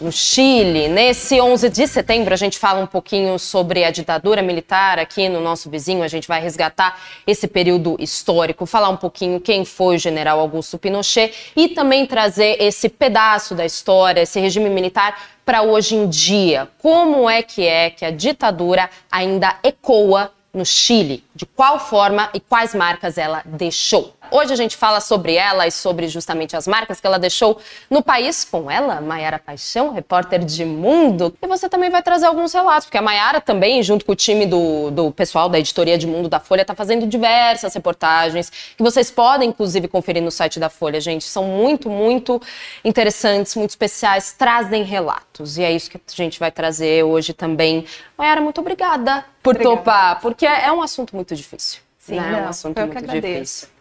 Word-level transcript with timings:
no 0.00 0.10
Chile. 0.10 0.88
Nesse 0.88 1.40
11 1.40 1.68
de 1.68 1.86
setembro, 1.86 2.34
a 2.34 2.36
gente 2.36 2.58
fala 2.58 2.80
um 2.80 2.86
pouquinho 2.86 3.38
sobre 3.38 3.84
a 3.84 3.90
ditadura 3.90 4.42
militar 4.42 4.98
aqui 4.98 5.28
no 5.28 5.40
nosso 5.40 5.70
vizinho. 5.70 6.02
A 6.02 6.08
gente 6.08 6.26
vai 6.28 6.40
resgatar 6.40 7.00
esse 7.26 7.46
período 7.46 7.96
histórico, 7.98 8.66
falar 8.66 8.88
um 8.88 8.96
pouquinho 8.96 9.40
quem 9.40 9.64
foi 9.64 9.96
o 9.96 9.98
general 9.98 10.40
Augusto 10.40 10.78
Pinochet 10.78 11.52
e 11.56 11.68
também 11.68 12.06
trazer 12.06 12.56
esse 12.60 12.88
pedaço 12.88 13.54
da 13.54 13.64
história, 13.64 14.22
esse 14.22 14.40
regime 14.40 14.68
militar 14.68 15.20
para 15.44 15.62
hoje 15.62 15.94
em 15.94 16.08
dia. 16.08 16.68
Como 16.78 17.28
é 17.28 17.42
que 17.42 17.66
é 17.66 17.90
que 17.90 18.04
a 18.04 18.10
ditadura 18.10 18.88
ainda 19.10 19.58
ecoa 19.62 20.32
no 20.52 20.64
Chile? 20.64 21.24
De 21.34 21.46
qual 21.46 21.78
forma 21.78 22.30
e 22.32 22.40
quais 22.40 22.74
marcas 22.74 23.18
ela 23.18 23.42
deixou? 23.44 24.14
Hoje 24.36 24.52
a 24.52 24.56
gente 24.56 24.76
fala 24.76 24.98
sobre 24.98 25.36
ela 25.36 25.64
e 25.64 25.70
sobre 25.70 26.08
justamente 26.08 26.56
as 26.56 26.66
marcas 26.66 27.00
que 27.00 27.06
ela 27.06 27.20
deixou 27.20 27.56
no 27.88 28.02
país 28.02 28.42
com 28.42 28.68
ela, 28.68 29.00
Maiara 29.00 29.38
Paixão, 29.38 29.92
repórter 29.92 30.44
de 30.44 30.64
Mundo. 30.64 31.32
E 31.40 31.46
você 31.46 31.68
também 31.68 31.88
vai 31.88 32.02
trazer 32.02 32.26
alguns 32.26 32.52
relatos, 32.52 32.86
porque 32.86 32.98
a 32.98 33.02
Maiara 33.02 33.40
também, 33.40 33.80
junto 33.80 34.04
com 34.04 34.10
o 34.10 34.16
time 34.16 34.44
do, 34.44 34.90
do 34.90 35.12
pessoal 35.12 35.48
da 35.48 35.56
editoria 35.56 35.96
de 35.96 36.08
Mundo 36.08 36.28
da 36.28 36.40
Folha, 36.40 36.62
está 36.62 36.74
fazendo 36.74 37.06
diversas 37.06 37.72
reportagens 37.74 38.50
que 38.76 38.82
vocês 38.82 39.08
podem, 39.08 39.50
inclusive, 39.50 39.86
conferir 39.86 40.20
no 40.20 40.32
site 40.32 40.58
da 40.58 40.68
Folha, 40.68 41.00
gente. 41.00 41.22
São 41.22 41.44
muito, 41.44 41.88
muito 41.88 42.42
interessantes, 42.84 43.54
muito 43.54 43.70
especiais, 43.70 44.32
trazem 44.32 44.82
relatos. 44.82 45.58
E 45.58 45.62
é 45.62 45.70
isso 45.70 45.88
que 45.88 45.96
a 45.96 46.00
gente 46.12 46.40
vai 46.40 46.50
trazer 46.50 47.04
hoje 47.04 47.32
também. 47.32 47.84
Maiara, 48.18 48.40
muito 48.40 48.60
obrigada 48.60 49.24
por 49.40 49.54
obrigada. 49.54 49.76
topar, 49.76 50.20
porque 50.20 50.44
é 50.44 50.72
um 50.72 50.82
assunto 50.82 51.14
muito 51.14 51.36
difícil. 51.36 51.82
Sim, 52.00 52.18
né? 52.18 52.40
é 52.40 52.42
um 52.42 52.48
assunto 52.48 52.80
muito 52.80 53.06
difícil. 53.06 53.73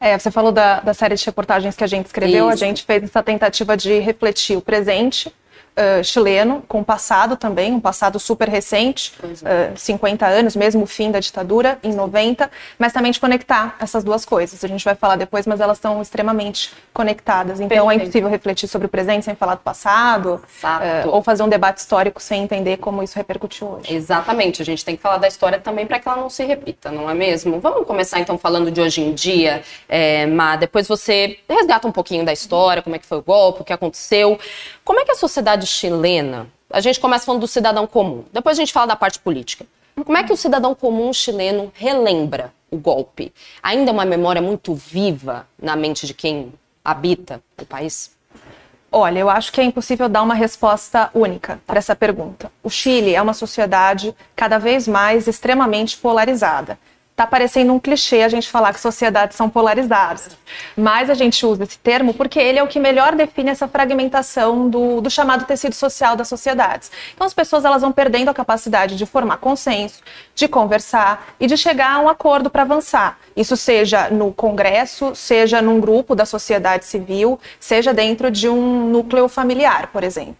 É, 0.00 0.16
você 0.16 0.30
falou 0.30 0.52
da, 0.52 0.80
da 0.80 0.94
série 0.94 1.16
de 1.16 1.24
reportagens 1.24 1.74
que 1.76 1.82
a 1.82 1.86
gente 1.86 2.06
escreveu, 2.06 2.48
Isso. 2.50 2.64
a 2.64 2.66
gente 2.66 2.84
fez 2.84 3.02
essa 3.02 3.22
tentativa 3.22 3.76
de 3.76 3.98
refletir 3.98 4.56
o 4.56 4.60
presente 4.60 5.32
uh, 5.78 6.02
chileno, 6.02 6.62
com 6.66 6.80
o 6.80 6.84
passado 6.84 7.36
também, 7.36 7.72
um 7.72 7.80
passado 7.80 8.18
super 8.18 8.48
recente, 8.48 9.12
uh, 9.22 9.76
50 9.76 10.26
anos, 10.26 10.56
mesmo 10.56 10.82
o 10.82 10.86
fim 10.86 11.10
da 11.10 11.20
ditadura, 11.20 11.78
em 11.82 11.92
90, 11.92 12.50
mas 12.78 12.92
também 12.92 13.12
de 13.12 13.20
conectar 13.20 13.76
essas 13.80 14.02
duas 14.02 14.24
coisas. 14.24 14.62
A 14.64 14.68
gente 14.68 14.84
vai 14.84 14.94
falar 14.94 15.16
depois, 15.16 15.46
mas 15.46 15.60
elas 15.60 15.78
estão 15.78 16.02
extremamente 16.02 16.72
conectadas. 16.92 17.60
Então 17.60 17.68
Perfeito. 17.68 17.90
é 17.90 17.94
impossível 17.94 18.28
refletir 18.28 18.68
sobre 18.68 18.86
o 18.86 18.88
presente 18.88 19.24
sem 19.24 19.34
falar 19.34 19.54
do 19.54 19.60
passado, 19.60 20.42
uh, 20.62 21.08
ou 21.08 21.22
fazer 21.22 21.42
um 21.42 21.48
debate 21.48 21.78
histórico 21.78 22.20
sem 22.20 22.42
entender 22.42 22.78
como 22.78 23.02
isso 23.02 23.16
repercutiu 23.16 23.68
hoje. 23.68 23.94
Exatamente, 23.94 24.60
a 24.60 24.64
gente 24.64 24.84
tem 24.84 24.96
que 24.96 25.02
falar 25.02 25.18
da 25.18 25.28
história 25.28 25.58
também 25.58 25.86
para 25.86 25.98
que 25.98 26.08
ela 26.08 26.18
não 26.18 26.28
se 26.28 26.44
repita, 26.44 26.90
não 26.90 27.08
é 27.08 27.14
mesmo? 27.14 27.60
Vamos 27.60 27.86
começar 27.86 28.18
então 28.18 28.36
falando 28.36 28.70
de 28.70 28.80
hoje 28.80 29.00
em 29.00 29.14
dia, 29.14 29.62
é, 29.88 30.26
Má, 30.26 30.56
depois 30.56 30.88
você 30.88 31.38
resgata 31.48 31.86
um 31.86 31.92
pouquinho 31.92 32.24
da 32.24 32.32
história, 32.32 32.82
como 32.82 32.96
é 32.96 32.98
que 32.98 33.06
foi 33.06 33.18
o 33.18 33.22
golpe, 33.22 33.62
o 33.62 33.64
que 33.64 33.72
aconteceu. 33.72 34.38
Como 34.84 35.00
é 35.00 35.04
que 35.04 35.12
a 35.12 35.14
sociedade 35.14 35.66
chilena, 35.68 36.48
a 36.70 36.80
gente 36.80 36.98
começa 36.98 37.24
falando 37.24 37.42
do 37.42 37.48
cidadão 37.48 37.86
comum, 37.86 38.24
depois 38.32 38.58
a 38.58 38.60
gente 38.60 38.72
fala 38.72 38.86
da 38.86 38.96
parte 38.96 39.18
política. 39.18 39.66
Como 40.04 40.16
é 40.16 40.22
que 40.22 40.32
o 40.32 40.36
cidadão 40.36 40.74
comum 40.74 41.12
chileno 41.12 41.72
relembra 41.74 42.52
o 42.70 42.76
golpe? 42.76 43.32
Ainda 43.62 43.90
é 43.90 43.92
uma 43.92 44.04
memória 44.04 44.40
muito 44.40 44.74
viva 44.74 45.46
na 45.60 45.74
mente 45.74 46.06
de 46.06 46.14
quem 46.14 46.52
habita 46.84 47.42
o 47.60 47.66
país? 47.66 48.12
Olha, 48.90 49.18
eu 49.18 49.28
acho 49.28 49.52
que 49.52 49.60
é 49.60 49.64
impossível 49.64 50.08
dar 50.08 50.22
uma 50.22 50.34
resposta 50.34 51.10
única 51.12 51.60
para 51.66 51.78
essa 51.78 51.94
pergunta. 51.94 52.50
O 52.62 52.70
Chile 52.70 53.14
é 53.14 53.20
uma 53.20 53.34
sociedade 53.34 54.14
cada 54.34 54.56
vez 54.58 54.88
mais 54.88 55.26
extremamente 55.26 55.98
polarizada 55.98 56.78
tá 57.18 57.26
parecendo 57.26 57.72
um 57.72 57.80
clichê 57.80 58.22
a 58.22 58.28
gente 58.28 58.48
falar 58.48 58.72
que 58.72 58.78
sociedades 58.78 59.36
são 59.36 59.50
polarizadas. 59.50 60.30
Mas 60.76 61.10
a 61.10 61.14
gente 61.14 61.44
usa 61.44 61.64
esse 61.64 61.76
termo 61.76 62.14
porque 62.14 62.38
ele 62.38 62.60
é 62.60 62.62
o 62.62 62.68
que 62.68 62.78
melhor 62.78 63.16
define 63.16 63.50
essa 63.50 63.66
fragmentação 63.66 64.70
do, 64.70 65.00
do 65.00 65.10
chamado 65.10 65.44
tecido 65.44 65.74
social 65.74 66.14
das 66.14 66.28
sociedades. 66.28 66.92
Então 67.12 67.26
as 67.26 67.34
pessoas 67.34 67.64
elas 67.64 67.82
vão 67.82 67.90
perdendo 67.90 68.28
a 68.28 68.34
capacidade 68.34 68.96
de 68.96 69.04
formar 69.04 69.38
consenso, 69.38 70.00
de 70.32 70.46
conversar 70.46 71.34
e 71.40 71.48
de 71.48 71.56
chegar 71.56 71.96
a 71.96 71.98
um 71.98 72.08
acordo 72.08 72.48
para 72.48 72.62
avançar. 72.62 73.18
Isso 73.36 73.56
seja 73.56 74.08
no 74.10 74.32
Congresso, 74.32 75.12
seja 75.16 75.60
num 75.60 75.80
grupo 75.80 76.14
da 76.14 76.24
sociedade 76.24 76.84
civil, 76.84 77.40
seja 77.58 77.92
dentro 77.92 78.30
de 78.30 78.48
um 78.48 78.88
núcleo 78.90 79.28
familiar, 79.28 79.88
por 79.88 80.04
exemplo. 80.04 80.36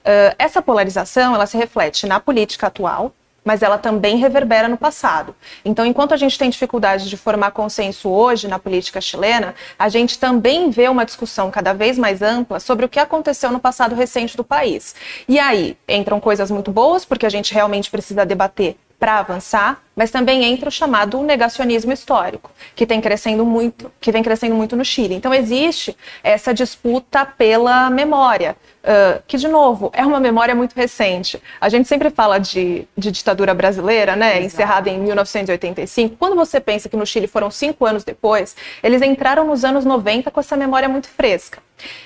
Uh, 0.00 0.34
essa 0.40 0.60
polarização 0.60 1.36
ela 1.36 1.46
se 1.46 1.56
reflete 1.56 2.04
na 2.04 2.18
política 2.18 2.66
atual, 2.66 3.12
mas 3.46 3.62
ela 3.62 3.78
também 3.78 4.16
reverbera 4.16 4.68
no 4.68 4.76
passado. 4.76 5.34
Então, 5.64 5.86
enquanto 5.86 6.12
a 6.12 6.16
gente 6.16 6.36
tem 6.36 6.50
dificuldade 6.50 7.08
de 7.08 7.16
formar 7.16 7.52
consenso 7.52 8.10
hoje 8.10 8.48
na 8.48 8.58
política 8.58 9.00
chilena, 9.00 9.54
a 9.78 9.88
gente 9.88 10.18
também 10.18 10.68
vê 10.68 10.88
uma 10.88 11.06
discussão 11.06 11.48
cada 11.48 11.72
vez 11.72 11.96
mais 11.96 12.22
ampla 12.22 12.58
sobre 12.58 12.84
o 12.84 12.88
que 12.88 12.98
aconteceu 12.98 13.52
no 13.52 13.60
passado 13.60 13.94
recente 13.94 14.36
do 14.36 14.42
país. 14.42 14.96
E 15.28 15.38
aí 15.38 15.78
entram 15.88 16.18
coisas 16.18 16.50
muito 16.50 16.72
boas, 16.72 17.04
porque 17.04 17.24
a 17.24 17.30
gente 17.30 17.54
realmente 17.54 17.88
precisa 17.88 18.26
debater 18.26 18.76
para 18.98 19.18
avançar, 19.18 19.82
mas 19.94 20.10
também 20.10 20.44
entra 20.44 20.68
o 20.68 20.72
chamado 20.72 21.22
negacionismo 21.22 21.92
histórico, 21.92 22.50
que 22.74 22.86
tem 22.86 23.00
crescendo 23.00 23.44
muito, 23.44 23.92
que 24.00 24.10
vem 24.10 24.22
crescendo 24.22 24.54
muito 24.54 24.74
no 24.74 24.84
Chile. 24.84 25.14
Então 25.14 25.34
existe 25.34 25.96
essa 26.22 26.52
disputa 26.52 27.24
pela 27.24 27.90
memória, 27.90 28.56
uh, 28.86 29.22
que 29.26 29.36
de 29.36 29.48
novo 29.48 29.90
é 29.92 30.06
uma 30.06 30.20
memória 30.20 30.54
muito 30.54 30.74
recente. 30.74 31.42
A 31.60 31.68
gente 31.68 31.88
sempre 31.88 32.08
fala 32.10 32.38
de, 32.38 32.86
de 32.96 33.10
ditadura 33.10 33.52
brasileira, 33.52 34.14
né, 34.14 34.38
Exato. 34.38 34.46
encerrada 34.46 34.90
em 34.90 34.98
1985. 34.98 36.16
Quando 36.16 36.36
você 36.36 36.60
pensa 36.60 36.88
que 36.88 36.96
no 36.96 37.04
Chile 37.04 37.26
foram 37.26 37.50
cinco 37.50 37.84
anos 37.84 38.04
depois, 38.04 38.56
eles 38.82 39.02
entraram 39.02 39.44
nos 39.44 39.64
anos 39.64 39.84
90 39.84 40.30
com 40.30 40.40
essa 40.40 40.56
memória 40.56 40.88
muito 40.88 41.08
fresca. 41.08 41.58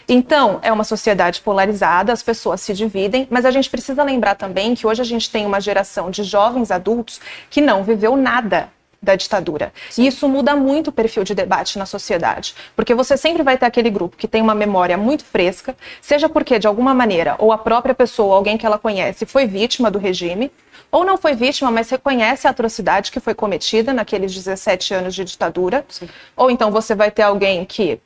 Então, 0.08 0.58
é 0.62 0.72
uma 0.72 0.82
sociedade 0.82 1.40
polarizada, 1.40 2.12
as 2.12 2.22
pessoas 2.22 2.60
se 2.60 2.74
dividem, 2.74 3.28
mas 3.30 3.44
a 3.44 3.52
gente 3.52 3.70
precisa 3.70 4.02
lembrar 4.02 4.34
também 4.34 4.74
que 4.74 4.86
hoje 4.86 5.00
a 5.00 5.04
gente 5.04 5.30
tem 5.30 5.46
uma 5.46 5.60
geração 5.60 6.10
de 6.10 6.24
jovens 6.24 6.72
adultos 6.72 7.20
que 7.48 7.60
não 7.60 7.84
viveu 7.84 8.16
nada 8.16 8.68
da 9.02 9.14
ditadura. 9.16 9.72
Sim. 9.88 10.02
E 10.02 10.06
isso 10.06 10.28
muda 10.28 10.54
muito 10.54 10.88
o 10.88 10.92
perfil 10.92 11.24
de 11.24 11.34
debate 11.34 11.78
na 11.78 11.86
sociedade, 11.86 12.54
porque 12.76 12.94
você 12.94 13.16
sempre 13.16 13.42
vai 13.42 13.56
ter 13.56 13.66
aquele 13.66 13.88
grupo 13.88 14.16
que 14.16 14.28
tem 14.28 14.42
uma 14.42 14.54
memória 14.54 14.96
muito 14.96 15.24
fresca, 15.24 15.74
seja 16.00 16.28
porque 16.28 16.58
de 16.58 16.66
alguma 16.66 16.92
maneira 16.92 17.34
ou 17.38 17.52
a 17.52 17.58
própria 17.58 17.94
pessoa, 17.94 18.36
alguém 18.36 18.58
que 18.58 18.66
ela 18.66 18.78
conhece, 18.78 19.24
foi 19.24 19.46
vítima 19.46 19.90
do 19.90 19.98
regime, 19.98 20.52
ou 20.92 21.04
não 21.04 21.16
foi 21.16 21.34
vítima, 21.34 21.70
mas 21.70 21.88
reconhece 21.88 22.46
a 22.46 22.50
atrocidade 22.50 23.10
que 23.10 23.20
foi 23.20 23.32
cometida 23.32 23.92
naqueles 23.94 24.34
17 24.34 24.92
anos 24.92 25.14
de 25.14 25.24
ditadura, 25.24 25.84
Sim. 25.88 26.08
ou 26.36 26.50
então 26.50 26.70
você 26.70 26.94
vai 26.94 27.10
ter 27.10 27.22
alguém 27.22 27.64
que 27.64 28.00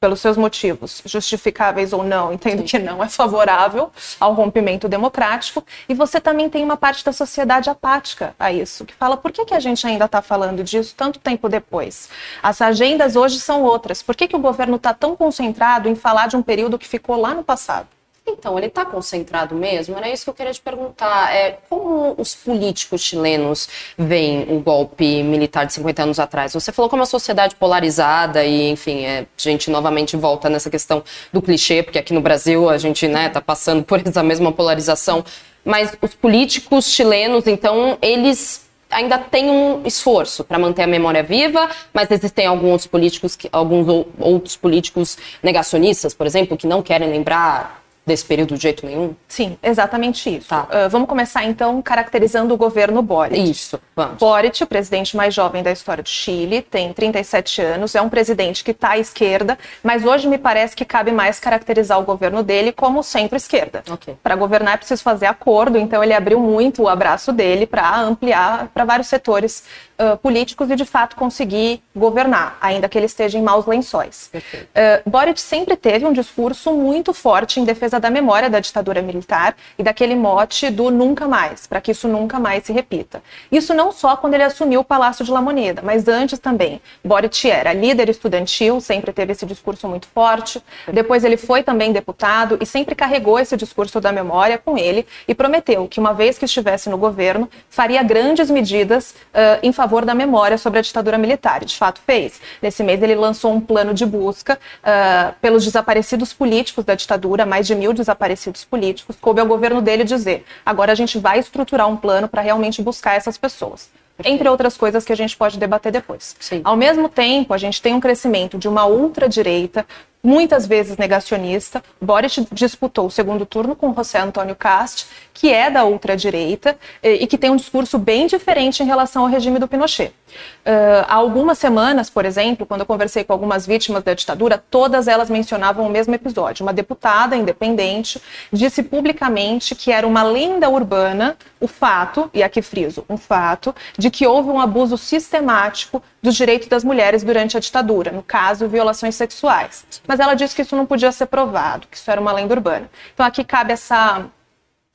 pelos 0.00 0.20
seus 0.20 0.38
motivos, 0.38 1.02
justificáveis 1.04 1.92
ou 1.92 2.02
não, 2.02 2.32
entendo 2.32 2.62
que 2.62 2.78
não 2.78 3.04
é 3.04 3.08
favorável 3.08 3.92
ao 4.18 4.32
rompimento 4.32 4.88
democrático. 4.88 5.62
E 5.86 5.94
você 5.94 6.18
também 6.18 6.48
tem 6.48 6.64
uma 6.64 6.76
parte 6.76 7.04
da 7.04 7.12
sociedade 7.12 7.68
apática 7.68 8.34
a 8.38 8.50
isso, 8.50 8.86
que 8.86 8.94
fala 8.94 9.18
por 9.18 9.30
que, 9.30 9.44
que 9.44 9.52
a 9.52 9.60
gente 9.60 9.86
ainda 9.86 10.06
está 10.06 10.22
falando 10.22 10.64
disso 10.64 10.94
tanto 10.96 11.18
tempo 11.18 11.50
depois? 11.50 12.08
As 12.42 12.62
agendas 12.62 13.14
hoje 13.14 13.38
são 13.38 13.62
outras. 13.62 14.02
Por 14.02 14.16
que, 14.16 14.26
que 14.26 14.36
o 14.36 14.40
governo 14.40 14.76
está 14.76 14.94
tão 14.94 15.14
concentrado 15.14 15.86
em 15.86 15.94
falar 15.94 16.28
de 16.28 16.36
um 16.36 16.42
período 16.42 16.78
que 16.78 16.88
ficou 16.88 17.20
lá 17.20 17.34
no 17.34 17.44
passado? 17.44 17.99
Então, 18.32 18.56
ele 18.56 18.68
está 18.68 18.84
concentrado 18.84 19.54
mesmo? 19.54 19.96
Era 19.96 20.08
isso 20.08 20.24
que 20.24 20.30
eu 20.30 20.34
queria 20.34 20.52
te 20.52 20.60
perguntar. 20.60 21.34
É, 21.34 21.58
como 21.68 22.14
os 22.16 22.34
políticos 22.34 23.02
chilenos 23.02 23.68
veem 23.96 24.46
o 24.48 24.60
golpe 24.60 25.22
militar 25.22 25.66
de 25.66 25.72
50 25.74 26.02
anos 26.02 26.18
atrás? 26.18 26.52
Você 26.52 26.72
falou 26.72 26.88
que 26.88 26.94
é 26.94 26.98
uma 26.98 27.06
sociedade 27.06 27.54
polarizada 27.56 28.44
e, 28.44 28.70
enfim, 28.70 29.04
é, 29.04 29.20
a 29.20 29.26
gente 29.36 29.70
novamente 29.70 30.16
volta 30.16 30.48
nessa 30.48 30.70
questão 30.70 31.02
do 31.32 31.42
clichê, 31.42 31.82
porque 31.82 31.98
aqui 31.98 32.12
no 32.12 32.20
Brasil 32.20 32.68
a 32.68 32.78
gente 32.78 33.06
está 33.06 33.18
né, 33.18 33.28
tá 33.28 33.40
passando 33.40 33.82
por 33.82 34.00
essa 34.06 34.22
mesma 34.22 34.52
polarização. 34.52 35.24
Mas 35.64 35.96
os 36.00 36.14
políticos 36.14 36.86
chilenos, 36.86 37.46
então, 37.46 37.98
eles 38.00 38.70
ainda 38.90 39.18
têm 39.18 39.48
um 39.48 39.82
esforço 39.84 40.42
para 40.42 40.58
manter 40.58 40.82
a 40.82 40.86
memória 40.86 41.22
viva, 41.22 41.68
mas 41.92 42.10
existem 42.10 42.46
alguns 42.46 42.86
políticos, 42.86 43.38
alguns 43.52 44.06
outros 44.18 44.56
políticos 44.56 45.16
negacionistas, 45.42 46.12
por 46.12 46.26
exemplo, 46.26 46.56
que 46.56 46.66
não 46.66 46.82
querem 46.82 47.08
lembrar 47.08 47.79
desse 48.10 48.24
período 48.24 48.56
de 48.56 48.62
jeito 48.62 48.84
nenhum? 48.84 49.14
Sim, 49.28 49.56
exatamente 49.62 50.36
isso. 50.36 50.48
Tá. 50.48 50.64
Uh, 50.64 50.90
vamos 50.90 51.08
começar 51.08 51.44
então 51.44 51.80
caracterizando 51.80 52.52
o 52.52 52.56
governo 52.56 53.00
Boric. 53.00 53.50
Isso, 53.50 53.80
vamos. 53.94 54.18
Boric, 54.18 54.62
o 54.64 54.66
presidente 54.66 55.16
mais 55.16 55.32
jovem 55.32 55.62
da 55.62 55.70
história 55.70 56.02
do 56.02 56.08
Chile, 56.08 56.60
tem 56.60 56.92
37 56.92 57.62
anos, 57.62 57.94
é 57.94 58.02
um 58.02 58.08
presidente 58.08 58.64
que 58.64 58.72
está 58.72 58.90
à 58.90 58.98
esquerda, 58.98 59.56
mas 59.82 60.04
hoje 60.04 60.26
me 60.26 60.38
parece 60.38 60.74
que 60.74 60.84
cabe 60.84 61.12
mais 61.12 61.38
caracterizar 61.38 62.00
o 62.00 62.02
governo 62.02 62.42
dele 62.42 62.72
como 62.72 63.02
centro-esquerda. 63.02 63.84
Okay. 63.88 64.16
Para 64.20 64.34
governar 64.34 64.74
é 64.74 64.76
preciso 64.76 65.02
fazer 65.02 65.26
acordo, 65.26 65.78
então 65.78 66.02
ele 66.02 66.12
abriu 66.12 66.40
muito 66.40 66.82
o 66.82 66.88
abraço 66.88 67.32
dele 67.32 67.66
para 67.66 68.00
ampliar 68.00 68.68
para 68.74 68.84
vários 68.84 69.06
setores 69.06 69.64
uh, 70.00 70.16
políticos 70.16 70.70
e, 70.70 70.76
de 70.76 70.84
fato, 70.84 71.14
conseguir 71.14 71.82
governar, 71.94 72.56
ainda 72.60 72.88
que 72.88 72.96
ele 72.98 73.06
esteja 73.06 73.38
em 73.38 73.42
maus 73.42 73.66
lençóis. 73.66 74.30
Uh, 74.34 75.10
Boric 75.10 75.40
sempre 75.40 75.76
teve 75.76 76.06
um 76.06 76.12
discurso 76.12 76.72
muito 76.72 77.12
forte 77.12 77.60
em 77.60 77.64
defesa 77.64 78.00
da 78.00 78.10
memória 78.10 78.48
da 78.48 78.60
ditadura 78.60 79.02
militar 79.02 79.54
e 79.78 79.82
daquele 79.82 80.14
mote 80.14 80.70
do 80.70 80.90
nunca 80.90 81.28
mais, 81.28 81.66
para 81.66 81.80
que 81.80 81.90
isso 81.90 82.08
nunca 82.08 82.38
mais 82.38 82.64
se 82.64 82.72
repita. 82.72 83.22
Isso 83.52 83.74
não 83.74 83.92
só 83.92 84.16
quando 84.16 84.34
ele 84.34 84.42
assumiu 84.42 84.80
o 84.80 84.84
Palácio 84.84 85.24
de 85.24 85.30
La 85.30 85.42
Moneda, 85.42 85.82
mas 85.84 86.08
antes 86.08 86.38
também. 86.38 86.80
Boric 87.04 87.50
era 87.50 87.72
líder 87.72 88.08
estudantil, 88.08 88.80
sempre 88.80 89.12
teve 89.12 89.32
esse 89.32 89.44
discurso 89.44 89.86
muito 89.86 90.06
forte. 90.08 90.62
Depois 90.92 91.24
ele 91.24 91.36
foi 91.36 91.62
também 91.62 91.92
deputado 91.92 92.58
e 92.60 92.66
sempre 92.66 92.94
carregou 92.94 93.38
esse 93.38 93.56
discurso 93.56 94.00
da 94.00 94.12
memória 94.12 94.58
com 94.58 94.78
ele 94.78 95.06
e 95.26 95.34
prometeu 95.34 95.86
que, 95.88 96.00
uma 96.00 96.14
vez 96.14 96.38
que 96.38 96.44
estivesse 96.44 96.88
no 96.88 96.96
governo, 96.96 97.48
faria 97.68 98.02
grandes 98.02 98.50
medidas 98.50 99.10
uh, 99.10 99.58
em 99.62 99.72
favor 99.72 99.89
da 100.04 100.14
memória 100.14 100.56
sobre 100.56 100.78
a 100.78 100.82
ditadura 100.82 101.18
militar. 101.18 101.62
E, 101.62 101.66
de 101.66 101.76
fato, 101.76 102.00
fez. 102.06 102.40
Nesse 102.62 102.82
mês, 102.82 103.02
ele 103.02 103.14
lançou 103.14 103.52
um 103.52 103.60
plano 103.60 103.92
de 103.92 104.06
busca 104.06 104.58
uh, 104.82 105.34
pelos 105.40 105.64
desaparecidos 105.64 106.32
políticos 106.32 106.84
da 106.84 106.94
ditadura, 106.94 107.44
mais 107.44 107.66
de 107.66 107.74
mil 107.74 107.92
desaparecidos 107.92 108.64
políticos. 108.64 109.16
Coube 109.20 109.40
ao 109.40 109.46
governo 109.46 109.82
dele 109.82 110.04
dizer: 110.04 110.44
agora 110.64 110.92
a 110.92 110.94
gente 110.94 111.18
vai 111.18 111.38
estruturar 111.38 111.88
um 111.88 111.96
plano 111.96 112.28
para 112.28 112.40
realmente 112.40 112.80
buscar 112.80 113.14
essas 113.14 113.36
pessoas 113.36 113.88
entre 114.24 114.48
outras 114.48 114.76
coisas 114.76 115.04
que 115.04 115.12
a 115.12 115.16
gente 115.16 115.36
pode 115.36 115.58
debater 115.58 115.90
depois. 115.90 116.36
Sim. 116.38 116.60
Ao 116.64 116.76
mesmo 116.76 117.08
tempo, 117.08 117.54
a 117.54 117.58
gente 117.58 117.80
tem 117.80 117.94
um 117.94 118.00
crescimento 118.00 118.58
de 118.58 118.68
uma 118.68 118.86
ultradireita 118.86 119.86
muitas 120.22 120.66
vezes 120.66 120.96
negacionista. 120.96 121.82
Boric 122.00 122.46
disputou 122.52 123.06
o 123.06 123.10
segundo 123.10 123.46
turno 123.46 123.74
com 123.74 123.94
José 123.94 124.18
Antônio 124.18 124.54
Cast, 124.54 125.06
que 125.32 125.52
é 125.52 125.70
da 125.70 125.84
ultradireita 125.84 126.76
e 127.02 127.26
que 127.26 127.38
tem 127.38 127.50
um 127.50 127.56
discurso 127.56 127.98
bem 127.98 128.26
diferente 128.26 128.82
em 128.82 128.86
relação 128.86 129.22
ao 129.22 129.28
regime 129.28 129.58
do 129.58 129.68
Pinochet. 129.68 130.12
Uh, 130.30 131.04
há 131.08 131.14
algumas 131.14 131.58
semanas, 131.58 132.10
por 132.10 132.24
exemplo, 132.24 132.66
quando 132.66 132.80
eu 132.80 132.86
conversei 132.86 133.24
com 133.24 133.32
algumas 133.32 133.66
vítimas 133.66 134.02
da 134.02 134.14
ditadura, 134.14 134.62
todas 134.70 135.08
elas 135.08 135.30
mencionavam 135.30 135.86
o 135.86 135.90
mesmo 135.90 136.14
episódio. 136.14 136.62
Uma 136.64 136.72
deputada 136.72 137.36
independente 137.36 138.20
disse 138.52 138.82
publicamente 138.82 139.74
que 139.74 139.90
era 139.90 140.06
uma 140.06 140.22
lenda 140.22 140.68
urbana 140.68 141.36
o 141.58 141.66
fato, 141.66 142.30
e 142.32 142.42
aqui 142.42 142.62
friso, 142.62 143.04
um 143.08 143.16
fato, 143.16 143.74
de 143.98 144.10
que 144.10 144.26
houve 144.26 144.48
um 144.48 144.60
abuso 144.60 144.96
sistemático 144.96 146.02
dos 146.22 146.34
direitos 146.34 146.68
das 146.68 146.84
mulheres 146.84 147.22
durante 147.22 147.56
a 147.56 147.60
ditadura, 147.60 148.10
no 148.10 148.22
caso, 148.22 148.68
violações 148.68 149.14
sexuais. 149.14 149.84
Mas 150.10 150.18
ela 150.18 150.34
disse 150.34 150.56
que 150.56 150.62
isso 150.62 150.74
não 150.74 150.86
podia 150.86 151.12
ser 151.12 151.26
provado, 151.26 151.86
que 151.86 151.96
isso 151.96 152.10
era 152.10 152.20
uma 152.20 152.32
lenda 152.32 152.52
urbana. 152.52 152.90
Então 153.14 153.24
aqui 153.24 153.44
cabe 153.44 153.72
essa, 153.72 154.26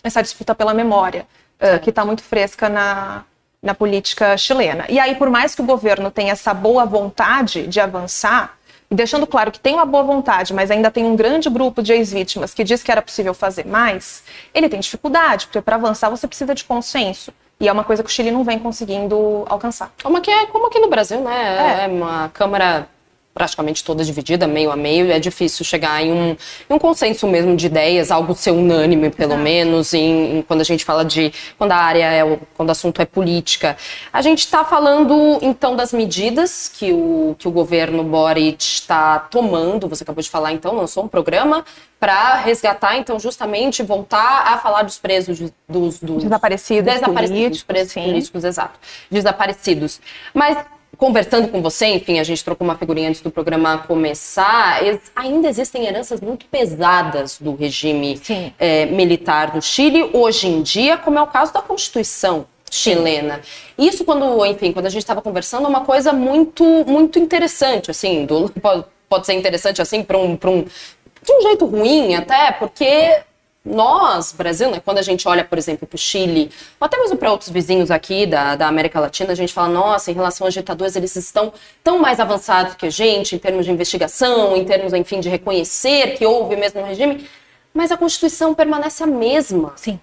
essa 0.03 0.21
disputa 0.21 0.53
pela 0.53 0.73
memória, 0.73 1.25
uh, 1.57 1.79
que 1.79 1.89
está 1.89 2.03
muito 2.03 2.21
fresca 2.21 2.67
na, 2.67 3.23
na 3.63 3.73
política 3.73 4.35
chilena. 4.35 4.85
E 4.89 4.99
aí, 4.99 5.15
por 5.15 5.29
mais 5.29 5.55
que 5.55 5.61
o 5.61 5.65
governo 5.65 6.11
tenha 6.11 6.33
essa 6.33 6.53
boa 6.53 6.85
vontade 6.85 7.65
de 7.65 7.79
avançar, 7.79 8.57
e 8.91 8.95
deixando 8.95 9.25
claro 9.25 9.53
que 9.53 9.59
tem 9.59 9.75
uma 9.75 9.85
boa 9.85 10.03
vontade, 10.03 10.53
mas 10.53 10.69
ainda 10.69 10.91
tem 10.91 11.05
um 11.05 11.15
grande 11.15 11.49
grupo 11.49 11.81
de 11.81 11.93
ex-vítimas 11.93 12.53
que 12.53 12.65
diz 12.65 12.83
que 12.83 12.91
era 12.91 13.01
possível 13.01 13.33
fazer 13.33 13.65
mais, 13.65 14.21
ele 14.53 14.67
tem 14.67 14.81
dificuldade, 14.81 15.47
porque 15.47 15.61
para 15.61 15.77
avançar 15.77 16.09
você 16.09 16.27
precisa 16.27 16.53
de 16.53 16.65
consenso. 16.65 17.31
E 17.57 17.69
é 17.69 17.71
uma 17.71 17.85
coisa 17.85 18.03
que 18.03 18.09
o 18.09 18.11
Chile 18.11 18.31
não 18.31 18.43
vem 18.43 18.59
conseguindo 18.59 19.45
alcançar. 19.47 19.93
Como 20.03 20.17
aqui, 20.17 20.29
é, 20.29 20.45
como 20.47 20.67
aqui 20.67 20.77
no 20.77 20.89
Brasil, 20.89 21.21
né? 21.21 21.79
É, 21.79 21.85
é 21.85 21.87
uma 21.87 22.27
Câmara 22.33 22.89
praticamente 23.35 23.83
toda 23.83 24.01
dividida, 24.01 24.47
meio 24.47 24.71
a 24.71 24.77
meio, 24.77 25.07
e 25.07 25.11
é 25.11 25.19
difícil 25.19 25.65
chegar 25.65 26.01
em 26.01 26.09
um, 26.09 26.37
em 26.69 26.73
um 26.73 26.79
consenso 26.79 27.27
mesmo 27.27 27.53
de 27.53 27.65
ideias, 27.65 28.09
algo 28.09 28.33
ser 28.33 28.51
unânime, 28.51 29.09
pelo 29.09 29.33
Exato. 29.33 29.43
menos, 29.43 29.93
em, 29.93 30.37
em, 30.37 30.41
quando 30.41 30.61
a 30.61 30.63
gente 30.63 30.85
fala 30.85 31.03
de. 31.03 31.33
quando 31.57 31.73
a 31.73 31.75
área 31.75 32.05
é 32.05 32.23
o, 32.23 32.39
quando 32.55 32.69
o 32.69 32.71
assunto 32.71 33.01
é 33.01 33.05
política. 33.05 33.75
A 34.13 34.21
gente 34.21 34.39
está 34.39 34.63
falando, 34.63 35.37
então, 35.41 35.75
das 35.75 35.91
medidas 35.91 36.71
que 36.73 36.93
o, 36.93 37.35
que 37.37 37.45
o 37.45 37.51
governo 37.51 38.05
Boric 38.05 38.63
está 38.63 39.19
tomando. 39.19 39.89
Você 39.89 40.03
acabou 40.03 40.23
de 40.23 40.29
falar, 40.29 40.53
então, 40.53 40.73
lançou 40.73 41.03
um 41.03 41.09
programa 41.09 41.65
para 41.99 42.35
resgatar, 42.35 42.95
então, 42.95 43.19
justamente 43.19 43.83
voltar 43.83 44.53
a 44.53 44.57
falar 44.59 44.83
dos 44.83 44.97
presos, 44.97 45.39
dos, 45.67 45.99
dos 45.99 46.23
desaparecidos, 46.23 46.93
desaparecidos 46.93 47.35
políticos, 47.35 47.63
presos 47.63 47.91
sim. 47.91 48.03
políticos, 48.03 48.43
exato, 48.45 48.79
desaparecidos. 49.11 49.99
Mas 50.33 50.57
conversando 50.97 51.47
com 51.47 51.61
você, 51.61 51.87
enfim, 51.87 52.19
a 52.19 52.23
gente 52.23 52.43
trocou 52.43 52.65
uma 52.65 52.75
figurinha 52.75 53.09
antes 53.09 53.21
do 53.21 53.31
programa 53.31 53.79
começar, 53.79 54.81
ainda 55.15 55.47
existem 55.47 55.85
heranças 55.85 56.21
muito 56.21 56.45
pesadas 56.45 57.39
do 57.39 57.55
regime 57.55 58.19
é, 58.59 58.85
militar 58.85 59.51
do 59.51 59.61
Chile 59.61 60.09
hoje 60.13 60.47
em 60.47 60.61
dia, 60.61 60.97
como 60.97 61.17
é 61.17 61.21
o 61.21 61.27
caso 61.27 61.53
da 61.53 61.61
Constituição 61.61 62.45
chilena. 62.69 63.41
Isso 63.77 64.03
quando, 64.03 64.45
enfim, 64.45 64.71
quando 64.71 64.87
a 64.87 64.89
gente 64.89 65.01
estava 65.03 65.21
conversando, 65.21 65.65
é 65.65 65.69
uma 65.69 65.85
coisa 65.85 66.11
muito, 66.11 66.63
muito 66.85 67.19
interessante, 67.19 67.91
assim, 67.91 68.25
do, 68.25 68.49
pode, 68.61 68.85
pode 69.07 69.25
ser 69.25 69.33
interessante 69.33 69.81
assim 69.81 70.03
para 70.03 70.17
um, 70.17 70.31
um, 70.31 70.61
de 70.63 71.31
um 71.31 71.41
jeito 71.41 71.65
ruim 71.65 72.15
até, 72.15 72.51
porque 72.51 73.17
nós, 73.65 74.31
Brasil, 74.31 74.69
né, 74.69 74.79
quando 74.83 74.99
a 74.99 75.01
gente 75.01 75.27
olha, 75.27 75.43
por 75.43 75.57
exemplo, 75.57 75.87
para 75.87 75.95
o 75.95 75.97
Chile, 75.97 76.51
ou 76.79 76.85
até 76.85 76.97
mesmo 76.97 77.17
para 77.17 77.31
outros 77.31 77.49
vizinhos 77.49 77.89
aqui 77.89 78.27
da, 78.27 78.55
da 78.55 78.67
América 78.67 78.99
Latina, 78.99 79.31
a 79.31 79.35
gente 79.35 79.51
fala, 79.51 79.69
nossa, 79.69 80.11
em 80.11 80.13
relação 80.13 80.45
às 80.45 80.53
ditaduras, 80.53 80.95
eles 80.95 81.15
estão 81.15 81.51
tão 81.83 81.97
mais 81.97 82.19
avançados 82.19 82.75
que 82.75 82.85
a 82.85 82.89
gente, 82.91 83.35
em 83.35 83.39
termos 83.39 83.65
de 83.65 83.71
investigação, 83.71 84.55
em 84.55 84.63
termos, 84.63 84.93
enfim, 84.93 85.19
de 85.19 85.29
reconhecer 85.29 86.15
que 86.15 86.25
houve 86.25 86.55
mesmo 86.55 86.81
um 86.81 86.85
regime, 86.85 87.27
mas 87.73 87.91
a 87.91 87.97
Constituição 87.97 88.53
permanece 88.53 89.03
a 89.03 89.07
mesma. 89.07 89.73
Sim. 89.75 89.99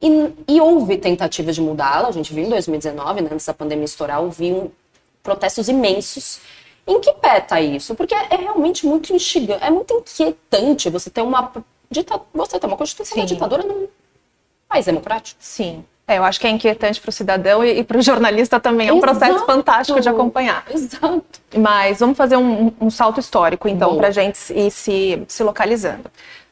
E, 0.00 0.08
e 0.46 0.60
houve 0.60 0.98
tentativas 0.98 1.54
de 1.54 1.62
mudá-la, 1.62 2.08
a 2.08 2.12
gente 2.12 2.32
viu 2.34 2.44
em 2.44 2.50
2019, 2.50 3.22
né, 3.22 3.30
antes 3.32 3.46
da 3.46 3.54
pandemia 3.54 3.86
estourar, 3.86 4.20
houve 4.20 4.52
um, 4.52 4.70
protestos 5.22 5.68
imensos. 5.68 6.40
Em 6.86 7.00
que 7.00 7.12
pé 7.14 7.40
tá 7.40 7.60
isso? 7.60 7.94
Porque 7.94 8.14
é 8.14 8.36
realmente 8.36 8.86
muito 8.86 9.12
instigante, 9.12 9.64
é 9.64 9.70
muito 9.70 9.94
inquietante 9.94 10.88
você 10.88 11.10
ter 11.10 11.22
uma 11.22 11.50
dita, 11.90 12.20
você 12.32 12.58
tem 12.58 12.68
uma 12.68 12.76
constituição 12.76 13.18
da 13.18 13.24
ditadura 13.24 13.62
num 13.62 13.88
país 14.68 14.86
democrático. 14.86 15.38
Sim. 15.40 15.84
É, 16.08 16.18
eu 16.18 16.24
acho 16.24 16.38
que 16.38 16.46
é 16.46 16.50
inquietante 16.50 17.00
para 17.00 17.08
o 17.08 17.12
cidadão 17.12 17.64
e, 17.64 17.80
e 17.80 17.84
para 17.84 17.98
o 17.98 18.02
jornalista 18.02 18.60
também. 18.60 18.88
É 18.88 18.92
um 18.92 18.98
Exato. 18.98 19.18
processo 19.18 19.44
fantástico 19.44 20.00
de 20.00 20.08
acompanhar. 20.08 20.64
Exato. 20.70 21.24
Mas 21.56 21.98
vamos 21.98 22.16
fazer 22.16 22.36
um, 22.36 22.72
um 22.80 22.90
salto 22.90 23.18
histórico, 23.18 23.68
então, 23.68 23.96
para 23.96 24.08
a 24.08 24.10
gente 24.12 24.38
ir 24.52 24.70
se, 24.70 25.24
se 25.26 25.42
localizando. 25.42 26.04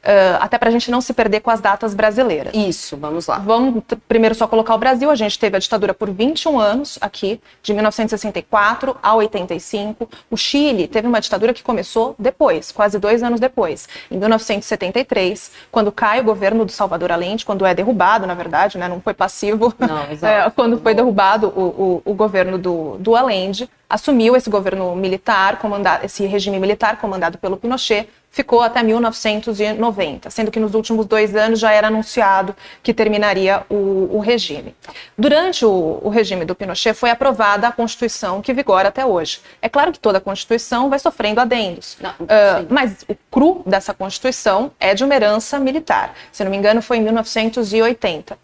Uh, 0.04 0.36
até 0.38 0.58
para 0.58 0.68
a 0.68 0.72
gente 0.72 0.90
não 0.90 1.00
se 1.00 1.14
perder 1.14 1.40
com 1.40 1.50
as 1.50 1.62
datas 1.62 1.94
brasileiras. 1.94 2.52
Isso, 2.54 2.94
vamos 2.94 3.26
lá. 3.26 3.38
Vamos 3.38 3.82
primeiro 4.06 4.34
só 4.34 4.46
colocar 4.46 4.74
o 4.74 4.78
Brasil. 4.78 5.10
A 5.10 5.14
gente 5.14 5.38
teve 5.38 5.56
a 5.56 5.58
ditadura 5.58 5.94
por 5.94 6.10
21 6.10 6.60
anos 6.60 6.98
aqui, 7.00 7.40
de 7.62 7.72
1964 7.72 8.96
a 9.02 9.14
85. 9.14 10.06
O 10.30 10.36
Chile 10.36 10.86
teve 10.86 11.08
uma 11.08 11.22
ditadura 11.22 11.54
que 11.54 11.62
começou 11.62 12.14
depois, 12.18 12.70
quase 12.70 12.98
dois 12.98 13.22
anos 13.22 13.40
depois, 13.40 13.88
em 14.10 14.18
1973, 14.18 15.50
quando 15.72 15.90
cai 15.90 16.20
o 16.20 16.24
governo 16.24 16.66
do 16.66 16.72
Salvador 16.72 17.10
Allende, 17.10 17.46
quando 17.46 17.64
é 17.64 17.74
derrubado, 17.74 18.26
na 18.26 18.34
verdade, 18.34 18.76
né, 18.76 18.86
não 18.86 19.00
foi 19.00 19.14
passivo, 19.14 19.72
não, 19.78 20.02
é, 20.28 20.50
quando 20.50 20.78
foi 20.78 20.94
derrubado 20.94 21.48
o, 21.48 22.02
o, 22.04 22.12
o 22.12 22.14
governo 22.14 22.58
do, 22.58 22.98
do 22.98 23.16
Allende, 23.16 23.70
assumiu 23.88 24.34
esse 24.36 24.50
governo 24.50 24.94
militar, 24.96 25.58
comandado, 25.58 26.04
esse 26.04 26.26
regime 26.26 26.58
militar 26.58 26.98
comandado 26.98 27.38
pelo 27.38 27.56
Pinochet, 27.56 28.08
ficou 28.34 28.62
até 28.62 28.82
1990, 28.82 30.28
sendo 30.28 30.50
que 30.50 30.58
nos 30.58 30.74
últimos 30.74 31.06
dois 31.06 31.36
anos 31.36 31.60
já 31.60 31.70
era 31.70 31.86
anunciado 31.86 32.54
que 32.82 32.92
terminaria 32.92 33.62
o, 33.70 34.16
o 34.16 34.18
regime. 34.18 34.74
Durante 35.16 35.64
o, 35.64 36.00
o, 36.02 36.08
regime 36.08 36.44
do 36.44 36.52
Pinochet 36.52 36.94
foi 36.94 37.10
aprovada 37.10 37.68
a 37.68 37.72
Constituição 37.72 38.42
que 38.42 38.52
vigora 38.52 38.88
até 38.88 39.06
hoje. 39.06 39.40
É 39.62 39.68
claro 39.68 39.92
que 39.92 40.00
toda 40.00 40.18
a 40.18 40.20
Constituição 40.20 40.90
vai 40.90 40.98
sofrendo 40.98 41.40
adendos, 41.40 41.96
não, 42.00 42.10
uh, 42.10 42.66
mas 42.68 43.04
o 43.08 43.14
cru 43.30 43.62
dessa 43.64 43.94
Constituição 43.94 44.72
é 44.80 44.94
de 44.94 45.04
uma 45.04 45.14
herança 45.14 45.56
militar. 45.60 46.12
Se 46.32 46.42
não 46.42 46.50
me 46.50 46.56
engano, 46.56 46.82
foi 46.82 46.96
em 46.96 47.02
1980. 47.02 48.34
Uh, 48.34 48.38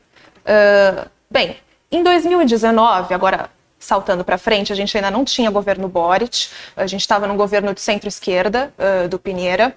ah, 0.46 1.06
bem, 1.28 1.56
em 1.90 2.00
2019, 2.04 3.12
agora 3.12 3.50
saltando 3.80 4.22
para 4.22 4.36
frente, 4.36 4.72
a 4.72 4.76
gente 4.76 4.94
ainda 4.96 5.10
não 5.10 5.24
tinha 5.24 5.50
governo 5.50 5.88
Boric, 5.88 6.48
a 6.76 6.86
gente 6.86 7.00
estava 7.00 7.26
num 7.26 7.36
governo 7.36 7.74
de 7.74 7.80
centro-esquerda, 7.80 8.72
uh, 8.78 9.08
do 9.08 9.18
Pinheira. 9.18 9.74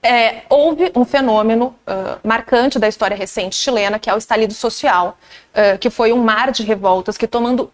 É, 0.00 0.42
houve 0.48 0.92
um 0.94 1.04
fenômeno 1.04 1.74
uh, 1.86 2.26
marcante 2.26 2.78
da 2.78 2.86
história 2.86 3.16
recente 3.16 3.56
chilena, 3.56 3.98
que 3.98 4.08
é 4.08 4.14
o 4.14 4.18
estalido 4.18 4.54
social, 4.54 5.18
uh, 5.52 5.76
que 5.78 5.90
foi 5.90 6.12
um 6.12 6.22
mar 6.22 6.52
de 6.52 6.62
revoltas 6.62 7.18
que, 7.18 7.26
tomando 7.26 7.72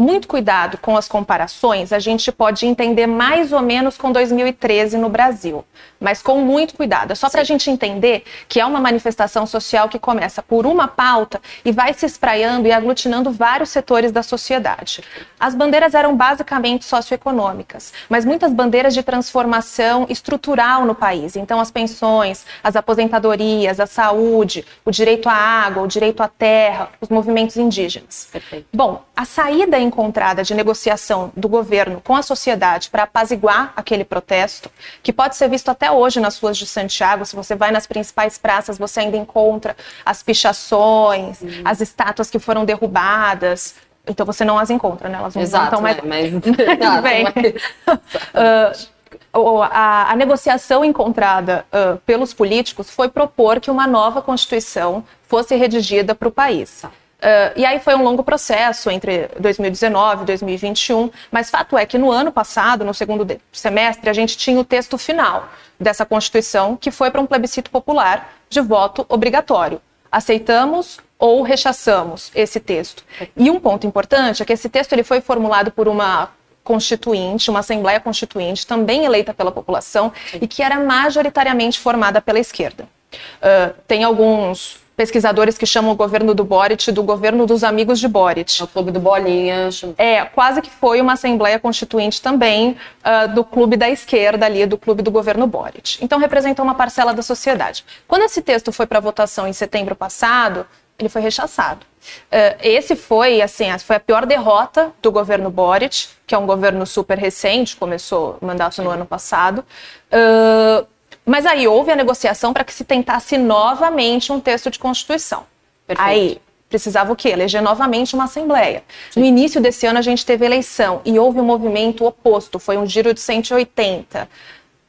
muito 0.00 0.26
cuidado 0.26 0.78
com 0.78 0.96
as 0.96 1.06
comparações, 1.06 1.92
a 1.92 1.98
gente 1.98 2.32
pode 2.32 2.66
entender 2.66 3.06
mais 3.06 3.52
ou 3.52 3.60
menos 3.60 3.98
com 3.98 4.10
2013 4.10 4.96
no 4.96 5.08
Brasil, 5.08 5.64
mas 6.00 6.22
com 6.22 6.38
muito 6.38 6.74
cuidado. 6.74 7.12
É 7.12 7.14
só 7.14 7.28
para 7.28 7.42
a 7.42 7.44
gente 7.44 7.70
entender 7.70 8.24
que 8.48 8.58
é 8.58 8.64
uma 8.64 8.80
manifestação 8.80 9.46
social 9.46 9.88
que 9.88 9.98
começa 9.98 10.42
por 10.42 10.66
uma 10.66 10.88
pauta 10.88 11.40
e 11.64 11.70
vai 11.70 11.92
se 11.92 12.06
espraiando 12.06 12.66
e 12.66 12.72
aglutinando 12.72 13.30
vários 13.30 13.68
setores 13.68 14.10
da 14.10 14.22
sociedade. 14.22 15.04
As 15.38 15.54
bandeiras 15.54 15.94
eram 15.94 16.16
basicamente 16.16 16.84
socioeconômicas, 16.86 17.92
mas 18.08 18.24
muitas 18.24 18.52
bandeiras 18.52 18.94
de 18.94 19.02
transformação 19.02 20.06
estrutural 20.08 20.86
no 20.86 20.94
país. 20.94 21.36
Então, 21.36 21.60
as 21.60 21.70
pensões, 21.70 22.46
as 22.64 22.74
aposentadorias, 22.74 23.78
a 23.78 23.86
saúde, 23.86 24.64
o 24.84 24.90
direito 24.90 25.28
à 25.28 25.34
água, 25.34 25.82
o 25.82 25.86
direito 25.86 26.22
à 26.22 26.28
terra, 26.28 26.88
os 27.00 27.10
movimentos 27.10 27.56
indígenas. 27.58 28.28
Perfeito. 28.32 28.66
Bom, 28.72 29.02
a 29.14 29.26
saída 29.26 29.78
em 29.78 29.89
encontrada 29.90 30.42
de 30.42 30.54
negociação 30.54 31.32
do 31.36 31.48
governo 31.48 32.00
com 32.00 32.14
a 32.16 32.22
sociedade 32.22 32.88
para 32.88 33.02
apaziguar 33.02 33.72
aquele 33.76 34.04
protesto, 34.04 34.70
que 35.02 35.12
pode 35.12 35.36
ser 35.36 35.48
visto 35.48 35.68
até 35.68 35.90
hoje 35.90 36.20
nas 36.20 36.38
ruas 36.38 36.56
de 36.56 36.66
Santiago. 36.66 37.26
Se 37.26 37.34
você 37.34 37.54
vai 37.56 37.70
nas 37.70 37.86
principais 37.86 38.38
praças, 38.38 38.78
você 38.78 39.00
ainda 39.00 39.16
encontra 39.16 39.76
as 40.04 40.22
pichações, 40.22 41.42
uhum. 41.42 41.62
as 41.64 41.80
estátuas 41.80 42.30
que 42.30 42.38
foram 42.38 42.64
derrubadas. 42.64 43.74
Então 44.06 44.24
você 44.24 44.44
não 44.44 44.58
as 44.58 44.70
encontra, 44.70 45.08
né? 45.08 45.18
Elas 45.18 45.34
não 45.34 45.42
Exato, 45.42 45.64
estão 45.64 45.82
mais. 45.82 45.96
Né? 45.96 46.02
Mas... 46.04 46.32
Exato, 46.78 47.02
Bem, 47.02 47.24
mas... 47.24 48.86
uh, 49.34 49.62
a, 49.62 50.12
a, 50.12 50.16
negociação 50.16 50.84
encontrada 50.84 51.64
uh, 51.72 51.98
pelos 51.98 52.32
políticos 52.32 52.90
foi 52.90 53.08
propor 53.08 53.60
que 53.60 53.70
uma 53.70 53.86
nova 53.86 54.22
Constituição 54.22 55.04
fosse 55.22 55.54
redigida 55.56 56.14
para 56.14 56.28
o 56.28 56.32
país. 56.32 56.84
Uh, 57.20 57.52
e 57.54 57.66
aí 57.66 57.78
foi 57.78 57.94
um 57.94 58.02
longo 58.02 58.22
processo 58.22 58.90
entre 58.90 59.28
2019 59.38 60.22
e 60.22 60.26
2021, 60.26 61.10
mas 61.30 61.50
fato 61.50 61.76
é 61.76 61.84
que 61.84 61.98
no 61.98 62.10
ano 62.10 62.32
passado, 62.32 62.82
no 62.82 62.94
segundo 62.94 63.38
semestre, 63.52 64.08
a 64.08 64.12
gente 64.14 64.38
tinha 64.38 64.58
o 64.58 64.64
texto 64.64 64.96
final 64.96 65.48
dessa 65.78 66.06
Constituição, 66.06 66.76
que 66.76 66.90
foi 66.90 67.10
para 67.10 67.20
um 67.20 67.26
plebiscito 67.26 67.70
popular 67.70 68.32
de 68.48 68.60
voto 68.60 69.04
obrigatório. 69.08 69.82
Aceitamos 70.10 70.98
ou 71.18 71.42
rechaçamos 71.42 72.30
esse 72.34 72.58
texto. 72.58 73.04
E 73.36 73.50
um 73.50 73.60
ponto 73.60 73.86
importante 73.86 74.42
é 74.42 74.46
que 74.46 74.54
esse 74.54 74.70
texto 74.70 74.94
ele 74.94 75.04
foi 75.04 75.20
formulado 75.20 75.70
por 75.70 75.86
uma 75.88 76.30
constituinte, 76.64 77.50
uma 77.50 77.60
Assembleia 77.60 78.00
Constituinte, 78.00 78.66
também 78.66 79.04
eleita 79.04 79.34
pela 79.34 79.52
população 79.52 80.12
e 80.40 80.46
que 80.46 80.62
era 80.62 80.80
majoritariamente 80.80 81.78
formada 81.78 82.20
pela 82.20 82.38
esquerda. 82.38 82.88
Uh, 83.14 83.74
tem 83.86 84.04
alguns 84.04 84.78
pesquisadores 85.00 85.56
que 85.56 85.64
chamam 85.64 85.92
o 85.92 85.94
governo 85.94 86.34
do 86.34 86.44
Boric 86.44 86.92
do 86.92 87.02
governo 87.02 87.46
dos 87.46 87.64
amigos 87.64 87.98
de 87.98 88.06
Boric. 88.06 88.60
É 88.60 88.64
o 88.64 88.68
clube 88.68 88.90
do 88.90 89.00
Bolinha. 89.00 89.70
É, 89.96 90.26
quase 90.26 90.60
que 90.60 90.68
foi 90.68 91.00
uma 91.00 91.14
Assembleia 91.14 91.58
Constituinte 91.58 92.20
também 92.20 92.76
uh, 93.02 93.34
do 93.34 93.42
clube 93.42 93.78
da 93.78 93.88
esquerda 93.88 94.44
ali, 94.44 94.66
do 94.66 94.76
clube 94.76 95.00
do 95.02 95.10
governo 95.10 95.46
Boric. 95.46 95.96
Então 96.04 96.18
representou 96.18 96.62
uma 96.62 96.74
parcela 96.74 97.14
da 97.14 97.22
sociedade. 97.22 97.82
Quando 98.06 98.24
esse 98.24 98.42
texto 98.42 98.70
foi 98.72 98.86
para 98.86 99.00
votação 99.00 99.48
em 99.48 99.54
setembro 99.54 99.96
passado, 99.96 100.66
ele 100.98 101.08
foi 101.08 101.22
rechaçado. 101.22 101.86
Uh, 102.30 102.60
esse 102.62 102.94
foi, 102.94 103.40
assim, 103.40 103.66
foi 103.78 103.96
a 103.96 104.00
pior 104.00 104.26
derrota 104.26 104.92
do 105.00 105.10
governo 105.10 105.48
Boric, 105.48 106.08
que 106.26 106.34
é 106.34 106.38
um 106.38 106.44
governo 106.44 106.84
super 106.84 107.16
recente, 107.16 107.74
começou 107.74 108.36
o 108.38 108.44
mandato 108.44 108.82
no 108.82 108.90
ano 108.90 109.06
passado. 109.06 109.64
Uh, 110.12 110.86
mas 111.30 111.46
aí 111.46 111.68
houve 111.68 111.92
a 111.92 111.96
negociação 111.96 112.52
para 112.52 112.64
que 112.64 112.74
se 112.74 112.82
tentasse 112.82 113.38
novamente 113.38 114.32
um 114.32 114.40
texto 114.40 114.68
de 114.68 114.80
Constituição. 114.80 115.44
Perfeito. 115.86 116.08
Aí 116.08 116.40
precisava 116.68 117.12
o 117.12 117.16
quê? 117.16 117.28
Eleger 117.28 117.62
novamente 117.62 118.16
uma 118.16 118.24
Assembleia. 118.24 118.82
Sim. 119.12 119.20
No 119.20 119.26
início 119.26 119.60
desse 119.60 119.86
ano 119.86 120.00
a 120.00 120.02
gente 120.02 120.26
teve 120.26 120.44
eleição 120.44 121.00
e 121.04 121.16
houve 121.20 121.38
um 121.38 121.44
movimento 121.44 122.04
oposto, 122.04 122.58
foi 122.58 122.76
um 122.76 122.84
giro 122.84 123.14
de 123.14 123.20
180 123.20 124.28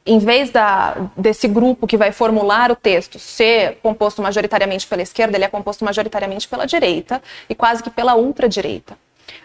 em 0.04 0.18
vez 0.18 0.50
da, 0.50 0.96
desse 1.16 1.46
grupo 1.46 1.86
que 1.86 1.96
vai 1.96 2.10
formular 2.10 2.72
o 2.72 2.74
texto 2.74 3.20
ser 3.20 3.78
composto 3.80 4.20
majoritariamente 4.20 4.84
pela 4.84 5.02
esquerda, 5.02 5.36
ele 5.36 5.44
é 5.44 5.48
composto 5.48 5.84
majoritariamente 5.84 6.48
pela 6.48 6.66
direita 6.66 7.22
e 7.48 7.54
quase 7.54 7.84
que 7.84 7.90
pela 7.90 8.16
ultradireita. 8.16 8.98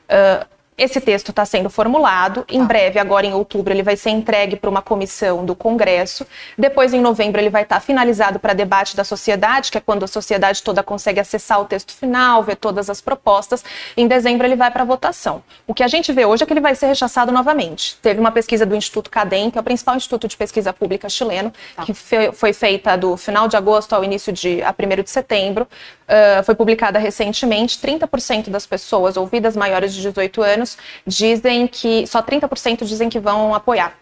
Uh, 0.10 0.57
esse 0.78 1.02
texto 1.02 1.30
está 1.30 1.44
sendo 1.44 1.70
formulado. 1.70 2.46
Em 2.48 2.60
tá. 2.60 2.66
breve, 2.66 3.00
agora 3.00 3.26
em 3.26 3.34
outubro, 3.34 3.74
ele 3.74 3.82
vai 3.82 3.98
ser 3.98 4.12
entregue 4.12 4.56
para 4.56 4.70
uma 4.70 4.82
comissão 4.82 5.44
do 5.44 5.56
Congresso. 5.56 6.26
Depois, 6.56 6.94
em 6.94 7.02
novembro, 7.02 7.42
ele 7.42 7.50
vai 7.50 7.64
estar 7.64 7.78
tá 7.78 7.82
finalizado 7.82 8.38
para 8.38 8.54
debate 8.54 8.96
da 8.96 9.04
sociedade, 9.04 9.72
que 9.72 9.78
é 9.80 9.82
quando 9.82 10.04
a 10.04 10.08
sociedade 10.08 10.62
toda 10.62 10.84
consegue 10.84 11.20
acessar 11.20 11.60
o 11.60 11.66
texto 11.66 11.94
final, 11.94 12.44
ver 12.44 12.58
todas 12.58 12.92
as 12.92 13.02
propostas. 13.02 13.66
Em 13.96 14.08
dezembro, 14.08 14.46
ele 14.46 14.56
vai 14.56 14.70
para 14.70 14.84
votação. 14.84 15.42
O 15.66 15.74
que 15.74 15.82
a 15.82 15.88
gente 15.88 16.14
vê 16.14 16.26
hoje 16.26 16.44
é 16.44 16.46
que 16.46 16.54
ele 16.54 16.62
vai 16.62 16.76
ser 16.76 16.86
rechaçado 16.86 17.32
novamente. 17.32 17.98
Teve 18.00 18.20
uma 18.20 18.32
pesquisa 18.32 18.64
do 18.64 18.76
Instituto 18.76 19.10
Cadem, 19.10 19.50
que 19.50 19.58
é 19.58 19.62
o 19.62 19.64
principal 19.64 19.96
instituto 19.96 20.28
de 20.28 20.38
pesquisa 20.38 20.72
pública 20.72 21.10
chileno, 21.10 21.52
tá. 21.76 21.86
que 21.86 21.94
foi 22.34 22.54
feita 22.54 22.96
do 22.96 23.18
final 23.18 23.48
de 23.48 23.58
agosto 23.58 23.94
ao 23.94 24.04
início 24.04 24.32
de 24.32 24.62
a 24.62 24.72
1 24.78 25.02
de 25.02 25.10
setembro. 25.10 25.68
Uh, 26.08 26.44
foi 26.44 26.54
publicada 26.54 27.00
recentemente. 27.00 27.80
30% 27.80 28.50
das 28.50 28.66
pessoas 28.66 29.18
ouvidas 29.18 29.58
maiores 29.58 29.94
de 29.94 30.02
18 30.02 30.42
anos 30.42 30.67
anos 30.68 30.78
dizem 31.06 31.68
que 31.68 32.06
só 32.08 32.22
30% 32.22 32.84
dizem 32.84 33.10
que 33.10 33.20
vão 33.20 33.54
apoiar 33.54 33.98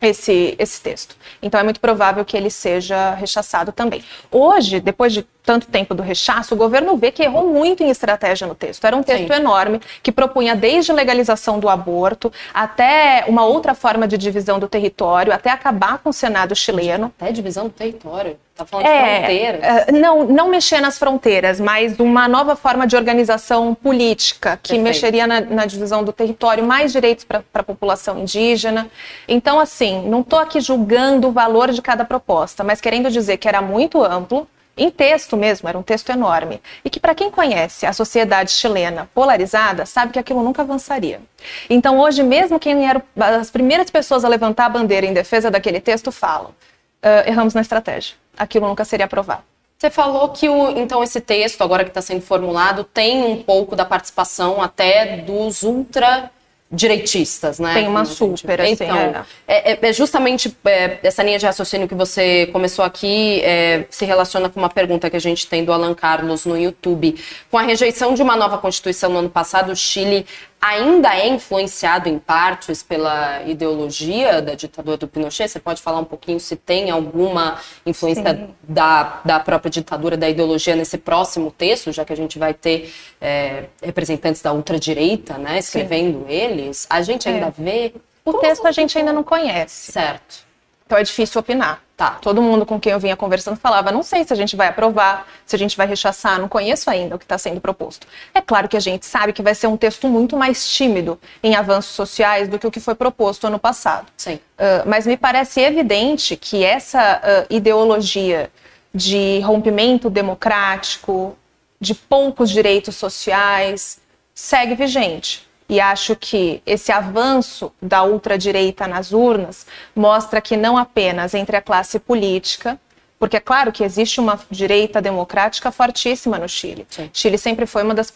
esse, 0.00 0.54
esse 0.58 0.80
texto. 0.80 1.16
Então 1.42 1.60
é 1.60 1.62
muito 1.62 1.80
provável 1.80 2.24
que 2.24 2.36
ele 2.36 2.50
seja 2.50 3.14
rechaçado 3.14 3.72
também. 3.72 4.02
Hoje, 4.30 4.80
depois 4.80 5.12
de 5.12 5.26
tanto 5.48 5.66
tempo 5.66 5.94
do 5.94 6.02
rechaço, 6.02 6.54
o 6.54 6.58
governo 6.58 6.94
vê 6.98 7.10
que 7.10 7.22
errou 7.22 7.46
muito 7.46 7.82
em 7.82 7.88
estratégia 7.88 8.46
no 8.46 8.54
texto. 8.54 8.84
Era 8.84 8.94
um 8.94 9.02
texto 9.02 9.32
Sim. 9.32 9.40
enorme 9.40 9.80
que 10.02 10.12
propunha 10.12 10.54
desde 10.54 10.92
legalização 10.92 11.58
do 11.58 11.70
aborto 11.70 12.30
até 12.52 13.24
uma 13.26 13.46
outra 13.46 13.74
forma 13.74 14.06
de 14.06 14.18
divisão 14.18 14.58
do 14.58 14.68
território, 14.68 15.32
até 15.32 15.48
acabar 15.48 16.00
com 16.00 16.10
o 16.10 16.12
Senado 16.12 16.54
chileno. 16.54 17.10
Até 17.18 17.32
divisão 17.32 17.64
do 17.64 17.70
território. 17.70 18.36
Tá 18.54 18.66
falando 18.66 18.86
é, 18.86 18.90
de 18.90 19.16
fronteiras? 19.20 19.62
É, 19.62 19.92
não, 19.92 20.24
não 20.24 20.50
mexer 20.50 20.82
nas 20.82 20.98
fronteiras, 20.98 21.58
mas 21.58 21.98
uma 21.98 22.28
nova 22.28 22.54
forma 22.54 22.86
de 22.86 22.94
organização 22.94 23.74
política 23.74 24.58
que 24.62 24.74
Perfeito. 24.74 24.82
mexeria 24.82 25.26
na, 25.26 25.40
na, 25.40 25.64
divisão 25.64 26.04
do 26.04 26.12
território, 26.12 26.62
mais 26.62 26.92
direitos 26.92 27.24
para 27.24 27.42
a 27.54 27.62
população 27.62 28.18
indígena. 28.18 28.90
Então, 29.26 29.58
assim, 29.58 30.06
não 30.10 30.20
estou 30.20 30.40
aqui 30.40 30.60
julgando 30.60 31.28
o 31.28 31.32
valor 31.32 31.72
de 31.72 31.80
cada 31.80 32.04
proposta, 32.04 32.62
mas 32.62 32.82
querendo 32.82 33.10
dizer 33.10 33.38
que 33.38 33.48
era 33.48 33.62
muito 33.62 34.04
amplo, 34.04 34.46
em 34.78 34.90
texto 34.90 35.36
mesmo, 35.36 35.68
era 35.68 35.78
um 35.78 35.82
texto 35.82 36.10
enorme. 36.10 36.60
E 36.84 36.90
que, 36.90 37.00
para 37.00 37.14
quem 37.14 37.30
conhece 37.30 37.84
a 37.84 37.92
sociedade 37.92 38.50
chilena 38.50 39.08
polarizada, 39.14 39.84
sabe 39.84 40.12
que 40.12 40.18
aquilo 40.18 40.42
nunca 40.42 40.62
avançaria. 40.62 41.20
Então, 41.68 41.98
hoje, 41.98 42.22
mesmo 42.22 42.58
quem 42.58 42.88
era 42.88 43.02
as 43.16 43.50
primeiras 43.50 43.90
pessoas 43.90 44.24
a 44.24 44.28
levantar 44.28 44.66
a 44.66 44.70
bandeira 44.70 45.06
em 45.06 45.12
defesa 45.12 45.50
daquele 45.50 45.80
texto 45.80 46.12
falam: 46.12 46.50
uh, 46.50 47.28
erramos 47.28 47.54
na 47.54 47.60
estratégia. 47.60 48.14
Aquilo 48.36 48.68
nunca 48.68 48.84
seria 48.84 49.06
aprovado. 49.06 49.42
Você 49.78 49.90
falou 49.90 50.30
que 50.30 50.48
o, 50.48 50.70
então 50.76 51.04
esse 51.04 51.20
texto, 51.20 51.62
agora 51.62 51.84
que 51.84 51.90
está 51.90 52.02
sendo 52.02 52.20
formulado, 52.20 52.82
tem 52.82 53.22
um 53.22 53.42
pouco 53.42 53.76
da 53.76 53.84
participação 53.84 54.60
até 54.60 55.18
dos 55.18 55.62
ultra 55.62 56.30
direitistas, 56.70 57.58
né? 57.58 57.72
Tem 57.72 57.88
uma 57.88 58.04
super, 58.04 58.60
assim, 58.60 58.72
então, 58.72 58.96
é. 58.96 59.24
É, 59.46 59.72
é, 59.72 59.78
é 59.80 59.92
justamente 59.92 60.54
é, 60.66 60.98
essa 61.02 61.22
linha 61.22 61.38
de 61.38 61.46
raciocínio 61.46 61.88
que 61.88 61.94
você 61.94 62.46
começou 62.52 62.84
aqui 62.84 63.40
é, 63.40 63.86
se 63.88 64.04
relaciona 64.04 64.50
com 64.50 64.60
uma 64.60 64.68
pergunta 64.68 65.08
que 65.08 65.16
a 65.16 65.20
gente 65.20 65.46
tem 65.46 65.64
do 65.64 65.72
Alan 65.72 65.94
Carlos 65.94 66.44
no 66.44 66.58
YouTube. 66.58 67.18
Com 67.50 67.56
a 67.56 67.62
rejeição 67.62 68.12
de 68.12 68.22
uma 68.22 68.36
nova 68.36 68.58
Constituição 68.58 69.10
no 69.10 69.18
ano 69.20 69.30
passado, 69.30 69.72
o 69.72 69.76
Chile 69.76 70.26
ainda 70.60 71.14
é 71.16 71.28
influenciado 71.28 72.08
em 72.08 72.18
partes 72.18 72.82
pela 72.82 73.42
ideologia 73.44 74.42
da 74.42 74.54
ditadura 74.54 74.96
do 74.96 75.06
Pinochet? 75.06 75.48
Você 75.48 75.60
pode 75.60 75.80
falar 75.80 76.00
um 76.00 76.04
pouquinho 76.04 76.40
se 76.40 76.56
tem 76.56 76.90
alguma 76.90 77.58
influência 77.86 78.48
da, 78.62 79.20
da 79.24 79.40
própria 79.40 79.70
ditadura, 79.70 80.16
da 80.16 80.28
ideologia 80.28 80.74
nesse 80.74 80.98
próximo 80.98 81.50
texto, 81.50 81.92
já 81.92 82.04
que 82.04 82.12
a 82.12 82.16
gente 82.16 82.38
vai 82.38 82.52
ter 82.52 82.92
é, 83.20 83.64
representantes 83.82 84.42
da 84.42 84.52
ultradireita 84.52 85.38
né, 85.38 85.58
escrevendo 85.58 86.26
Sim. 86.26 86.32
eles? 86.32 86.86
A 86.90 87.02
gente 87.02 87.28
ainda 87.28 87.46
é. 87.46 87.52
vê. 87.56 87.94
O 88.24 88.34
texto 88.34 88.66
a 88.66 88.72
gente 88.72 88.98
ainda 88.98 89.12
não 89.12 89.22
conhece. 89.22 89.92
Certo. 89.92 90.44
Então 90.84 90.98
é 90.98 91.02
difícil 91.02 91.40
opinar. 91.40 91.82
Tá, 91.98 92.10
todo 92.10 92.40
mundo 92.40 92.64
com 92.64 92.78
quem 92.78 92.92
eu 92.92 93.00
vinha 93.00 93.16
conversando 93.16 93.56
falava: 93.56 93.90
não 93.90 94.04
sei 94.04 94.22
se 94.22 94.32
a 94.32 94.36
gente 94.36 94.54
vai 94.54 94.68
aprovar, 94.68 95.26
se 95.44 95.56
a 95.56 95.58
gente 95.58 95.76
vai 95.76 95.84
rechaçar, 95.84 96.38
não 96.38 96.48
conheço 96.48 96.88
ainda 96.88 97.16
o 97.16 97.18
que 97.18 97.24
está 97.24 97.36
sendo 97.36 97.60
proposto. 97.60 98.06
É 98.32 98.40
claro 98.40 98.68
que 98.68 98.76
a 98.76 98.80
gente 98.80 99.04
sabe 99.04 99.32
que 99.32 99.42
vai 99.42 99.52
ser 99.52 99.66
um 99.66 99.76
texto 99.76 100.06
muito 100.06 100.36
mais 100.36 100.64
tímido 100.68 101.18
em 101.42 101.56
avanços 101.56 101.90
sociais 101.90 102.46
do 102.46 102.56
que 102.56 102.68
o 102.68 102.70
que 102.70 102.78
foi 102.78 102.94
proposto 102.94 103.48
ano 103.48 103.58
passado. 103.58 104.06
Sim. 104.16 104.34
Uh, 104.34 104.86
mas 104.86 105.08
me 105.08 105.16
parece 105.16 105.60
evidente 105.60 106.36
que 106.36 106.62
essa 106.62 107.20
uh, 107.20 107.52
ideologia 107.52 108.48
de 108.94 109.40
rompimento 109.40 110.08
democrático, 110.08 111.36
de 111.80 111.96
poucos 111.96 112.50
direitos 112.50 112.94
sociais, 112.94 113.98
segue 114.32 114.76
vigente. 114.76 115.47
E 115.68 115.80
acho 115.80 116.16
que 116.16 116.62
esse 116.64 116.90
avanço 116.90 117.70
da 117.80 118.02
ultradireita 118.02 118.86
nas 118.86 119.12
urnas 119.12 119.66
mostra 119.94 120.40
que 120.40 120.56
não 120.56 120.78
apenas 120.78 121.34
entre 121.34 121.56
a 121.56 121.62
classe 121.62 121.98
política, 121.98 122.80
porque 123.18 123.36
é 123.36 123.40
claro 123.40 123.72
que 123.72 123.82
existe 123.82 124.20
uma 124.20 124.38
direita 124.50 125.02
democrática 125.02 125.70
fortíssima 125.70 126.38
no 126.38 126.48
Chile. 126.48 126.86
Sim. 126.88 127.10
Chile 127.12 127.36
sempre 127.36 127.66
foi 127.66 127.82
uma 127.82 127.94
das 127.94 128.12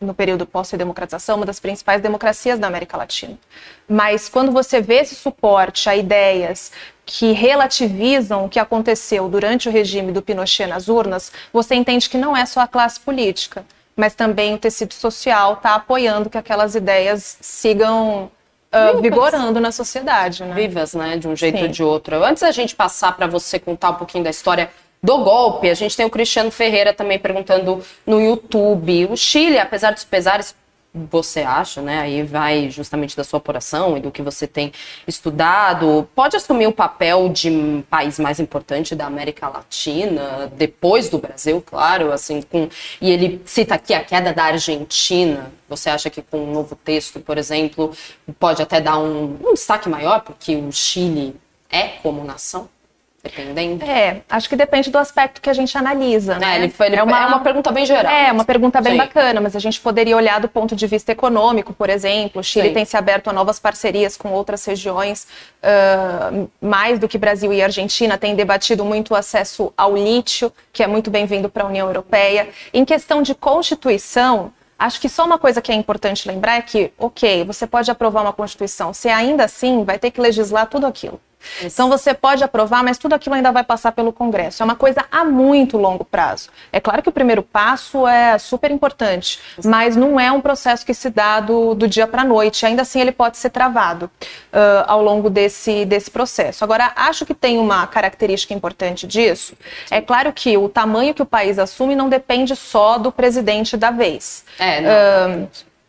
no 0.00 0.14
período 0.14 0.46
pós-democratização, 0.46 1.36
uma 1.36 1.46
das 1.46 1.60
principais 1.60 2.00
democracias 2.00 2.58
da 2.58 2.66
América 2.66 2.96
Latina. 2.96 3.38
Mas 3.88 4.28
quando 4.28 4.50
você 4.50 4.80
vê 4.80 5.00
esse 5.00 5.14
suporte 5.14 5.88
a 5.88 5.94
ideias 5.94 6.72
que 7.04 7.32
relativizam 7.32 8.44
o 8.44 8.48
que 8.48 8.58
aconteceu 8.58 9.28
durante 9.28 9.68
o 9.68 9.72
regime 9.72 10.12
do 10.12 10.22
Pinochet 10.22 10.66
nas 10.66 10.88
urnas, 10.88 11.30
você 11.52 11.74
entende 11.74 12.08
que 12.08 12.18
não 12.18 12.36
é 12.36 12.44
só 12.44 12.60
a 12.60 12.66
classe 12.66 12.98
política 12.98 13.64
mas 13.98 14.14
também 14.14 14.54
o 14.54 14.58
tecido 14.58 14.94
social 14.94 15.54
está 15.54 15.74
apoiando 15.74 16.30
que 16.30 16.38
aquelas 16.38 16.76
ideias 16.76 17.36
sigam 17.40 18.30
uh, 18.72 19.02
vigorando 19.02 19.58
na 19.58 19.72
sociedade. 19.72 20.44
Né? 20.44 20.54
Vivas, 20.54 20.94
né? 20.94 21.16
De 21.16 21.26
um 21.26 21.34
jeito 21.34 21.58
Sim. 21.58 21.64
ou 21.64 21.68
de 21.68 21.82
outro. 21.82 22.24
Antes 22.24 22.42
da 22.42 22.52
gente 22.52 22.76
passar 22.76 23.16
para 23.16 23.26
você 23.26 23.58
contar 23.58 23.90
um 23.90 23.94
pouquinho 23.94 24.22
da 24.22 24.30
história 24.30 24.70
do 25.02 25.18
golpe, 25.18 25.68
a 25.68 25.74
gente 25.74 25.96
tem 25.96 26.06
o 26.06 26.10
Cristiano 26.10 26.50
Ferreira 26.52 26.94
também 26.94 27.18
perguntando 27.18 27.82
no 28.06 28.20
YouTube. 28.20 29.06
O 29.06 29.16
Chile, 29.16 29.58
apesar 29.58 29.92
dos 29.92 30.04
pesares 30.04 30.54
você 31.10 31.40
acha, 31.40 31.80
né? 31.80 32.00
Aí 32.00 32.22
vai 32.22 32.70
justamente 32.70 33.16
da 33.16 33.24
sua 33.24 33.38
apuração 33.38 33.96
e 33.96 34.00
do 34.00 34.10
que 34.10 34.22
você 34.22 34.46
tem 34.46 34.72
estudado. 35.06 36.08
Pode 36.14 36.36
assumir 36.36 36.66
o 36.66 36.72
papel 36.72 37.28
de 37.28 37.84
país 37.88 38.18
mais 38.18 38.40
importante 38.40 38.94
da 38.94 39.06
América 39.06 39.48
Latina, 39.48 40.50
depois 40.54 41.08
do 41.08 41.18
Brasil, 41.18 41.62
claro, 41.64 42.12
assim, 42.12 42.42
com 42.42 42.68
e 43.00 43.10
ele 43.10 43.40
cita 43.44 43.74
aqui 43.74 43.94
a 43.94 44.04
queda 44.04 44.32
da 44.32 44.44
Argentina. 44.44 45.52
Você 45.68 45.90
acha 45.90 46.10
que 46.10 46.22
com 46.22 46.38
um 46.44 46.52
novo 46.52 46.74
texto, 46.76 47.20
por 47.20 47.38
exemplo, 47.38 47.92
pode 48.38 48.62
até 48.62 48.80
dar 48.80 48.98
um, 48.98 49.38
um 49.42 49.54
destaque 49.54 49.88
maior 49.88 50.20
porque 50.20 50.56
o 50.56 50.72
Chile 50.72 51.36
é 51.70 51.88
como 52.02 52.24
nação? 52.24 52.68
Dependendo. 53.28 53.84
É, 53.84 54.22
acho 54.28 54.48
que 54.48 54.56
depende 54.56 54.90
do 54.90 54.98
aspecto 54.98 55.40
que 55.40 55.50
a 55.50 55.52
gente 55.52 55.76
analisa. 55.76 56.34
É, 56.34 56.38
né? 56.38 56.56
ele 56.56 56.68
foi, 56.70 56.86
ele 56.86 56.96
é, 56.96 57.02
uma, 57.02 57.22
é 57.22 57.26
uma 57.26 57.40
pergunta 57.40 57.70
bem 57.70 57.84
geral. 57.84 58.12
É, 58.12 58.32
uma 58.32 58.44
pergunta 58.44 58.80
bem 58.80 58.92
Sim. 58.92 58.98
bacana, 58.98 59.40
mas 59.40 59.54
a 59.54 59.58
gente 59.58 59.80
poderia 59.80 60.16
olhar 60.16 60.40
do 60.40 60.48
ponto 60.48 60.74
de 60.74 60.86
vista 60.86 61.12
econômico, 61.12 61.72
por 61.72 61.90
exemplo. 61.90 62.40
O 62.40 62.44
Chile 62.44 62.68
Sim. 62.68 62.74
tem 62.74 62.84
se 62.84 62.96
aberto 62.96 63.28
a 63.28 63.32
novas 63.32 63.58
parcerias 63.58 64.16
com 64.16 64.30
outras 64.32 64.64
regiões, 64.64 65.26
uh, 65.62 66.50
mais 66.60 66.98
do 66.98 67.08
que 67.08 67.18
Brasil 67.18 67.52
e 67.52 67.62
Argentina, 67.62 68.16
tem 68.16 68.34
debatido 68.34 68.84
muito 68.84 69.12
o 69.12 69.16
acesso 69.16 69.72
ao 69.76 69.96
lítio, 69.96 70.52
que 70.72 70.82
é 70.82 70.86
muito 70.86 71.10
bem-vindo 71.10 71.48
para 71.48 71.64
a 71.64 71.66
União 71.66 71.86
Europeia. 71.86 72.48
Em 72.72 72.84
questão 72.84 73.22
de 73.22 73.34
Constituição, 73.34 74.52
Acho 74.78 75.00
que 75.00 75.08
só 75.08 75.24
uma 75.24 75.40
coisa 75.40 75.60
que 75.60 75.72
é 75.72 75.74
importante 75.74 76.28
lembrar 76.28 76.58
é 76.58 76.62
que, 76.62 76.92
ok, 76.96 77.42
você 77.42 77.66
pode 77.66 77.90
aprovar 77.90 78.22
uma 78.22 78.32
Constituição, 78.32 78.94
você 78.94 79.08
ainda 79.08 79.44
assim 79.44 79.82
vai 79.82 79.98
ter 79.98 80.12
que 80.12 80.20
legislar 80.20 80.68
tudo 80.68 80.86
aquilo. 80.86 81.20
Então 81.62 81.88
você 81.88 82.14
pode 82.14 82.42
aprovar, 82.44 82.82
mas 82.82 82.98
tudo 82.98 83.14
aquilo 83.14 83.34
ainda 83.34 83.50
vai 83.50 83.64
passar 83.64 83.92
pelo 83.92 84.12
Congresso. 84.12 84.62
É 84.62 84.64
uma 84.64 84.74
coisa 84.74 85.04
a 85.10 85.24
muito 85.24 85.76
longo 85.76 86.04
prazo. 86.04 86.48
É 86.72 86.80
claro 86.80 87.02
que 87.02 87.08
o 87.08 87.12
primeiro 87.12 87.42
passo 87.42 88.06
é 88.06 88.38
super 88.38 88.70
importante, 88.70 89.40
mas 89.64 89.96
não 89.96 90.18
é 90.18 90.30
um 90.30 90.40
processo 90.40 90.84
que 90.84 90.94
se 90.94 91.10
dá 91.10 91.40
do, 91.40 91.74
do 91.74 91.88
dia 91.88 92.06
para 92.06 92.22
a 92.22 92.24
noite. 92.24 92.64
Ainda 92.66 92.82
assim, 92.82 93.00
ele 93.00 93.12
pode 93.12 93.36
ser 93.38 93.50
travado 93.50 94.06
uh, 94.06 94.84
ao 94.86 95.02
longo 95.02 95.30
desse, 95.30 95.84
desse 95.84 96.10
processo. 96.10 96.64
Agora, 96.64 96.92
acho 96.96 97.24
que 97.24 97.34
tem 97.34 97.58
uma 97.58 97.86
característica 97.86 98.54
importante 98.54 99.06
disso. 99.06 99.54
É 99.90 100.00
claro 100.00 100.32
que 100.32 100.56
o 100.56 100.68
tamanho 100.68 101.14
que 101.14 101.22
o 101.22 101.26
país 101.26 101.58
assume 101.58 101.94
não 101.94 102.08
depende 102.08 102.54
só 102.56 102.98
do 102.98 103.10
presidente 103.10 103.76
da 103.76 103.90
vez. 103.90 104.44
É, 104.58 104.80
não. 104.80 105.44
Uh, 105.44 105.48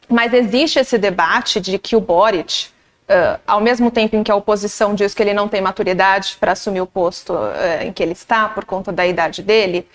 mas 0.10 0.34
existe 0.34 0.80
esse 0.80 0.98
debate 0.98 1.62
de 1.62 1.78
que 1.78 1.96
o 1.96 2.02
Boric 2.02 2.68
Uh, 3.10 3.40
ao 3.48 3.60
mesmo 3.60 3.90
tempo 3.90 4.16
em 4.16 4.22
que 4.22 4.32
a 4.32 4.36
oposição 4.36 4.94
diz 4.94 5.16
que 5.16 5.24
ele 5.24 5.34
não 5.34 5.48
tem 5.48 5.62
maturidade 5.62 6.38
para 6.40 6.52
assumir 6.52 6.82
o 6.82 6.86
posto 6.86 7.34
uh, 7.34 7.82
em 7.82 7.92
que 7.92 8.04
ele 8.04 8.12
está, 8.12 8.48
por 8.48 8.66
conta 8.66 8.92
da 8.92 9.08
idade 9.08 9.42
dele, 9.42 9.88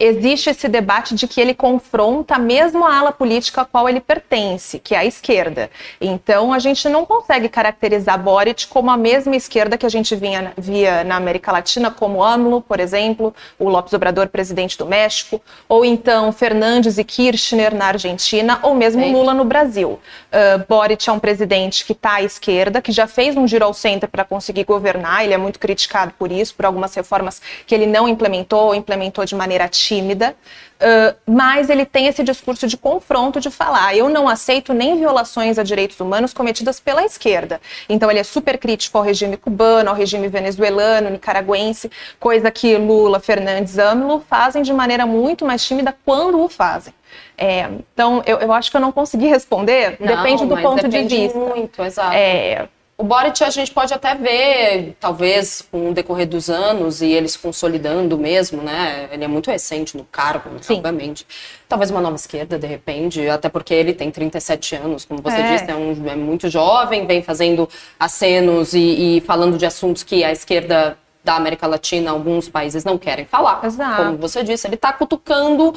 existe 0.00 0.48
esse 0.48 0.66
debate 0.66 1.14
de 1.14 1.28
que 1.28 1.38
ele 1.38 1.52
confronta 1.52 2.38
mesmo 2.38 2.86
a 2.86 2.98
ala 2.98 3.12
política 3.12 3.60
a 3.60 3.64
qual 3.66 3.86
ele 3.86 4.00
pertence, 4.00 4.78
que 4.78 4.94
é 4.94 4.98
a 4.98 5.04
esquerda. 5.04 5.70
Então, 6.00 6.54
a 6.54 6.58
gente 6.58 6.88
não 6.88 7.04
consegue 7.04 7.50
caracterizar 7.50 8.18
Boric 8.18 8.66
como 8.68 8.90
a 8.90 8.96
mesma 8.96 9.36
esquerda 9.36 9.76
que 9.76 9.84
a 9.84 9.90
gente 9.90 10.16
vinha, 10.16 10.54
via 10.56 11.04
na 11.04 11.16
América 11.16 11.52
Latina, 11.52 11.90
como 11.90 12.24
AMLO, 12.24 12.62
por 12.62 12.80
exemplo, 12.80 13.34
o 13.58 13.68
Lopes 13.68 13.92
Obrador, 13.92 14.28
presidente 14.28 14.78
do 14.78 14.86
México, 14.86 15.40
ou 15.68 15.84
então 15.84 16.32
Fernandes 16.32 16.96
e 16.96 17.04
Kirchner 17.04 17.74
na 17.74 17.88
Argentina, 17.88 18.58
ou 18.62 18.74
mesmo 18.74 19.02
Sim. 19.02 19.12
Lula 19.12 19.34
no 19.34 19.44
Brasil. 19.44 20.00
Uh, 20.32 20.64
Boric 20.66 21.10
é 21.10 21.12
um 21.12 21.18
presidente 21.18 21.84
que 21.84 21.92
está 21.92 22.14
à 22.14 22.22
esquerda, 22.22 22.80
que 22.80 22.90
já 22.90 23.06
fez 23.06 23.36
um 23.36 23.46
giro 23.46 23.66
ao 23.66 23.74
centro 23.74 24.08
para 24.08 24.24
conseguir 24.24 24.64
governar, 24.64 25.24
ele 25.24 25.34
é 25.34 25.38
muito 25.38 25.58
criticado 25.58 26.14
por 26.18 26.32
isso, 26.32 26.54
por 26.54 26.64
algumas 26.64 26.94
reformas 26.94 27.42
que 27.66 27.74
ele 27.74 27.84
não 27.84 28.08
implementou, 28.08 28.68
ou 28.68 28.74
implementou 28.74 29.26
de 29.26 29.34
maneira 29.34 29.64
ativa 29.64 29.89
tímida, 29.90 30.36
uh, 30.80 31.16
mas 31.26 31.68
ele 31.68 31.84
tem 31.84 32.06
esse 32.06 32.22
discurso 32.22 32.66
de 32.68 32.76
confronto 32.76 33.40
de 33.40 33.50
falar: 33.50 33.96
eu 33.96 34.08
não 34.08 34.28
aceito 34.28 34.72
nem 34.72 34.96
violações 34.96 35.58
a 35.58 35.64
direitos 35.64 35.98
humanos 35.98 36.32
cometidas 36.32 36.78
pela 36.78 37.04
esquerda. 37.04 37.60
Então 37.88 38.08
ele 38.08 38.20
é 38.20 38.24
super 38.24 38.56
crítico 38.56 38.96
ao 38.96 39.02
regime 39.02 39.36
cubano, 39.36 39.90
ao 39.90 39.96
regime 39.96 40.28
venezuelano, 40.28 41.10
nicaragüense, 41.10 41.90
coisa 42.20 42.50
que 42.50 42.76
Lula, 42.76 43.18
Fernandes, 43.18 43.78
AMLO 43.78 44.24
fazem 44.28 44.62
de 44.62 44.72
maneira 44.72 45.04
muito 45.04 45.44
mais 45.44 45.64
tímida 45.64 45.94
quando 46.04 46.40
o 46.40 46.48
fazem. 46.48 46.94
É, 47.36 47.68
então, 47.92 48.22
eu, 48.24 48.38
eu, 48.38 48.52
acho 48.52 48.70
que 48.70 48.76
eu 48.76 48.80
não 48.80 48.92
consegui 48.92 49.26
responder. 49.28 49.96
Não, 49.98 50.06
depende 50.06 50.46
do 50.46 50.56
ponto 50.56 50.82
depende 50.82 51.08
de 51.08 51.22
vista. 51.22 51.38
Muito, 51.38 51.82
exato. 51.82 52.14
É, 52.14 52.68
o 53.00 53.02
Boric 53.02 53.42
a 53.42 53.48
gente 53.48 53.70
pode 53.70 53.94
até 53.94 54.14
ver, 54.14 54.94
talvez 55.00 55.66
com 55.70 55.88
o 55.88 55.94
decorrer 55.94 56.28
dos 56.28 56.50
anos 56.50 57.00
e 57.00 57.06
eles 57.06 57.34
consolidando 57.34 58.18
mesmo, 58.18 58.62
né? 58.62 59.08
Ele 59.10 59.24
é 59.24 59.28
muito 59.28 59.50
recente 59.50 59.96
no 59.96 60.04
cargo, 60.04 60.50
Sim. 60.60 60.74
obviamente. 60.74 61.26
Talvez 61.66 61.90
uma 61.90 62.02
nova 62.02 62.16
esquerda, 62.16 62.58
de 62.58 62.66
repente, 62.66 63.26
até 63.26 63.48
porque 63.48 63.72
ele 63.72 63.94
tem 63.94 64.10
37 64.10 64.76
anos, 64.76 65.06
como 65.06 65.22
você 65.22 65.38
é. 65.38 65.52
disse, 65.52 65.70
é, 65.70 65.74
um, 65.74 66.06
é 66.06 66.14
muito 66.14 66.50
jovem, 66.50 67.06
vem 67.06 67.22
fazendo 67.22 67.66
acenos 67.98 68.74
e, 68.74 69.16
e 69.16 69.20
falando 69.22 69.56
de 69.56 69.64
assuntos 69.64 70.02
que 70.02 70.22
a 70.22 70.30
esquerda 70.30 70.98
da 71.24 71.36
América 71.36 71.66
Latina, 71.66 72.10
alguns 72.10 72.50
países 72.50 72.84
não 72.84 72.98
querem 72.98 73.24
falar. 73.24 73.64
Exato. 73.64 73.96
Como 73.96 74.18
você 74.18 74.42
disse, 74.42 74.66
ele 74.66 74.74
está 74.74 74.92
cutucando 74.92 75.74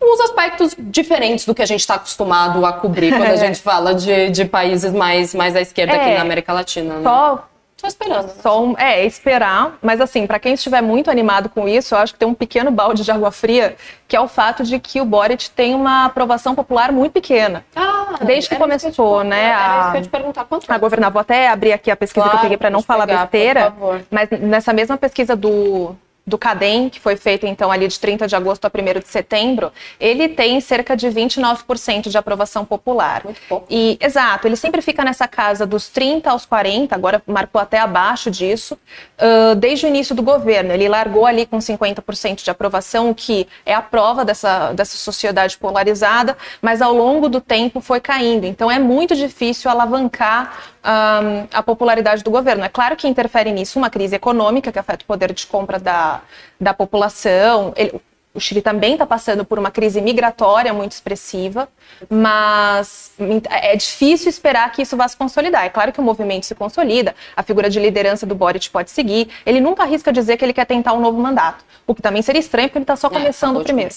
uns 0.00 0.20
aspectos 0.20 0.74
diferentes 0.78 1.44
do 1.46 1.54
que 1.54 1.62
a 1.62 1.66
gente 1.66 1.80
está 1.80 1.94
acostumado 1.94 2.64
a 2.64 2.72
cobrir 2.72 3.12
quando 3.16 3.30
a 3.30 3.36
gente 3.36 3.60
fala 3.60 3.94
de, 3.94 4.30
de 4.30 4.44
países 4.44 4.92
mais, 4.92 5.34
mais 5.34 5.56
à 5.56 5.60
esquerda 5.60 5.94
é, 5.94 6.00
aqui 6.00 6.14
na 6.14 6.20
América 6.20 6.52
Latina. 6.52 6.94
Né? 6.94 7.02
Só 7.02 7.48
Só 7.76 7.86
esperando. 7.86 8.26
Né? 8.26 8.32
Só 8.42 8.62
um, 8.62 8.74
é, 8.78 9.04
esperar. 9.04 9.78
Mas 9.82 10.00
assim, 10.00 10.26
para 10.26 10.38
quem 10.38 10.54
estiver 10.54 10.82
muito 10.82 11.10
animado 11.10 11.48
com 11.48 11.68
isso, 11.68 11.94
eu 11.94 11.98
acho 11.98 12.12
que 12.12 12.18
tem 12.18 12.28
um 12.28 12.34
pequeno 12.34 12.70
balde 12.70 13.04
de 13.04 13.10
água 13.10 13.30
fria, 13.30 13.76
que 14.08 14.16
é 14.16 14.20
o 14.20 14.28
fato 14.28 14.62
de 14.62 14.78
que 14.78 15.00
o 15.00 15.04
Boric 15.04 15.50
tem 15.50 15.74
uma 15.74 16.06
aprovação 16.06 16.54
popular 16.54 16.92
muito 16.92 17.12
pequena. 17.12 17.64
Ah, 17.74 18.16
Desde 18.22 18.48
que 18.48 18.56
começou, 18.56 19.22
te, 19.22 19.26
né? 19.26 19.44
Era 19.44 19.76
a, 19.76 19.80
isso 19.80 19.92
que 19.92 19.98
eu 19.98 20.02
te 20.02 20.08
perguntar. 20.08 20.44
Quanto 20.44 20.70
a 20.70 20.78
governar. 20.78 21.10
Vou 21.10 21.20
até 21.20 21.48
abrir 21.48 21.72
aqui 21.72 21.90
a 21.90 21.96
pesquisa 21.96 22.24
claro, 22.24 22.30
que 22.30 22.36
eu 22.36 22.42
peguei 22.42 22.56
para 22.56 22.70
não 22.70 22.82
falar 22.82 23.06
pegar, 23.06 23.22
besteira. 23.22 23.74
Mas 24.10 24.30
nessa 24.30 24.72
mesma 24.72 24.96
pesquisa 24.96 25.36
do 25.36 25.94
do 26.26 26.36
CADEM, 26.36 26.88
que 26.88 26.98
foi 26.98 27.14
feito 27.14 27.46
então 27.46 27.70
ali 27.70 27.86
de 27.86 28.00
30 28.00 28.26
de 28.26 28.34
agosto 28.34 28.64
a 28.64 28.68
1 28.68 28.98
de 28.98 29.08
setembro, 29.08 29.72
ele 30.00 30.28
tem 30.28 30.60
cerca 30.60 30.96
de 30.96 31.06
29% 31.06 32.08
de 32.08 32.18
aprovação 32.18 32.64
popular. 32.64 33.22
Muito 33.24 33.40
pouco. 33.48 33.66
E, 33.70 33.96
exato, 34.00 34.48
ele 34.48 34.56
sempre 34.56 34.82
fica 34.82 35.04
nessa 35.04 35.28
casa 35.28 35.64
dos 35.64 35.88
30 35.88 36.28
aos 36.30 36.44
40, 36.44 36.94
agora 36.94 37.22
marcou 37.26 37.60
até 37.60 37.78
abaixo 37.78 38.28
disso, 38.28 38.74
uh, 38.74 39.54
desde 39.54 39.86
o 39.86 39.88
início 39.88 40.16
do 40.16 40.22
governo. 40.22 40.72
Ele 40.72 40.88
largou 40.88 41.26
ali 41.26 41.46
com 41.46 41.58
50% 41.58 42.42
de 42.42 42.50
aprovação, 42.50 43.14
que 43.14 43.46
é 43.64 43.72
a 43.72 43.82
prova 43.82 44.24
dessa, 44.24 44.72
dessa 44.72 44.96
sociedade 44.96 45.56
polarizada, 45.56 46.36
mas 46.60 46.82
ao 46.82 46.92
longo 46.92 47.28
do 47.28 47.40
tempo 47.40 47.80
foi 47.80 48.00
caindo. 48.00 48.46
Então 48.46 48.68
é 48.68 48.80
muito 48.80 49.14
difícil 49.14 49.70
alavancar 49.70 50.74
um, 50.86 51.48
a 51.52 51.62
popularidade 51.62 52.22
do 52.22 52.30
governo. 52.30 52.64
É 52.64 52.68
claro 52.68 52.96
que 52.96 53.08
interfere 53.08 53.50
nisso 53.50 53.78
uma 53.78 53.90
crise 53.90 54.14
econômica 54.14 54.70
que 54.70 54.78
afeta 54.78 55.02
o 55.02 55.06
poder 55.06 55.32
de 55.32 55.46
compra 55.46 55.78
da, 55.78 56.22
da 56.60 56.72
população. 56.72 57.72
Ele, 57.76 58.00
o 58.32 58.40
Chile 58.40 58.60
também 58.60 58.92
está 58.92 59.06
passando 59.06 59.46
por 59.46 59.58
uma 59.58 59.70
crise 59.70 59.98
migratória 60.00 60.72
muito 60.72 60.92
expressiva, 60.92 61.68
mas 62.08 63.12
é 63.48 63.74
difícil 63.74 64.28
esperar 64.28 64.70
que 64.72 64.82
isso 64.82 64.94
vá 64.94 65.08
se 65.08 65.16
consolidar. 65.16 65.64
É 65.64 65.70
claro 65.70 65.90
que 65.90 65.98
o 66.00 66.02
movimento 66.02 66.44
se 66.44 66.54
consolida, 66.54 67.14
a 67.34 67.42
figura 67.42 67.70
de 67.70 67.80
liderança 67.80 68.26
do 68.26 68.34
Boric 68.34 68.68
pode 68.68 68.90
seguir. 68.90 69.28
Ele 69.46 69.58
nunca 69.58 69.84
arrisca 69.84 70.12
dizer 70.12 70.36
que 70.36 70.44
ele 70.44 70.52
quer 70.52 70.66
tentar 70.66 70.92
um 70.92 71.00
novo 71.00 71.18
mandato, 71.18 71.64
o 71.86 71.94
que 71.94 72.02
também 72.02 72.20
seria 72.20 72.40
estranho 72.40 72.68
porque 72.68 72.78
ele 72.78 72.84
está 72.84 72.94
só 72.94 73.08
é, 73.08 73.10
começando 73.10 73.56
é, 73.56 73.60
o 73.60 73.64
primeiro. 73.64 73.94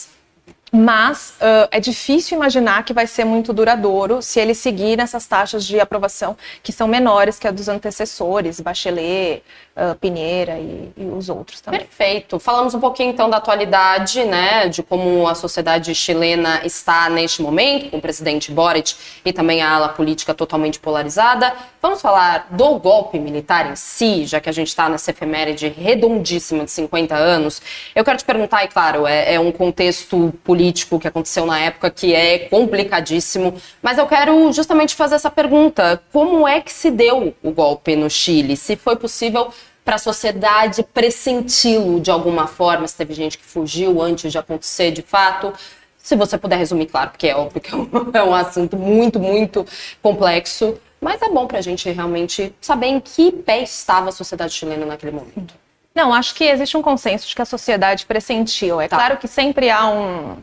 Mas 0.71 1.33
uh, 1.41 1.67
é 1.71 1.79
difícil 1.79 2.37
imaginar 2.37 2.83
que 2.83 2.93
vai 2.93 3.07
ser 3.07 3.25
muito 3.25 3.51
duradouro 3.51 4.21
se 4.21 4.39
ele 4.39 4.53
seguir 4.53 4.97
nessas 4.97 5.25
taxas 5.25 5.65
de 5.65 5.79
aprovação 5.79 6.37
que 6.61 6.71
são 6.71 6.87
menores 6.87 7.39
que 7.39 7.47
a 7.47 7.51
dos 7.51 7.67
antecessores, 7.67 8.59
Bachelet, 8.59 9.41
uh, 9.75 9.95
Pinheira 9.95 10.59
e, 10.59 10.91
e, 10.95 11.05
os 11.05 11.27
outros 11.27 11.59
também. 11.59 11.79
Perfeito. 11.79 12.39
Falamos 12.39 12.73
um 12.75 12.79
pouquinho 12.79 13.09
então 13.09 13.29
da 13.29 13.37
atualidade, 13.37 14.23
né, 14.25 14.67
de 14.67 14.83
como 14.83 15.27
a 15.27 15.33
sociedade 15.33 15.93
chilena 15.95 16.61
está 16.63 17.09
neste 17.09 17.41
momento, 17.41 17.89
com 17.89 17.97
o 17.97 18.01
presidente 18.01 18.51
Boric 18.51 18.93
e 19.25 19.33
também 19.33 19.61
a 19.61 19.71
ala 19.71 19.89
política 19.89 20.33
totalmente 20.33 20.79
polarizada. 20.79 21.53
Vamos 21.81 22.01
falar 22.01 22.47
do 22.51 22.77
golpe 22.77 23.17
militar 23.17 23.71
em 23.71 23.75
si, 23.75 24.25
já 24.25 24.39
que 24.39 24.49
a 24.49 24.51
gente 24.51 24.67
está 24.67 24.87
nessa 24.87 25.11
efeméride 25.11 25.67
redondíssima 25.67 26.65
de 26.65 26.71
50 26.71 27.15
anos. 27.15 27.61
Eu 27.95 28.03
quero 28.03 28.17
te 28.17 28.25
perguntar, 28.25 28.63
e 28.63 28.67
claro, 28.67 29.07
é, 29.07 29.33
é 29.33 29.39
um 29.39 29.51
contexto 29.51 30.33
político 30.43 30.58
que 30.99 31.07
aconteceu 31.07 31.45
na 31.45 31.59
época 31.59 31.89
que 31.89 32.13
é 32.13 32.39
complicadíssimo, 32.39 33.53
mas 33.81 33.97
eu 33.97 34.05
quero 34.05 34.51
justamente 34.51 34.95
fazer 34.95 35.15
essa 35.15 35.29
pergunta: 35.29 36.01
como 36.11 36.47
é 36.47 36.61
que 36.61 36.71
se 36.71 36.91
deu 36.91 37.33
o 37.41 37.51
golpe 37.51 37.95
no 37.95 38.09
Chile? 38.09 38.57
Se 38.57 38.75
foi 38.75 38.95
possível 38.95 39.53
para 39.85 39.95
a 39.95 39.99
sociedade 39.99 40.83
pressenti-lo 40.83 41.99
de 41.99 42.11
alguma 42.11 42.45
forma, 42.45 42.87
se 42.87 42.95
teve 42.95 43.13
gente 43.13 43.37
que 43.37 43.43
fugiu 43.43 44.01
antes 44.01 44.31
de 44.31 44.37
acontecer 44.37 44.91
de 44.91 45.01
fato. 45.01 45.53
Se 45.97 46.15
você 46.15 46.37
puder 46.37 46.57
resumir, 46.57 46.85
claro, 46.85 47.09
porque 47.11 47.27
é 47.27 47.35
óbvio 47.35 47.61
que 47.61 47.73
é 47.73 47.75
um, 47.77 47.89
é 48.13 48.23
um 48.23 48.33
assunto 48.33 48.77
muito, 48.77 49.19
muito 49.19 49.65
complexo, 50.01 50.77
mas 51.01 51.21
é 51.21 51.29
bom 51.29 51.47
para 51.47 51.59
a 51.59 51.61
gente 51.61 51.89
realmente 51.89 52.53
saber 52.61 52.87
em 52.87 52.99
que 52.99 53.31
pé 53.31 53.63
estava 53.63 54.09
a 54.09 54.11
sociedade 54.11 54.53
chilena 54.53 54.85
naquele 54.85 55.11
momento. 55.11 55.53
Não, 55.95 56.13
acho 56.13 56.35
que 56.35 56.43
existe 56.43 56.77
um 56.77 56.81
consenso 56.81 57.27
de 57.27 57.35
que 57.35 57.41
a 57.41 57.45
sociedade 57.45 58.05
pressentiu. 58.05 58.79
É 58.79 58.87
tá. 58.87 58.95
claro 58.95 59.17
que 59.17 59.27
sempre 59.27 59.69
há 59.69 59.89
um, 59.89 60.37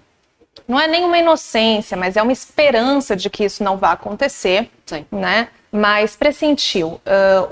não 0.66 0.80
é 0.80 0.86
nenhuma 0.86 1.18
inocência, 1.18 1.96
mas 1.96 2.16
é 2.16 2.22
uma 2.22 2.32
esperança 2.32 3.14
de 3.14 3.28
que 3.30 3.44
isso 3.44 3.62
não 3.62 3.76
vá 3.76 3.92
acontecer, 3.92 4.70
Sim. 4.84 5.04
né? 5.10 5.48
Mas 5.76 6.16
pressentiu. 6.16 7.02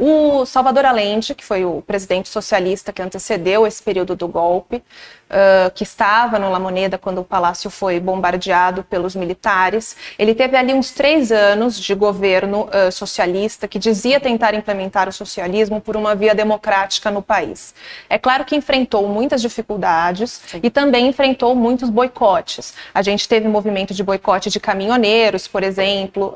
Uh, 0.01 0.41
o 0.41 0.47
Salvador 0.47 0.87
Allende, 0.87 1.35
que 1.35 1.45
foi 1.45 1.63
o 1.67 1.83
presidente 1.83 2.31
socialista 2.31 2.91
que 2.91 3.03
antecedeu 3.03 3.67
esse 3.67 3.83
período 3.83 4.17
do 4.17 4.27
golpe, 4.27 4.77
uh, 4.77 5.71
que 5.75 5.83
estava 5.83 6.39
no 6.39 6.51
La 6.51 6.59
Moneda 6.59 6.97
quando 6.97 7.21
o 7.21 7.25
palácio 7.25 7.69
foi 7.69 8.01
bombardeado 8.01 8.83
pelos 8.83 9.15
militares. 9.15 9.95
Ele 10.19 10.35
teve 10.35 10.57
ali 10.57 10.73
uns 10.73 10.91
três 10.91 11.31
anos 11.31 11.79
de 11.79 11.95
governo 11.95 12.63
uh, 12.63 12.91
socialista 12.91 13.69
que 13.69 13.79
dizia 13.79 14.19
tentar 14.19 14.55
implementar 14.55 15.07
o 15.07 15.13
socialismo 15.13 15.79
por 15.79 15.95
uma 15.95 16.15
via 16.15 16.35
democrática 16.35 17.11
no 17.11 17.21
país. 17.21 17.75
É 18.09 18.17
claro 18.17 18.47
que 18.47 18.57
enfrentou 18.57 19.07
muitas 19.07 19.43
dificuldades 19.43 20.41
Sim. 20.47 20.61
e 20.63 20.71
também 20.71 21.09
enfrentou 21.09 21.55
muitos 21.55 21.91
boicotes. 21.91 22.73
A 22.95 23.03
gente 23.03 23.29
teve 23.29 23.49
movimento 23.49 23.93
de 23.93 24.03
boicote 24.03 24.49
de 24.49 24.59
caminhoneiros, 24.59 25.47
por 25.47 25.63
exemplo, 25.63 26.35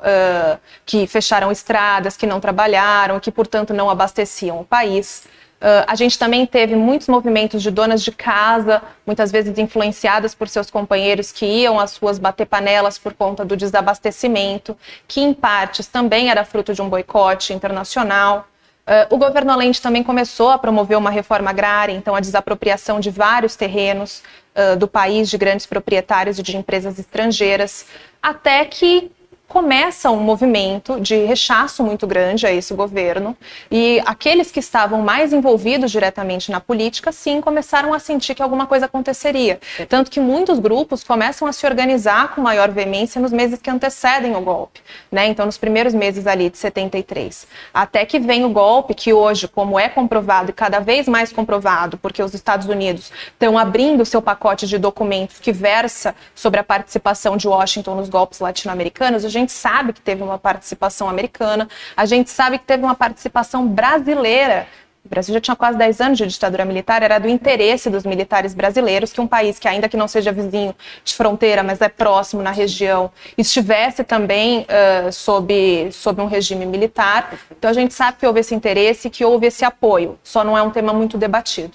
que 0.84 1.06
fecharam 1.06 1.50
estradas, 1.50 1.77
que 2.16 2.26
não 2.26 2.40
trabalharam, 2.40 3.20
que 3.20 3.30
portanto 3.30 3.72
não 3.72 3.88
abasteciam 3.88 4.60
o 4.60 4.64
país. 4.64 5.26
Uh, 5.60 5.82
a 5.88 5.96
gente 5.96 6.16
também 6.16 6.46
teve 6.46 6.76
muitos 6.76 7.08
movimentos 7.08 7.60
de 7.60 7.70
donas 7.70 8.04
de 8.04 8.12
casa, 8.12 8.80
muitas 9.04 9.32
vezes 9.32 9.58
influenciadas 9.58 10.32
por 10.32 10.48
seus 10.48 10.70
companheiros 10.70 11.32
que 11.32 11.44
iam 11.44 11.80
às 11.80 11.96
ruas 11.96 12.16
bater 12.16 12.46
panelas 12.46 12.96
por 12.96 13.12
conta 13.12 13.44
do 13.44 13.56
desabastecimento, 13.56 14.76
que 15.08 15.20
em 15.20 15.34
partes 15.34 15.88
também 15.88 16.30
era 16.30 16.44
fruto 16.44 16.72
de 16.72 16.80
um 16.80 16.88
boicote 16.88 17.52
internacional. 17.52 18.46
Uh, 18.86 19.12
o 19.14 19.18
governo 19.18 19.50
Allende 19.50 19.82
também 19.82 20.04
começou 20.04 20.50
a 20.50 20.58
promover 20.58 20.96
uma 20.96 21.10
reforma 21.10 21.50
agrária, 21.50 21.92
então 21.92 22.14
a 22.14 22.20
desapropriação 22.20 23.00
de 23.00 23.10
vários 23.10 23.56
terrenos 23.56 24.22
uh, 24.54 24.76
do 24.76 24.86
país 24.86 25.28
de 25.28 25.36
grandes 25.36 25.66
proprietários 25.66 26.38
e 26.38 26.42
de 26.42 26.56
empresas 26.56 27.00
estrangeiras, 27.00 27.84
até 28.22 28.64
que 28.64 29.10
começa 29.48 30.10
um 30.10 30.20
movimento 30.20 31.00
de 31.00 31.16
rechaço 31.24 31.82
muito 31.82 32.06
grande 32.06 32.46
a 32.46 32.52
esse 32.52 32.74
governo 32.74 33.34
e 33.70 34.00
aqueles 34.04 34.50
que 34.50 34.60
estavam 34.60 35.00
mais 35.00 35.32
envolvidos 35.32 35.90
diretamente 35.90 36.50
na 36.52 36.60
política, 36.60 37.10
sim, 37.10 37.40
começaram 37.40 37.94
a 37.94 37.98
sentir 37.98 38.34
que 38.34 38.42
alguma 38.42 38.66
coisa 38.66 38.84
aconteceria. 38.84 39.58
Tanto 39.88 40.10
que 40.10 40.20
muitos 40.20 40.58
grupos 40.58 41.02
começam 41.02 41.48
a 41.48 41.52
se 41.52 41.66
organizar 41.66 42.34
com 42.34 42.42
maior 42.42 42.70
veemência 42.70 43.20
nos 43.20 43.32
meses 43.32 43.58
que 43.58 43.70
antecedem 43.70 44.36
o 44.36 44.40
golpe, 44.42 44.82
né? 45.10 45.26
Então, 45.26 45.46
nos 45.46 45.56
primeiros 45.56 45.94
meses 45.94 46.26
ali 46.26 46.50
de 46.50 46.58
73. 46.58 47.46
Até 47.72 48.04
que 48.04 48.18
vem 48.18 48.44
o 48.44 48.50
golpe, 48.50 48.92
que 48.92 49.14
hoje, 49.14 49.48
como 49.48 49.80
é 49.80 49.88
comprovado 49.88 50.50
e 50.50 50.52
cada 50.52 50.78
vez 50.78 51.08
mais 51.08 51.32
comprovado, 51.32 51.96
porque 51.96 52.22
os 52.22 52.34
Estados 52.34 52.66
Unidos 52.66 53.10
estão 53.28 53.56
abrindo 53.56 54.04
seu 54.04 54.20
pacote 54.20 54.66
de 54.66 54.76
documentos 54.76 55.38
que 55.38 55.52
versa 55.52 56.14
sobre 56.34 56.60
a 56.60 56.64
participação 56.64 57.36
de 57.36 57.48
Washington 57.48 57.94
nos 57.94 58.10
golpes 58.10 58.40
latino-americanos, 58.40 59.24
a 59.24 59.28
gente 59.38 59.52
sabe 59.52 59.92
que 59.92 60.00
teve 60.00 60.22
uma 60.22 60.38
participação 60.38 61.08
americana, 61.08 61.68
a 61.96 62.04
gente 62.06 62.30
sabe 62.30 62.58
que 62.58 62.64
teve 62.64 62.82
uma 62.82 62.94
participação 62.94 63.66
brasileira. 63.66 64.66
O 65.04 65.08
Brasil 65.08 65.32
já 65.32 65.40
tinha 65.40 65.56
quase 65.56 65.78
10 65.78 66.00
anos 66.02 66.18
de 66.18 66.26
ditadura 66.26 66.66
militar, 66.66 67.02
era 67.02 67.18
do 67.18 67.28
interesse 67.28 67.88
dos 67.88 68.04
militares 68.04 68.52
brasileiros 68.52 69.10
que 69.10 69.20
um 69.20 69.26
país 69.26 69.58
que, 69.58 69.66
ainda 69.66 69.88
que 69.88 69.96
não 69.96 70.06
seja 70.06 70.30
vizinho 70.30 70.74
de 71.02 71.14
fronteira, 71.14 71.62
mas 71.62 71.80
é 71.80 71.88
próximo 71.88 72.42
na 72.42 72.50
região, 72.50 73.10
estivesse 73.36 74.04
também 74.04 74.66
uh, 74.68 75.10
sob, 75.10 75.88
sob 75.92 76.20
um 76.20 76.26
regime 76.26 76.66
militar. 76.66 77.38
Então 77.50 77.70
a 77.70 77.72
gente 77.72 77.94
sabe 77.94 78.18
que 78.18 78.26
houve 78.26 78.40
esse 78.40 78.54
interesse, 78.54 79.08
que 79.08 79.24
houve 79.24 79.46
esse 79.46 79.64
apoio, 79.64 80.18
só 80.22 80.44
não 80.44 80.58
é 80.58 80.62
um 80.62 80.70
tema 80.70 80.92
muito 80.92 81.16
debatido. 81.16 81.72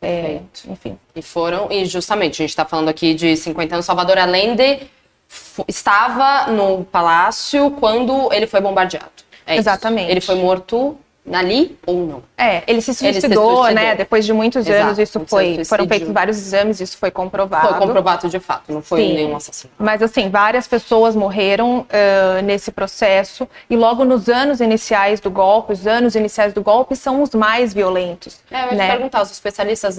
É, 0.00 0.40
enfim. 0.68 0.96
E 1.16 1.20
foram, 1.20 1.66
e 1.72 1.84
justamente, 1.84 2.34
a 2.34 2.44
gente 2.44 2.50
está 2.50 2.64
falando 2.64 2.88
aqui 2.88 3.14
de 3.14 3.36
50 3.36 3.74
anos, 3.74 3.86
Salvador 3.86 4.18
Allende 4.18 4.88
estava 5.66 6.50
no 6.50 6.84
palácio 6.84 7.70
quando 7.72 8.32
ele 8.32 8.46
foi 8.46 8.60
bombardeado. 8.60 9.10
É 9.46 9.56
Exatamente. 9.56 10.04
Isso. 10.04 10.12
Ele 10.12 10.20
foi 10.20 10.34
morto 10.36 10.98
ali 11.36 11.78
ou 11.86 12.06
não? 12.06 12.22
É, 12.36 12.62
ele 12.66 12.80
se 12.80 12.94
suicidou, 12.94 13.66
ele 13.66 13.78
se 13.78 13.84
né? 13.84 13.94
Depois 13.94 14.24
de 14.24 14.32
muitos 14.32 14.66
Exato, 14.66 14.86
anos, 14.86 14.98
isso 14.98 15.20
foi. 15.26 15.64
Foram 15.64 15.86
feitos 15.86 16.08
vários 16.10 16.38
exames, 16.38 16.80
isso 16.80 16.96
foi 16.96 17.10
comprovado. 17.10 17.68
Foi 17.68 17.78
comprovado 17.78 18.28
de 18.28 18.38
fato, 18.38 18.72
não 18.72 18.82
foi 18.82 19.02
Sim. 19.02 19.14
nenhum 19.14 19.36
assassinato. 19.36 19.76
Mas 19.78 20.02
assim, 20.02 20.28
várias 20.30 20.66
pessoas 20.66 21.14
morreram 21.14 21.80
uh, 21.80 22.42
nesse 22.44 22.70
processo 22.70 23.48
e 23.68 23.76
logo 23.76 24.04
nos 24.04 24.28
anos 24.28 24.60
iniciais 24.60 25.20
do 25.20 25.30
golpe, 25.30 25.72
os 25.72 25.86
anos 25.86 26.14
iniciais 26.14 26.52
do 26.52 26.62
golpe 26.62 26.94
são 26.96 27.22
os 27.22 27.34
mais 27.34 27.74
violentos. 27.74 28.40
É, 28.50 28.64
eu 28.64 28.68
ia 28.68 28.74
né? 28.74 28.90
perguntar, 28.90 29.22
os 29.22 29.30
especialistas 29.30 29.98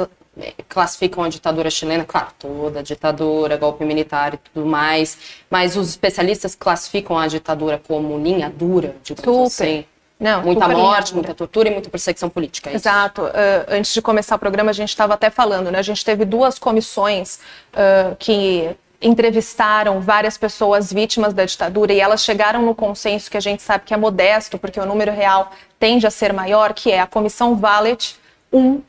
classificam 0.67 1.23
a 1.23 1.29
ditadura 1.29 1.69
chilena, 1.69 2.05
claro, 2.05 2.27
toda 2.37 2.81
ditadura, 2.81 3.57
golpe 3.57 3.83
militar 3.83 4.35
e 4.35 4.37
tudo 4.37 4.65
mais, 4.65 5.17
mas 5.49 5.75
os 5.75 5.89
especialistas 5.89 6.55
classificam 6.55 7.17
a 7.17 7.27
ditadura 7.27 7.81
como 7.85 8.17
linha 8.17 8.49
dura, 8.49 8.95
digamos 9.03 9.53
Super. 9.53 9.63
assim. 9.63 9.85
Não, 10.19 10.41
muita 10.41 10.67
morte, 10.67 11.13
muita 11.13 11.33
tortura 11.33 11.69
e 11.69 11.71
muita 11.71 11.89
perseguição 11.89 12.29
política. 12.29 12.69
É 12.69 12.73
Exato. 12.73 13.21
Uh, 13.21 13.31
antes 13.69 13.93
de 13.93 14.01
começar 14.01 14.35
o 14.35 14.39
programa, 14.39 14.71
a 14.71 14.73
gente 14.73 14.89
estava 14.89 15.13
até 15.13 15.29
falando, 15.29 15.71
né? 15.71 15.79
A 15.79 15.83
gente 15.83 16.03
teve 16.03 16.25
duas 16.25 16.59
comissões 16.59 17.39
uh, 17.73 18.15
que 18.19 18.69
entrevistaram 19.01 20.01
várias 20.01 20.37
pessoas 20.37 20.91
vítimas 20.91 21.33
da 21.33 21.45
ditadura 21.45 21.93
e 21.93 22.01
elas 22.01 22.21
chegaram 22.21 22.61
no 22.61 22.75
consenso 22.75 23.31
que 23.31 23.37
a 23.37 23.39
gente 23.39 23.63
sabe 23.63 23.85
que 23.85 23.93
é 23.93 23.97
modesto, 23.97 24.57
porque 24.57 24.77
o 24.77 24.85
número 24.85 25.11
real 25.11 25.51
tende 25.79 26.05
a 26.05 26.11
ser 26.11 26.33
maior, 26.33 26.73
que 26.73 26.91
é 26.91 26.99
a 26.99 27.07
Comissão 27.07 27.55
Valet 27.55 28.17
1, 28.51 28.59
uh, 28.59 28.83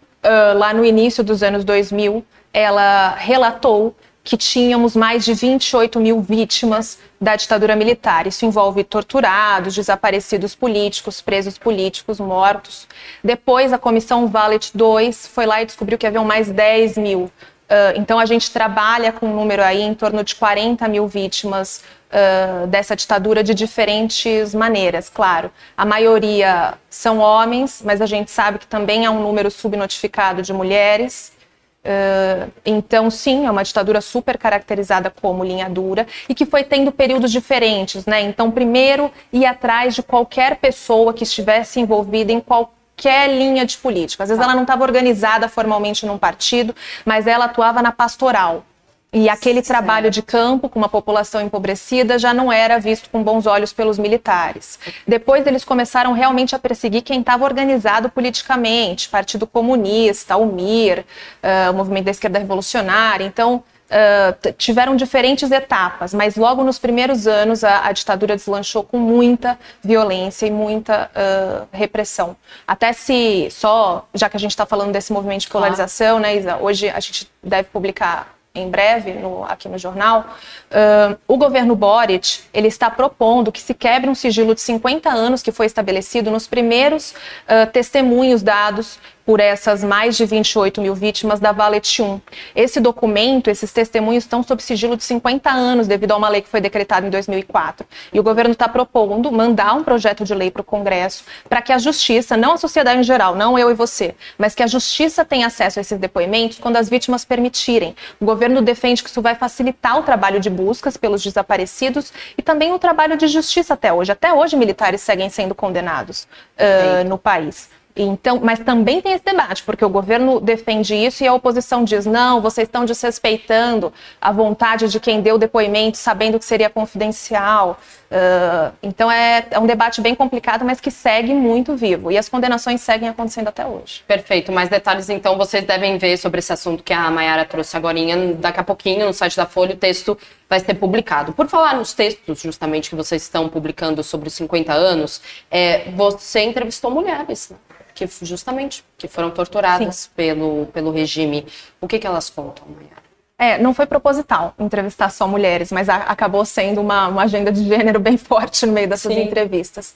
lá 0.57 0.75
no 0.75 0.85
início 0.85 1.23
dos 1.23 1.45
anos 1.45 1.64
2000, 1.64 2.25
ela 2.53 3.14
relatou 3.14 3.95
que 4.23 4.37
tínhamos 4.37 4.95
mais 4.95 5.25
de 5.25 5.33
28 5.33 5.99
mil 5.99 6.21
vítimas 6.21 6.99
da 7.21 7.37
ditadura 7.37 7.75
militar. 7.75 8.27
Isso 8.27 8.45
envolve 8.45 8.85
torturados, 8.85 9.75
desaparecidos 9.75 10.55
políticos, 10.55 11.21
presos 11.21 11.59
políticos, 11.59 12.21
mortos. 12.21 12.87
Depois, 13.25 13.73
a 13.73 13.79
Comissão 13.79 14.27
Valet 14.27 14.71
2 14.75 15.27
foi 15.27 15.47
lá 15.47 15.63
e 15.63 15.67
descobriu 15.67 15.97
que 15.97 16.07
haviam 16.07 16.25
mais 16.25 16.51
10 16.51 16.99
mil. 16.99 17.23
Uh, 17.23 17.95
então, 17.97 18.19
a 18.19 18.27
gente 18.27 18.51
trabalha 18.51 19.13
com 19.13 19.27
um 19.27 19.35
número 19.35 19.63
aí 19.63 19.81
em 19.81 19.95
torno 19.95 20.23
de 20.25 20.35
40 20.35 20.87
mil 20.89 21.07
vítimas 21.07 21.83
uh, 22.11 22.67
dessa 22.67 22.97
ditadura 22.97 23.43
de 23.43 23.55
diferentes 23.55 24.55
maneiras, 24.55 25.09
claro. 25.09 25.51
A 25.77 25.85
maioria 25.85 26.75
são 26.91 27.19
homens, 27.19 27.81
mas 27.85 28.01
a 28.01 28.07
gente 28.07 28.31
sabe 28.31 28.59
que 28.59 28.67
também 28.67 29.07
há 29.07 29.11
um 29.11 29.23
número 29.23 29.51
subnotificado 29.51 30.43
de 30.43 30.53
mulheres. 30.53 31.33
Uh, 31.83 32.51
então, 32.64 33.11
sim, 33.11 33.47
é 33.47 33.51
uma 33.51 33.62
ditadura 33.62 34.03
super 34.03 34.37
caracterizada 34.37 35.11
como 35.11 35.43
linha 35.43 35.69
dura 35.69 36.07
e 36.29 36.35
que 36.35 36.45
foi 36.45 36.62
tendo 36.62 36.93
períodos 36.93 37.33
diferentes, 37.33 38.05
né? 38.05 38.21
Então, 38.21 38.51
primeiro, 38.51 39.11
ir 39.33 39.47
atrás 39.47 39.95
de 39.95 40.03
qualquer 40.03 40.57
pessoa 40.57 41.14
que 41.14 41.25
estivesse 41.25 41.81
envolvida 41.81 42.33
em 42.33 42.40
qualquer 42.40 43.31
linha 43.31 43.64
de 43.64 43.79
política. 43.79 44.25
Às 44.25 44.29
vezes, 44.29 44.45
ela 44.45 44.55
não 44.55 44.62
estava 44.62 44.85
organizada 44.85 45.49
formalmente 45.49 46.05
num 46.05 46.19
partido, 46.19 46.75
mas 47.05 47.27
ela 47.27 47.47
atuava 47.47 47.81
na 47.81 47.93
pastoral. 47.93 48.64
E 49.12 49.29
aquele 49.29 49.61
trabalho 49.61 50.09
de 50.09 50.23
campo 50.23 50.68
com 50.68 50.79
uma 50.79 50.88
população 50.88 51.40
empobrecida 51.40 52.16
já 52.16 52.33
não 52.33 52.53
era 52.53 52.79
visto 52.79 53.11
com 53.11 53.25
bons 53.25 53.44
olhos 53.44 53.73
pelos 53.73 53.99
militares. 53.99 54.79
Depois 55.07 55.44
eles 55.46 55.64
começaram 55.64 56.12
realmente 56.12 56.55
a 56.55 56.59
perseguir 56.61 57.03
quem 57.03 57.20
estava 57.20 57.44
organizado 57.44 58.09
politicamente, 58.09 59.09
Partido 59.09 59.49
Comunista, 59.49 60.37
o 60.37 60.46
MIR, 60.46 61.01
uh, 61.01 61.73
o 61.73 61.75
Movimento 61.75 62.05
da 62.05 62.12
Esquerda 62.12 62.38
Revolucionária. 62.38 63.25
Então, 63.25 63.62
Uh, 63.90 64.53
tiveram 64.53 64.94
diferentes 64.94 65.51
etapas, 65.51 66.14
mas 66.14 66.37
logo 66.37 66.62
nos 66.62 66.79
primeiros 66.79 67.27
anos 67.27 67.64
a, 67.64 67.87
a 67.87 67.90
ditadura 67.90 68.37
deslanchou 68.37 68.85
com 68.85 68.99
muita 68.99 69.59
violência 69.83 70.46
e 70.46 70.51
muita 70.53 71.11
uh, 71.11 71.66
repressão. 71.73 72.37
Até 72.64 72.92
se 72.92 73.49
só, 73.51 74.07
já 74.14 74.29
que 74.29 74.37
a 74.37 74.38
gente 74.38 74.53
está 74.53 74.64
falando 74.64 74.92
desse 74.92 75.12
movimento 75.12 75.40
de 75.40 75.49
polarização, 75.49 76.20
né, 76.20 76.37
Isa? 76.37 76.57
Hoje 76.59 76.88
a 76.88 77.01
gente 77.01 77.29
deve 77.42 77.68
publicar 77.70 78.39
em 78.55 78.69
breve 78.71 79.13
no, 79.13 79.45
aqui 79.45 79.69
no 79.69 79.79
jornal, 79.79 80.25
uh, 80.71 81.19
o 81.27 81.37
governo 81.37 81.75
Boric 81.75 82.41
ele 82.53 82.69
está 82.69 82.91
propondo 82.91 83.53
que 83.53 83.61
se 83.61 83.75
quebre 83.75 84.09
um 84.09 84.15
sigilo 84.15 84.55
de 84.55 84.61
50 84.61 85.11
anos 85.11 85.43
que 85.43 85.53
foi 85.53 85.67
estabelecido 85.67 86.31
nos 86.31 86.47
primeiros 86.47 87.13
uh, 87.13 87.71
testemunhos 87.73 88.43
dados 88.43 88.99
por 89.31 89.39
essas 89.39 89.85
mais 89.85 90.17
de 90.17 90.25
28 90.25 90.81
mil 90.81 90.93
vítimas 90.93 91.39
da 91.39 91.53
Valet 91.53 92.03
1. 92.03 92.21
Esse 92.53 92.81
documento, 92.81 93.49
esses 93.49 93.73
testemunhos 93.73 94.25
estão 94.25 94.43
sob 94.43 94.61
sigilo 94.61 94.97
de 94.97 95.05
50 95.05 95.49
anos 95.49 95.87
devido 95.87 96.11
a 96.11 96.17
uma 96.17 96.29
lei 96.29 96.43
que 96.43 96.49
foi 96.49 96.61
decretada 96.61 97.07
em 97.07 97.11
2004. 97.11 97.87
E 98.13 98.19
o 98.19 98.25
governo 98.25 98.51
está 98.51 98.69
propondo 98.69 99.31
mandar 99.31 99.75
um 99.75 99.85
projeto 99.85 100.25
de 100.25 100.35
lei 100.35 100.51
para 100.51 100.63
o 100.63 100.65
Congresso 100.65 101.23
para 101.49 101.63
que 101.63 101.73
a 101.73 101.79
justiça, 101.79 102.37
não 102.37 102.55
a 102.55 102.57
sociedade 102.57 102.99
em 102.99 103.05
geral, 103.05 103.37
não 103.37 103.57
eu 103.57 103.71
e 103.71 103.75
você, 103.75 104.17
mas 104.37 104.53
que 104.53 104.65
a 104.65 104.67
justiça 104.67 105.25
tenha 105.25 105.47
acesso 105.47 105.79
a 105.79 105.83
esses 105.83 105.99
depoimentos 105.99 106.59
quando 106.59 106.77
as 106.77 106.89
vítimas 106.89 107.25
permitirem. 107.25 107.95
O 108.19 108.25
governo 108.25 108.61
defende 108.61 109.01
que 109.01 109.11
isso 109.11 109.23
vai 109.23 109.37
facilitar 109.37 109.97
o 109.97 110.03
trabalho 110.03 110.41
de 110.41 110.51
buscas 110.61 110.96
pelos 110.96 111.23
desaparecidos 111.23 112.12
e 112.37 112.42
também 112.42 112.73
o 112.73 112.79
trabalho 112.79 113.16
de 113.16 113.27
justiça 113.27 113.75
até 113.75 113.92
hoje. 113.92 114.12
Até 114.12 114.33
hoje, 114.33 114.57
militares 114.57 115.01
seguem 115.01 115.31
sendo 115.31 115.55
condenados 115.55 116.29
uh, 116.57 117.09
no 117.09 117.18
país. 117.18 117.68
Então, 118.03 118.41
mas 118.43 118.59
também 118.61 119.03
tem 119.03 119.13
esse 119.13 119.25
debate, 119.25 119.63
porque 119.63 119.85
o 119.85 119.89
governo 119.89 120.41
defende 120.41 120.95
isso 120.95 121.23
e 121.23 121.27
a 121.27 121.35
oposição 121.35 121.85
diz: 121.85 122.07
não, 122.07 122.41
vocês 122.41 122.67
estão 122.67 122.87
desrespeitando 122.87 123.93
a 124.19 124.33
vontade 124.33 124.89
de 124.89 124.99
quem 124.99 125.21
deu 125.21 125.37
depoimento, 125.37 125.99
sabendo 125.99 126.39
que 126.39 126.45
seria 126.45 126.71
confidencial. 126.71 127.79
Uh, 128.11 128.73
então 128.83 129.11
é, 129.11 129.47
é, 129.51 129.59
um 129.59 129.67
debate 129.67 130.01
bem 130.01 130.15
complicado, 130.15 130.65
mas 130.65 130.81
que 130.81 130.91
segue 130.91 131.35
muito 131.35 131.77
vivo. 131.77 132.11
E 132.11 132.17
as 132.17 132.29
condenações 132.29 132.81
seguem 132.81 133.09
acontecendo 133.09 133.49
até 133.49 133.67
hoje. 133.67 134.03
Perfeito. 134.07 134.51
Mais 134.51 134.69
detalhes, 134.71 135.11
então, 135.11 135.37
vocês 135.37 135.65
devem 135.65 135.99
ver 135.99 136.17
sobre 136.17 136.39
esse 136.39 136.53
assunto 136.53 136.83
que 136.83 136.95
a 136.95 137.11
Mayara 137.11 137.45
trouxe 137.45 137.77
agora. 137.77 137.91
Daqui 138.39 138.61
a 138.61 138.65
pouquinho, 138.65 139.07
no 139.07 139.13
site 139.13 139.37
da 139.37 139.47
Folha, 139.47 139.75
o 139.75 139.77
texto 139.77 140.17
vai 140.49 140.61
ser 140.61 140.75
publicado. 140.75 141.33
Por 141.33 141.49
falar 141.49 141.75
nos 141.75 141.93
textos, 141.93 142.41
justamente, 142.41 142.89
que 142.89 142.95
vocês 142.97 143.23
estão 143.23 143.49
publicando 143.49 144.03
sobre 144.03 144.29
os 144.29 144.35
50 144.35 144.73
anos, 144.73 145.21
é, 145.51 145.91
você 145.91 146.41
entrevistou 146.41 146.91
mulheres, 146.91 147.51
né? 147.51 147.57
Que 147.94 148.09
justamente 148.22 148.85
que 148.96 149.09
foram 149.09 149.31
torturadas 149.31 150.11
pelo, 150.14 150.66
pelo 150.66 150.90
regime. 150.90 151.46
O 151.81 151.88
que, 151.88 151.98
que 151.98 152.07
elas 152.07 152.31
contam, 152.31 152.66
Mayara? 152.68 153.00
É, 153.38 153.57
não 153.57 153.72
foi 153.72 153.87
proposital 153.87 154.55
entrevistar 154.59 155.09
só 155.11 155.26
mulheres, 155.26 155.72
mas 155.72 155.88
a, 155.88 155.96
acabou 155.96 156.44
sendo 156.44 156.81
uma, 156.83 157.09
uma, 157.09 157.22
agenda 157.22 157.50
de 157.50 157.64
gênero 157.64 157.98
bem 157.98 158.16
forte 158.18 158.66
no 158.66 158.72
meio 158.72 158.87
dessas 158.87 159.14
Sim. 159.14 159.22
entrevistas. 159.22 159.94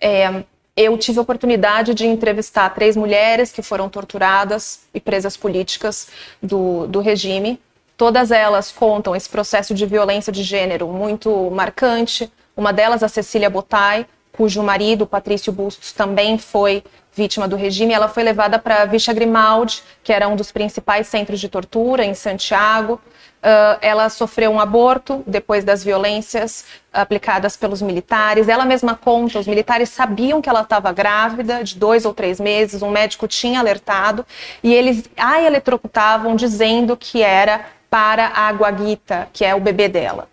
É, 0.00 0.42
eu 0.76 0.98
tive 0.98 1.18
a 1.18 1.22
oportunidade 1.22 1.94
de 1.94 2.06
entrevistar 2.06 2.70
três 2.70 2.96
mulheres 2.96 3.52
que 3.52 3.62
foram 3.62 3.88
torturadas 3.88 4.80
e 4.92 5.00
presas 5.00 5.36
políticas 5.36 6.08
do, 6.42 6.88
do 6.88 7.00
regime. 7.00 7.60
Todas 7.96 8.30
elas 8.30 8.72
contam 8.72 9.14
esse 9.14 9.28
processo 9.28 9.74
de 9.74 9.86
violência 9.86 10.32
de 10.32 10.42
gênero 10.42 10.88
muito 10.88 11.50
marcante. 11.50 12.32
Uma 12.56 12.72
delas, 12.72 13.02
a 13.02 13.08
Cecília 13.08 13.50
Botai, 13.50 14.06
cujo 14.32 14.62
marido, 14.62 15.06
Patrício 15.06 15.52
Bustos, 15.52 15.92
também 15.92 16.38
foi 16.38 16.82
vítima 17.12 17.48
do 17.48 17.56
regime. 17.56 17.92
Ela 17.92 18.08
foi 18.08 18.22
levada 18.22 18.58
para 18.58 18.84
Vicha 18.84 19.12
Grimaldi, 19.12 19.82
que 20.02 20.12
era 20.12 20.28
um 20.28 20.36
dos 20.36 20.52
principais 20.52 21.06
centros 21.06 21.40
de 21.40 21.48
tortura 21.48 22.04
em 22.04 22.14
Santiago. 22.14 23.00
Uh, 23.42 23.78
ela 23.80 24.10
sofreu 24.10 24.50
um 24.50 24.60
aborto 24.60 25.24
depois 25.26 25.64
das 25.64 25.82
violências 25.82 26.66
aplicadas 26.92 27.56
pelos 27.56 27.80
militares. 27.80 28.48
Ela 28.48 28.66
mesma 28.66 28.94
conta: 28.94 29.38
os 29.38 29.46
militares 29.46 29.88
sabiam 29.88 30.42
que 30.42 30.48
ela 30.48 30.60
estava 30.60 30.92
grávida 30.92 31.64
de 31.64 31.76
dois 31.78 32.04
ou 32.04 32.12
três 32.12 32.38
meses, 32.38 32.82
um 32.82 32.90
médico 32.90 33.26
tinha 33.26 33.58
alertado 33.58 34.26
e 34.62 34.74
eles 34.74 35.04
a 35.16 35.40
eletrocutavam 35.40 36.36
dizendo 36.36 36.96
que 36.98 37.22
era 37.22 37.64
para 37.88 38.28
a 38.28 38.50
Guaguita, 38.50 39.28
que 39.32 39.42
é 39.44 39.54
o 39.54 39.60
bebê 39.60 39.88
dela. 39.88 40.28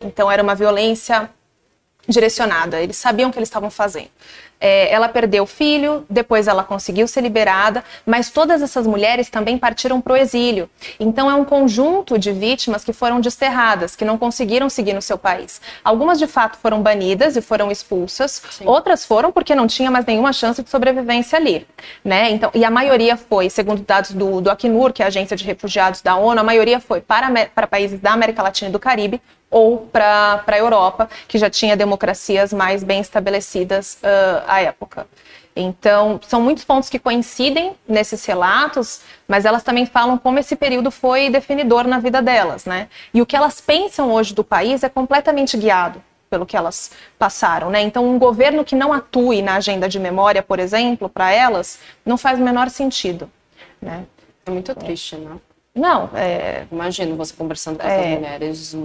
Então 0.00 0.30
era 0.30 0.42
uma 0.42 0.54
violência 0.54 1.28
direcionada. 2.08 2.80
Eles 2.80 2.96
sabiam 2.96 3.30
o 3.30 3.32
que 3.32 3.38
eles 3.38 3.48
estavam 3.48 3.70
fazendo. 3.70 4.10
É, 4.66 4.90
ela 4.90 5.10
perdeu 5.10 5.42
o 5.42 5.46
filho, 5.46 6.06
depois 6.08 6.48
ela 6.48 6.64
conseguiu 6.64 7.06
ser 7.06 7.20
liberada, 7.20 7.84
mas 8.06 8.30
todas 8.30 8.62
essas 8.62 8.86
mulheres 8.86 9.28
também 9.28 9.58
partiram 9.58 10.00
para 10.00 10.14
o 10.14 10.16
exílio. 10.16 10.70
Então 10.98 11.30
é 11.30 11.34
um 11.34 11.44
conjunto 11.44 12.18
de 12.18 12.32
vítimas 12.32 12.82
que 12.82 12.90
foram 12.90 13.20
desterradas, 13.20 13.94
que 13.94 14.06
não 14.06 14.16
conseguiram 14.16 14.70
seguir 14.70 14.94
no 14.94 15.02
seu 15.02 15.18
país. 15.18 15.60
Algumas 15.84 16.18
de 16.18 16.26
fato 16.26 16.56
foram 16.56 16.80
banidas 16.80 17.36
e 17.36 17.42
foram 17.42 17.70
expulsas, 17.70 18.42
Sim. 18.52 18.64
outras 18.66 19.04
foram 19.04 19.30
porque 19.30 19.54
não 19.54 19.66
tinha 19.66 19.90
mais 19.90 20.06
nenhuma 20.06 20.32
chance 20.32 20.62
de 20.62 20.70
sobrevivência 20.70 21.38
ali, 21.38 21.66
né? 22.02 22.30
Então, 22.30 22.50
e 22.54 22.64
a 22.64 22.70
maioria 22.70 23.18
foi, 23.18 23.50
segundo 23.50 23.82
dados 23.82 24.12
do, 24.12 24.40
do 24.40 24.50
Acnur, 24.50 24.94
que 24.94 25.02
é 25.02 25.04
a 25.04 25.08
agência 25.08 25.36
de 25.36 25.44
refugiados 25.44 26.00
da 26.00 26.16
ONU, 26.16 26.40
a 26.40 26.44
maioria 26.44 26.80
foi 26.80 27.02
para, 27.02 27.30
para 27.54 27.66
países 27.66 28.00
da 28.00 28.12
América 28.12 28.42
Latina 28.42 28.70
e 28.70 28.72
do 28.72 28.78
Caribe, 28.78 29.20
ou 29.54 29.78
para 29.92 30.42
a 30.44 30.58
Europa, 30.58 31.08
que 31.28 31.38
já 31.38 31.48
tinha 31.48 31.76
democracias 31.76 32.52
mais 32.52 32.82
bem 32.82 33.00
estabelecidas 33.00 33.98
uh, 34.02 34.42
à 34.54 34.60
época. 34.60 35.06
Então, 35.56 36.18
são 36.26 36.40
muitos 36.40 36.64
pontos 36.64 36.88
que 36.88 36.98
coincidem 36.98 37.76
nesses 37.86 38.24
relatos, 38.24 39.02
mas 39.28 39.44
elas 39.44 39.62
também 39.62 39.86
falam 39.86 40.18
como 40.18 40.38
esse 40.38 40.56
período 40.56 40.90
foi 40.90 41.30
definidor 41.30 41.86
na 41.86 41.98
vida 41.98 42.20
delas, 42.20 42.64
né? 42.64 42.88
E 43.12 43.22
o 43.22 43.26
que 43.26 43.36
elas 43.36 43.60
pensam 43.60 44.10
hoje 44.12 44.34
do 44.34 44.42
país 44.42 44.82
é 44.82 44.88
completamente 44.88 45.56
guiado 45.56 46.02
pelo 46.28 46.44
que 46.44 46.56
elas 46.56 46.90
passaram, 47.16 47.70
né? 47.70 47.80
Então, 47.82 48.04
um 48.04 48.18
governo 48.18 48.64
que 48.64 48.74
não 48.74 48.92
atue 48.92 49.42
na 49.42 49.54
agenda 49.54 49.88
de 49.88 50.00
memória, 50.00 50.42
por 50.42 50.58
exemplo, 50.58 51.08
para 51.08 51.30
elas, 51.30 51.78
não 52.04 52.18
faz 52.18 52.40
o 52.40 52.42
menor 52.42 52.68
sentido, 52.68 53.30
né? 53.80 54.04
É 54.44 54.50
muito 54.50 54.74
triste, 54.74 55.16
né? 55.16 55.36
Não, 55.74 56.08
é... 56.14 56.66
Imagino 56.70 57.16
você 57.16 57.34
conversando 57.34 57.78
com 57.78 57.86
é... 57.86 57.98
essas 57.98 58.18
mulheres, 58.18 58.76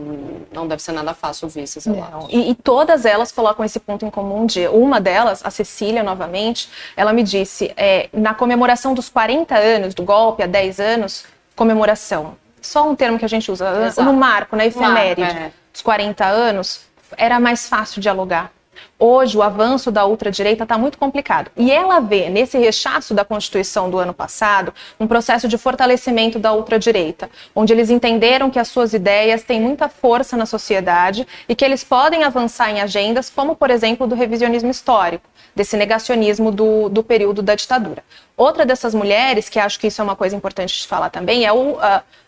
não 0.51 0.67
deve 0.67 0.81
ser 0.81 0.91
nada 0.91 1.13
fácil 1.13 1.45
ouvir 1.45 1.61
esses 1.61 1.85
relatos. 1.85 2.27
E, 2.31 2.49
e, 2.49 2.55
todas 2.55 3.05
elas 3.05 3.31
colocam 3.31 3.63
esse 3.63 3.79
ponto 3.79 4.05
em 4.05 4.09
comum 4.09 4.45
de, 4.45 4.67
uma 4.67 4.99
delas, 4.99 5.45
a 5.45 5.51
Cecília, 5.51 6.01
novamente, 6.01 6.67
ela 6.97 7.13
me 7.13 7.21
disse, 7.21 7.71
é, 7.77 8.09
na 8.11 8.33
comemoração 8.33 8.95
dos 8.95 9.07
40 9.07 9.55
anos 9.55 9.93
do 9.93 10.01
golpe, 10.03 10.41
há 10.41 10.47
10 10.47 10.79
anos, 10.79 11.25
comemoração, 11.55 12.35
só 12.59 12.89
um 12.89 12.95
termo 12.95 13.19
que 13.19 13.25
a 13.25 13.29
gente 13.29 13.51
usa, 13.51 13.85
Exato. 13.85 14.03
no 14.03 14.13
marco, 14.13 14.55
na 14.55 14.65
efeméride 14.65 15.21
marco, 15.21 15.39
é. 15.39 15.51
dos 15.71 15.81
40 15.83 16.25
anos, 16.25 16.81
era 17.17 17.39
mais 17.39 17.67
fácil 17.67 18.01
dialogar 18.01 18.51
Hoje, 18.97 19.37
o 19.37 19.41
avanço 19.41 19.91
da 19.91 20.05
ultradireita 20.05 20.63
está 20.63 20.77
muito 20.77 20.97
complicado. 20.97 21.49
E 21.55 21.71
ela 21.71 21.99
vê, 21.99 22.29
nesse 22.29 22.57
rechaço 22.57 23.13
da 23.13 23.23
Constituição 23.23 23.89
do 23.89 23.97
ano 23.97 24.13
passado, 24.13 24.73
um 24.99 25.07
processo 25.07 25.47
de 25.47 25.57
fortalecimento 25.57 26.37
da 26.37 26.53
ultradireita, 26.53 27.29
onde 27.55 27.71
eles 27.71 27.89
entenderam 27.89 28.49
que 28.49 28.59
as 28.59 28.67
suas 28.67 28.93
ideias 28.93 29.41
têm 29.41 29.61
muita 29.61 29.87
força 29.87 30.35
na 30.35 30.45
sociedade 30.45 31.25
e 31.47 31.55
que 31.55 31.63
eles 31.63 31.81
podem 31.81 32.23
avançar 32.23 32.69
em 32.71 32.81
agendas 32.81 33.29
como, 33.29 33.55
por 33.55 33.69
exemplo, 33.69 34.05
do 34.05 34.15
revisionismo 34.15 34.69
histórico, 34.69 35.29
desse 35.55 35.77
negacionismo 35.77 36.51
do, 36.51 36.89
do 36.89 37.01
período 37.01 37.41
da 37.41 37.55
ditadura. 37.55 38.03
Outra 38.35 38.65
dessas 38.65 38.93
mulheres, 38.93 39.47
que 39.47 39.59
acho 39.59 39.79
que 39.79 39.87
isso 39.87 40.01
é 40.01 40.03
uma 40.03 40.15
coisa 40.15 40.35
importante 40.35 40.77
de 40.77 40.87
falar 40.87 41.09
também, 41.09 41.45
é 41.45 41.53
o, 41.53 41.77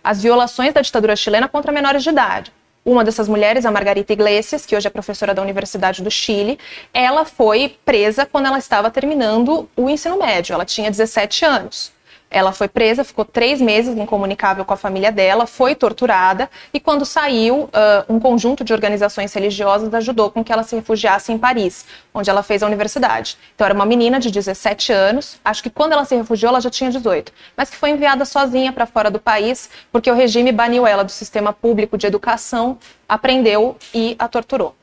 as 0.04 0.22
violações 0.22 0.74
da 0.74 0.82
ditadura 0.82 1.16
chilena 1.16 1.50
contra 1.50 1.72
menores 1.72 2.02
de 2.02 2.10
idade. 2.10 2.52
Uma 2.84 3.04
dessas 3.04 3.28
mulheres, 3.28 3.65
a 3.65 3.72
Margarita 3.72 4.12
Iglesias, 4.12 4.65
que 4.65 4.76
hoje 4.76 4.88
é 4.88 4.89
professora 4.89 5.34
da 5.36 5.41
Universidade 5.41 6.02
do 6.02 6.10
Chile, 6.10 6.58
ela 6.91 7.26
foi 7.26 7.78
presa 7.86 8.26
quando 8.26 8.48
ela 8.48 8.58
estava 8.58 8.89
terminando 8.89 9.70
o 9.76 9.88
ensino 9.88 10.17
médio. 10.17 10.54
Ela 10.54 10.65
tinha 10.65 10.89
17 10.89 11.46
anos. 11.46 11.94
Ela 12.32 12.54
foi 12.54 12.70
presa, 12.70 13.04
ficou 13.04 13.26
três 13.26 13.60
meses 13.60 13.96
incomunicável 13.98 14.63
com 14.63 14.74
a 14.74 14.78
família 14.78 15.12
dela, 15.12 15.46
foi 15.46 15.76
torturada 15.76 16.50
e 16.74 16.80
quando 16.80 17.06
saiu, 17.06 17.63
uh, 17.63 17.70
um 18.08 18.20
conjunto 18.20 18.63
de 18.63 18.72
organizações 18.72 19.34
religiosas 19.34 19.94
ajudou 19.94 20.32
com 20.32 20.44
que 20.44 20.52
ela 20.52 20.63
se 20.63 20.76
refugiasse 20.76 21.32
em 21.32 21.38
Paris, 21.38 21.86
onde 22.13 22.30
ela 22.30 22.41
fez 22.41 22.63
a 22.63 22.67
universidade. 22.67 23.38
Então 23.54 23.65
era 23.65 23.74
uma 23.74 23.86
menina 23.86 24.20
de 24.20 24.32
17 24.32 24.94
anos, 24.94 25.38
acho 25.44 25.62
que 25.62 25.70
quando 25.70 25.91
ela 25.91 26.06
se 26.06 26.15
refugiou 26.15 26.50
ela 26.52 26.62
já 26.62 26.70
tinha 26.70 26.89
18, 26.89 27.34
mas 27.56 27.70
que 27.70 27.76
foi 27.76 27.89
enviada 27.89 28.24
sozinha 28.24 28.72
para 28.72 28.86
fora 28.86 29.12
do 29.12 29.20
país 29.20 29.70
porque 29.91 30.10
o 30.10 30.15
regime 30.15 30.54
baniu 30.54 30.88
ela 30.88 31.04
do 31.04 31.12
sistema 31.12 31.52
público 31.52 31.98
de 31.98 32.08
educação, 32.08 32.78
aprendeu 33.08 33.76
e 33.94 34.15
a 34.17 34.28
torturou. 34.30 34.74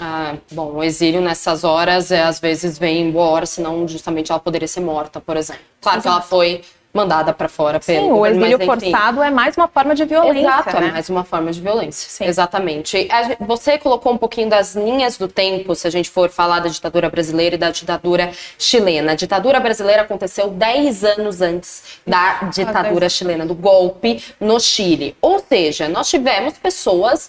Ah, 0.00 0.36
bom, 0.50 0.72
o 0.72 0.82
exílio 0.82 1.20
nessas 1.20 1.62
horas 1.62 2.10
é, 2.10 2.22
às 2.22 2.40
vezes 2.40 2.76
vem 2.76 3.02
em 3.02 3.10
boa 3.12 3.26
hora, 3.26 3.46
senão 3.46 3.86
justamente 3.86 4.32
ela 4.32 4.40
poderia 4.40 4.66
ser 4.66 4.80
morta, 4.80 5.20
por 5.20 5.36
exemplo. 5.36 5.62
Claro 5.80 5.98
Exato. 5.98 6.02
que 6.02 6.08
ela 6.08 6.20
foi 6.20 6.64
mandada 6.94 7.32
para 7.34 7.48
fora 7.48 7.80
pelo 7.80 8.06
Sim, 8.06 8.12
o 8.12 8.24
exílio 8.24 8.56
mas, 8.56 8.66
forçado 8.66 9.20
é 9.20 9.28
mais 9.28 9.56
uma 9.56 9.66
forma 9.66 9.96
de 9.96 10.04
violência. 10.04 10.40
Exato, 10.40 10.80
né? 10.80 10.88
é 10.88 10.92
mais 10.92 11.10
uma 11.10 11.24
forma 11.24 11.50
de 11.50 11.60
violência. 11.60 12.08
Sim. 12.08 12.24
Exatamente. 12.24 13.08
Você 13.40 13.76
colocou 13.76 14.12
um 14.12 14.16
pouquinho 14.16 14.48
das 14.48 14.76
linhas 14.76 15.18
do 15.18 15.26
tempo, 15.26 15.74
se 15.74 15.88
a 15.88 15.90
gente 15.90 16.08
for 16.08 16.30
falar 16.30 16.60
da 16.60 16.68
ditadura 16.68 17.10
brasileira 17.10 17.56
e 17.56 17.58
da 17.58 17.70
ditadura 17.70 18.30
chilena. 18.56 19.12
A 19.12 19.14
ditadura 19.16 19.58
brasileira 19.58 20.02
aconteceu 20.02 20.50
10 20.50 21.04
anos 21.04 21.42
antes 21.42 21.82
da 22.06 22.44
ditadura 22.44 23.08
chilena, 23.08 23.44
do 23.44 23.54
golpe 23.54 24.22
no 24.38 24.60
Chile. 24.60 25.16
Ou 25.20 25.40
seja, 25.40 25.88
nós 25.88 26.08
tivemos 26.08 26.56
pessoas 26.58 27.28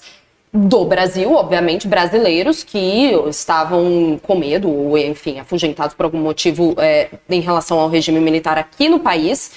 do 0.55 0.85
Brasil, 0.85 1.33
obviamente, 1.33 1.85
brasileiros 1.85 2.63
que 2.63 3.11
estavam 3.27 4.17
com 4.23 4.35
medo, 4.35 4.71
ou 4.71 4.97
enfim, 4.97 5.37
afugentados 5.37 5.93
por 5.93 6.05
algum 6.05 6.19
motivo 6.19 6.73
é, 6.77 7.09
em 7.29 7.41
relação 7.41 7.77
ao 7.77 7.89
regime 7.89 8.21
militar 8.21 8.57
aqui 8.57 8.87
no 8.87 9.01
país, 9.01 9.51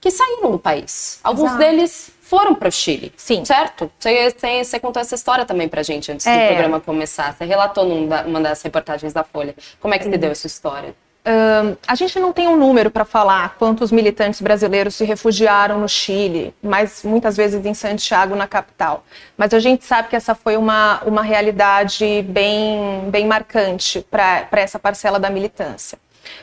que 0.00 0.10
saíram 0.10 0.50
do 0.50 0.58
país. 0.58 1.20
Alguns 1.22 1.50
Exato. 1.50 1.58
deles 1.58 2.10
foram 2.22 2.54
para 2.54 2.68
o 2.68 2.72
Chile. 2.72 3.12
Sim. 3.16 3.44
Certo? 3.44 3.90
Você, 3.96 4.30
você, 4.30 4.64
você, 4.64 4.80
contou 4.80 5.00
essa 5.00 5.14
história 5.14 5.44
também 5.44 5.68
pra 5.68 5.84
gente 5.84 6.10
antes 6.10 6.26
é. 6.26 6.42
do 6.42 6.46
programa 6.48 6.80
começar. 6.80 7.32
Você 7.32 7.44
relatou 7.44 7.84
numa 7.84 8.40
das 8.40 8.60
reportagens 8.62 9.12
da 9.12 9.22
Folha. 9.22 9.54
Como 9.78 9.94
é 9.94 9.98
que 9.98 10.04
você 10.04 10.18
deu 10.18 10.32
essa 10.32 10.48
história? 10.48 10.96
Uh, 11.20 11.76
a 11.86 11.94
gente 11.94 12.18
não 12.18 12.32
tem 12.32 12.48
um 12.48 12.56
número 12.56 12.90
para 12.90 13.04
falar 13.04 13.56
quantos 13.58 13.92
militantes 13.92 14.40
brasileiros 14.40 14.94
se 14.94 15.04
refugiaram 15.04 15.78
no 15.78 15.88
Chile, 15.88 16.54
mas 16.62 17.02
muitas 17.04 17.36
vezes 17.36 17.64
em 17.66 17.74
Santiago, 17.74 18.34
na 18.34 18.48
capital. 18.48 19.04
Mas 19.36 19.52
a 19.52 19.58
gente 19.58 19.84
sabe 19.84 20.08
que 20.08 20.16
essa 20.16 20.34
foi 20.34 20.56
uma, 20.56 21.02
uma 21.04 21.22
realidade 21.22 22.22
bem, 22.22 23.10
bem 23.10 23.26
marcante 23.26 24.00
para 24.10 24.48
essa 24.52 24.78
parcela 24.78 25.20
da 25.20 25.28
militância. 25.28 25.98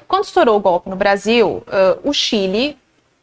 Quando 0.08 0.26
estourou 0.26 0.58
o 0.58 0.60
golpe 0.60 0.90
no 0.90 0.96
Brasil, 0.96 1.64
uh, 1.68 2.00
o 2.08 2.14
Chile 2.14 2.78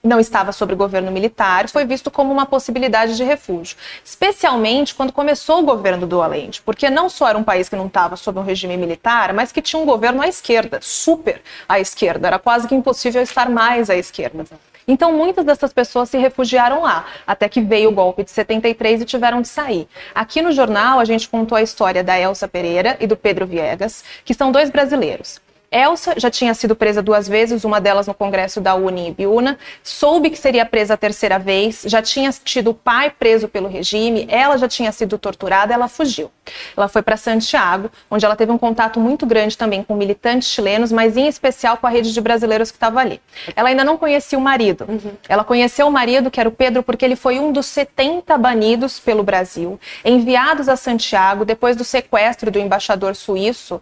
não 0.04 0.20
estava 0.20 0.52
sob 0.52 0.74
governo 0.74 1.10
militar, 1.10 1.66
foi 1.70 1.86
visto 1.86 2.10
como 2.10 2.30
uma 2.30 2.44
possibilidade 2.44 3.16
de 3.16 3.24
refúgio, 3.24 3.76
especialmente 4.04 4.94
quando 4.94 5.12
começou 5.12 5.60
o 5.60 5.64
governo 5.64 6.06
do 6.06 6.20
Allende, 6.20 6.60
porque 6.60 6.90
não 6.90 7.08
só 7.08 7.28
era 7.28 7.38
um 7.38 7.42
país 7.42 7.70
que 7.70 7.74
não 7.74 7.86
estava 7.86 8.14
sob 8.14 8.38
um 8.38 8.42
regime 8.42 8.76
militar, 8.76 9.32
mas 9.32 9.50
que 9.50 9.62
tinha 9.62 9.80
um 9.80 9.86
governo 9.86 10.20
à 10.20 10.28
esquerda, 10.28 10.78
super 10.82 11.40
à 11.66 11.80
esquerda, 11.80 12.26
era 12.26 12.38
quase 12.38 12.68
que 12.68 12.74
impossível 12.74 13.22
estar 13.22 13.48
mais 13.48 13.88
à 13.88 13.96
esquerda. 13.96 14.44
Então, 14.86 15.14
muitas 15.14 15.46
dessas 15.46 15.72
pessoas 15.72 16.10
se 16.10 16.18
refugiaram 16.18 16.82
lá, 16.82 17.06
até 17.26 17.48
que 17.48 17.62
veio 17.62 17.88
o 17.88 17.92
golpe 17.92 18.22
de 18.22 18.30
73 18.30 19.00
e 19.00 19.04
tiveram 19.06 19.40
de 19.40 19.48
sair. 19.48 19.88
Aqui 20.14 20.42
no 20.42 20.52
jornal, 20.52 21.00
a 21.00 21.06
gente 21.06 21.26
contou 21.26 21.56
a 21.56 21.62
história 21.62 22.04
da 22.04 22.20
Elsa 22.20 22.46
Pereira 22.46 22.96
e 23.00 23.06
do 23.06 23.16
Pedro 23.16 23.46
Viegas, 23.46 24.04
que 24.24 24.34
são 24.34 24.52
dois 24.52 24.68
brasileiros. 24.68 25.43
Elsa 25.74 26.14
já 26.16 26.30
tinha 26.30 26.54
sido 26.54 26.76
presa 26.76 27.02
duas 27.02 27.28
vezes, 27.28 27.64
uma 27.64 27.80
delas 27.80 28.06
no 28.06 28.14
Congresso 28.14 28.60
da 28.60 28.76
Uni 28.76 29.10
Biúna, 29.10 29.58
soube 29.82 30.30
que 30.30 30.38
seria 30.38 30.64
presa 30.64 30.94
a 30.94 30.96
terceira 30.96 31.36
vez, 31.36 31.82
já 31.86 32.00
tinha 32.00 32.30
tido 32.44 32.70
o 32.70 32.74
pai 32.74 33.10
preso 33.10 33.48
pelo 33.48 33.68
regime, 33.68 34.24
ela 34.30 34.56
já 34.56 34.68
tinha 34.68 34.92
sido 34.92 35.18
torturada, 35.18 35.74
ela 35.74 35.88
fugiu. 35.88 36.30
Ela 36.76 36.86
foi 36.86 37.02
para 37.02 37.16
Santiago, 37.16 37.90
onde 38.10 38.24
ela 38.24 38.36
teve 38.36 38.52
um 38.52 38.58
contato 38.58 39.00
muito 39.00 39.26
grande 39.26 39.56
também 39.56 39.82
com 39.82 39.96
militantes 39.96 40.48
chilenos, 40.48 40.92
mas 40.92 41.16
em 41.16 41.26
especial 41.26 41.76
com 41.78 41.86
a 41.86 41.90
rede 41.90 42.12
de 42.12 42.20
brasileiros 42.20 42.70
que 42.70 42.76
estava 42.76 43.00
ali. 43.00 43.20
Ela 43.56 43.70
ainda 43.70 43.82
não 43.82 43.96
conhecia 43.96 44.38
o 44.38 44.40
marido. 44.40 44.84
Uhum. 44.88 45.12
Ela 45.28 45.42
conheceu 45.42 45.88
o 45.88 45.90
marido, 45.90 46.30
que 46.30 46.38
era 46.38 46.48
o 46.48 46.52
Pedro, 46.52 46.82
porque 46.82 47.04
ele 47.04 47.16
foi 47.16 47.40
um 47.40 47.50
dos 47.50 47.66
70 47.66 48.36
banidos 48.38 49.00
pelo 49.00 49.22
Brasil, 49.22 49.80
enviados 50.04 50.68
a 50.68 50.76
Santiago 50.76 51.44
depois 51.44 51.76
do 51.76 51.84
sequestro 51.84 52.50
do 52.50 52.58
embaixador 52.58 53.16
suíço 53.16 53.76
uh, 53.76 53.80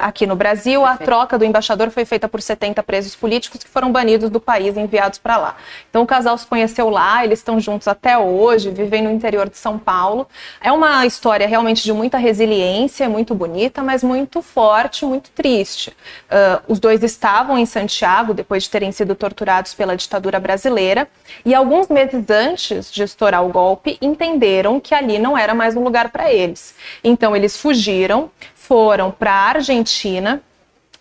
aqui 0.00 0.26
no 0.26 0.36
Brasil. 0.36 0.84
A 0.84 0.96
troca 0.96 1.25
troca 1.26 1.38
do 1.38 1.44
embaixador 1.44 1.90
foi 1.90 2.04
feita 2.04 2.28
por 2.28 2.40
70 2.40 2.80
presos 2.84 3.16
políticos 3.16 3.62
que 3.62 3.68
foram 3.68 3.90
banidos 3.90 4.30
do 4.30 4.40
país 4.40 4.76
e 4.76 4.80
enviados 4.80 5.18
para 5.18 5.36
lá. 5.36 5.56
Então 5.90 6.02
o 6.02 6.06
casal 6.06 6.38
se 6.38 6.46
conheceu 6.46 6.88
lá, 6.88 7.24
eles 7.24 7.40
estão 7.40 7.58
juntos 7.58 7.88
até 7.88 8.16
hoje, 8.16 8.70
vivem 8.70 9.02
no 9.02 9.10
interior 9.10 9.50
de 9.50 9.58
São 9.58 9.76
Paulo. 9.76 10.28
É 10.60 10.70
uma 10.70 11.04
história 11.04 11.46
realmente 11.48 11.82
de 11.82 11.92
muita 11.92 12.16
resiliência, 12.16 13.08
muito 13.08 13.34
bonita, 13.34 13.82
mas 13.82 14.04
muito 14.04 14.40
forte, 14.40 15.04
muito 15.04 15.30
triste. 15.30 15.90
Uh, 15.90 16.62
os 16.68 16.78
dois 16.78 17.02
estavam 17.02 17.58
em 17.58 17.66
Santiago 17.66 18.32
depois 18.32 18.62
de 18.62 18.70
terem 18.70 18.92
sido 18.92 19.14
torturados 19.16 19.74
pela 19.74 19.96
ditadura 19.96 20.38
brasileira 20.38 21.08
e 21.44 21.54
alguns 21.54 21.88
meses 21.88 22.30
antes 22.30 22.92
de 22.92 23.02
estourar 23.02 23.44
o 23.44 23.48
golpe 23.48 23.98
entenderam 24.00 24.78
que 24.78 24.94
ali 24.94 25.18
não 25.18 25.36
era 25.36 25.54
mais 25.54 25.76
um 25.76 25.82
lugar 25.82 26.10
para 26.10 26.32
eles. 26.32 26.76
Então 27.02 27.34
eles 27.34 27.56
fugiram, 27.56 28.30
foram 28.54 29.10
para 29.10 29.32
a 29.32 29.48
Argentina 29.48 30.42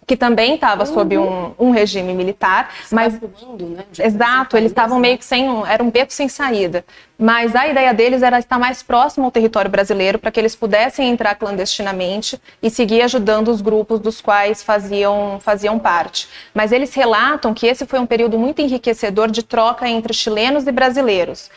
que 0.06 0.16
também 0.16 0.56
estava 0.56 0.86
uhum. 0.86 0.94
sob 0.94 1.18
um, 1.18 1.54
um, 1.58 1.72
regime 1.72 2.14
militar, 2.14 2.70
mas 2.92 3.14
né? 3.14 3.84
exato, 4.00 4.56
eles 4.56 4.72
estavam 4.72 5.00
meio 5.00 5.18
que 5.18 5.26
sem 5.26 5.48
era 5.68 5.84
um 5.84 5.90
beco 5.90 6.14
sem 6.14 6.28
saída. 6.28 6.86
Mas 7.18 7.56
a 7.56 7.66
ideia 7.66 7.94
deles 7.94 8.22
era 8.22 8.38
estar 8.38 8.60
mais 8.60 8.84
próximo 8.84 9.26
ao 9.26 9.32
território 9.32 9.72
brasileiro 9.72 10.20
para 10.20 10.30
que 10.30 10.40
eles 10.40 10.54
pudessem 10.54 11.10
entrar 11.10 11.34
clandestinamente 11.36 12.40
e 12.62 12.70
seguir 12.70 13.02
ajudando 13.04 13.48
os 13.48 13.62
grupos 13.62 14.02
dos 14.02 14.20
quais 14.20 14.62
faziam 14.62 15.40
faziam 15.40 15.80
parte. 15.80 16.28
Mas 16.54 16.72
eles 16.74 16.94
relatam 16.94 17.54
que 17.54 17.68
esse 17.68 17.86
foi 17.86 18.00
um 18.00 18.06
período 18.06 18.38
muito 18.38 18.62
enriquecedor 18.62 19.32
de 19.32 19.44
troca 19.44 19.88
entre 19.88 20.14
chilenos 20.14 20.68
e 20.68 20.72
brasileiros, 20.72 21.50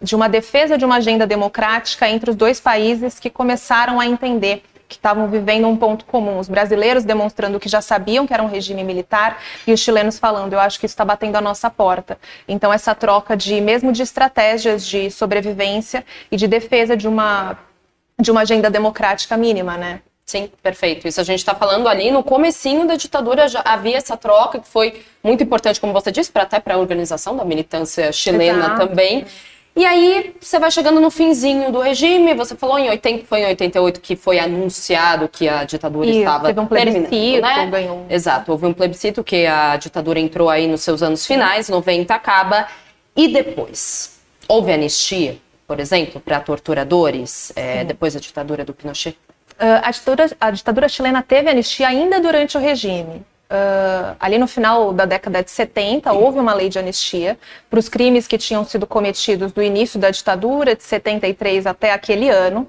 de 0.00 0.16
uma 0.16 0.28
defesa 0.28 0.78
de 0.78 0.84
uma 0.84 0.96
agenda 0.96 1.26
democrática 1.26 2.08
entre 2.08 2.30
os 2.30 2.36
dois 2.36 2.58
países 2.58 3.20
que 3.20 3.28
começaram 3.28 4.00
a 4.00 4.06
entender 4.06 4.62
que 4.88 4.96
estavam 4.96 5.28
vivendo 5.28 5.66
um 5.66 5.76
ponto 5.76 6.04
comum. 6.04 6.38
Os 6.38 6.48
brasileiros 6.48 7.04
demonstrando 7.04 7.58
que 7.58 7.68
já 7.68 7.80
sabiam 7.80 8.26
que 8.26 8.32
era 8.32 8.42
um 8.42 8.48
regime 8.48 8.84
militar 8.84 9.42
e 9.66 9.72
os 9.72 9.80
chilenos 9.80 10.18
falando, 10.18 10.52
eu 10.52 10.60
acho 10.60 10.78
que 10.78 10.86
isso 10.86 10.92
está 10.92 11.04
batendo 11.04 11.36
a 11.36 11.40
nossa 11.40 11.68
porta. 11.68 12.18
Então, 12.46 12.72
essa 12.72 12.94
troca 12.94 13.36
de, 13.36 13.60
mesmo 13.60 13.92
de 13.92 14.02
estratégias 14.02 14.86
de 14.86 15.10
sobrevivência 15.10 16.04
e 16.30 16.36
de 16.36 16.46
defesa 16.46 16.96
de 16.96 17.08
uma, 17.08 17.58
de 18.18 18.30
uma 18.30 18.42
agenda 18.42 18.70
democrática 18.70 19.36
mínima, 19.36 19.76
né? 19.76 20.00
Sim, 20.26 20.50
perfeito. 20.60 21.06
Isso 21.06 21.20
a 21.20 21.24
gente 21.24 21.38
está 21.38 21.54
falando 21.54 21.88
ali 21.88 22.10
no 22.10 22.22
comecinho 22.22 22.84
da 22.84 22.96
ditadura 22.96 23.46
já 23.46 23.62
havia 23.64 23.96
essa 23.96 24.16
troca 24.16 24.58
que 24.58 24.66
foi 24.66 25.04
muito 25.22 25.44
importante, 25.44 25.80
como 25.80 25.92
você 25.92 26.10
disse, 26.10 26.32
para 26.32 26.42
até 26.42 26.58
para 26.58 26.74
a 26.74 26.78
organização 26.78 27.36
da 27.36 27.44
militância 27.44 28.10
chilena 28.10 28.66
Exato. 28.66 28.88
também. 28.88 29.24
E 29.76 29.84
aí 29.84 30.34
você 30.40 30.58
vai 30.58 30.70
chegando 30.70 30.98
no 31.00 31.10
finzinho 31.10 31.70
do 31.70 31.80
regime, 31.80 32.32
você 32.32 32.56
falou 32.56 32.78
em 32.78 32.88
80, 32.88 33.26
foi 33.26 33.40
em 33.40 33.46
88 33.48 34.00
que 34.00 34.16
foi 34.16 34.38
anunciado 34.38 35.28
que 35.28 35.46
a 35.46 35.64
ditadura 35.64 36.08
Isso, 36.08 36.20
estava 36.20 36.46
teve 36.46 36.60
um 36.60 36.66
plebiscito, 36.66 37.42
né? 37.42 37.66
ganhou. 37.66 38.06
Exato, 38.08 38.52
houve 38.52 38.64
um 38.64 38.72
plebiscito 38.72 39.22
que 39.22 39.44
a 39.44 39.76
ditadura 39.76 40.18
entrou 40.18 40.48
aí 40.48 40.66
nos 40.66 40.80
seus 40.80 41.02
anos 41.02 41.26
finais, 41.26 41.68
90 41.68 42.14
acaba, 42.14 42.66
e 43.14 43.28
depois 43.28 44.18
houve 44.48 44.72
anistia, 44.72 45.36
por 45.66 45.78
exemplo, 45.78 46.22
para 46.22 46.40
torturadores, 46.40 47.52
é, 47.54 47.84
depois 47.84 48.14
da 48.14 48.20
ditadura 48.20 48.64
do 48.64 48.72
Pinochet? 48.72 49.18
Uh, 49.60 49.80
a, 49.82 49.90
ditadura, 49.90 50.30
a 50.40 50.50
ditadura 50.50 50.88
chilena 50.88 51.22
teve 51.22 51.50
anistia 51.50 51.88
ainda 51.88 52.18
durante 52.18 52.56
o 52.56 52.60
regime. 52.60 53.22
Uh, 53.48 54.16
ali 54.18 54.38
no 54.38 54.48
final 54.48 54.92
da 54.92 55.04
década 55.04 55.40
de 55.40 55.52
70, 55.52 56.12
houve 56.12 56.40
uma 56.40 56.52
lei 56.52 56.68
de 56.68 56.80
anistia 56.80 57.38
para 57.70 57.78
os 57.78 57.88
crimes 57.88 58.26
que 58.26 58.36
tinham 58.36 58.64
sido 58.64 58.88
cometidos 58.88 59.52
do 59.52 59.62
início 59.62 60.00
da 60.00 60.10
ditadura, 60.10 60.74
de 60.74 60.82
73 60.82 61.64
até 61.64 61.92
aquele 61.92 62.28
ano. 62.28 62.62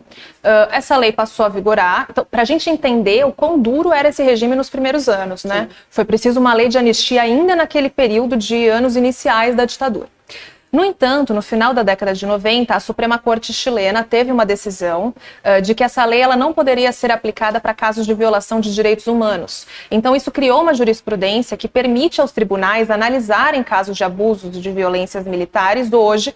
Uh, 0.43 0.69
essa 0.71 0.95
lei 0.95 1.11
passou 1.11 1.47
a 1.47 1.49
vigorar. 1.49 2.05
Então, 2.11 2.25
para 2.29 2.43
a 2.43 2.45
gente 2.45 2.69
entender 2.69 3.25
o 3.25 3.31
quão 3.31 3.59
duro 3.59 3.91
era 3.91 4.09
esse 4.09 4.21
regime 4.21 4.55
nos 4.55 4.69
primeiros 4.69 5.09
anos, 5.09 5.43
né? 5.43 5.67
Foi 5.89 6.05
preciso 6.05 6.39
uma 6.39 6.53
lei 6.53 6.69
de 6.69 6.77
anistia 6.77 7.23
ainda 7.23 7.55
naquele 7.55 7.89
período 7.89 8.37
de 8.37 8.67
anos 8.67 8.95
iniciais 8.95 9.55
da 9.55 9.65
ditadura. 9.65 10.16
No 10.71 10.83
entanto, 10.83 11.33
no 11.33 11.41
final 11.41 11.73
da 11.73 11.81
década 11.81 12.13
de 12.13 12.25
90, 12.25 12.75
a 12.75 12.79
Suprema 12.79 13.17
Corte 13.17 13.53
chilena 13.53 14.03
teve 14.03 14.31
uma 14.31 14.45
decisão 14.45 15.13
uh, 15.43 15.61
de 15.61 15.73
que 15.73 15.83
essa 15.83 16.03
lei 16.03 16.19
ela 16.19 16.35
não 16.35 16.51
poderia 16.51 16.91
ser 16.91 17.09
aplicada 17.09 17.59
para 17.59 17.73
casos 17.73 18.05
de 18.05 18.13
violação 18.13 18.59
de 18.59 18.73
direitos 18.75 19.07
humanos. 19.07 19.65
Então, 19.89 20.13
isso 20.13 20.29
criou 20.29 20.61
uma 20.61 20.73
jurisprudência 20.73 21.55
que 21.55 21.69
permite 21.69 22.19
aos 22.19 22.33
tribunais 22.33 22.91
analisarem 22.91 23.63
casos 23.63 23.95
de 23.95 24.03
abusos 24.03 24.59
de 24.59 24.71
violências 24.71 25.25
militares 25.25 25.91
hoje 25.93 26.35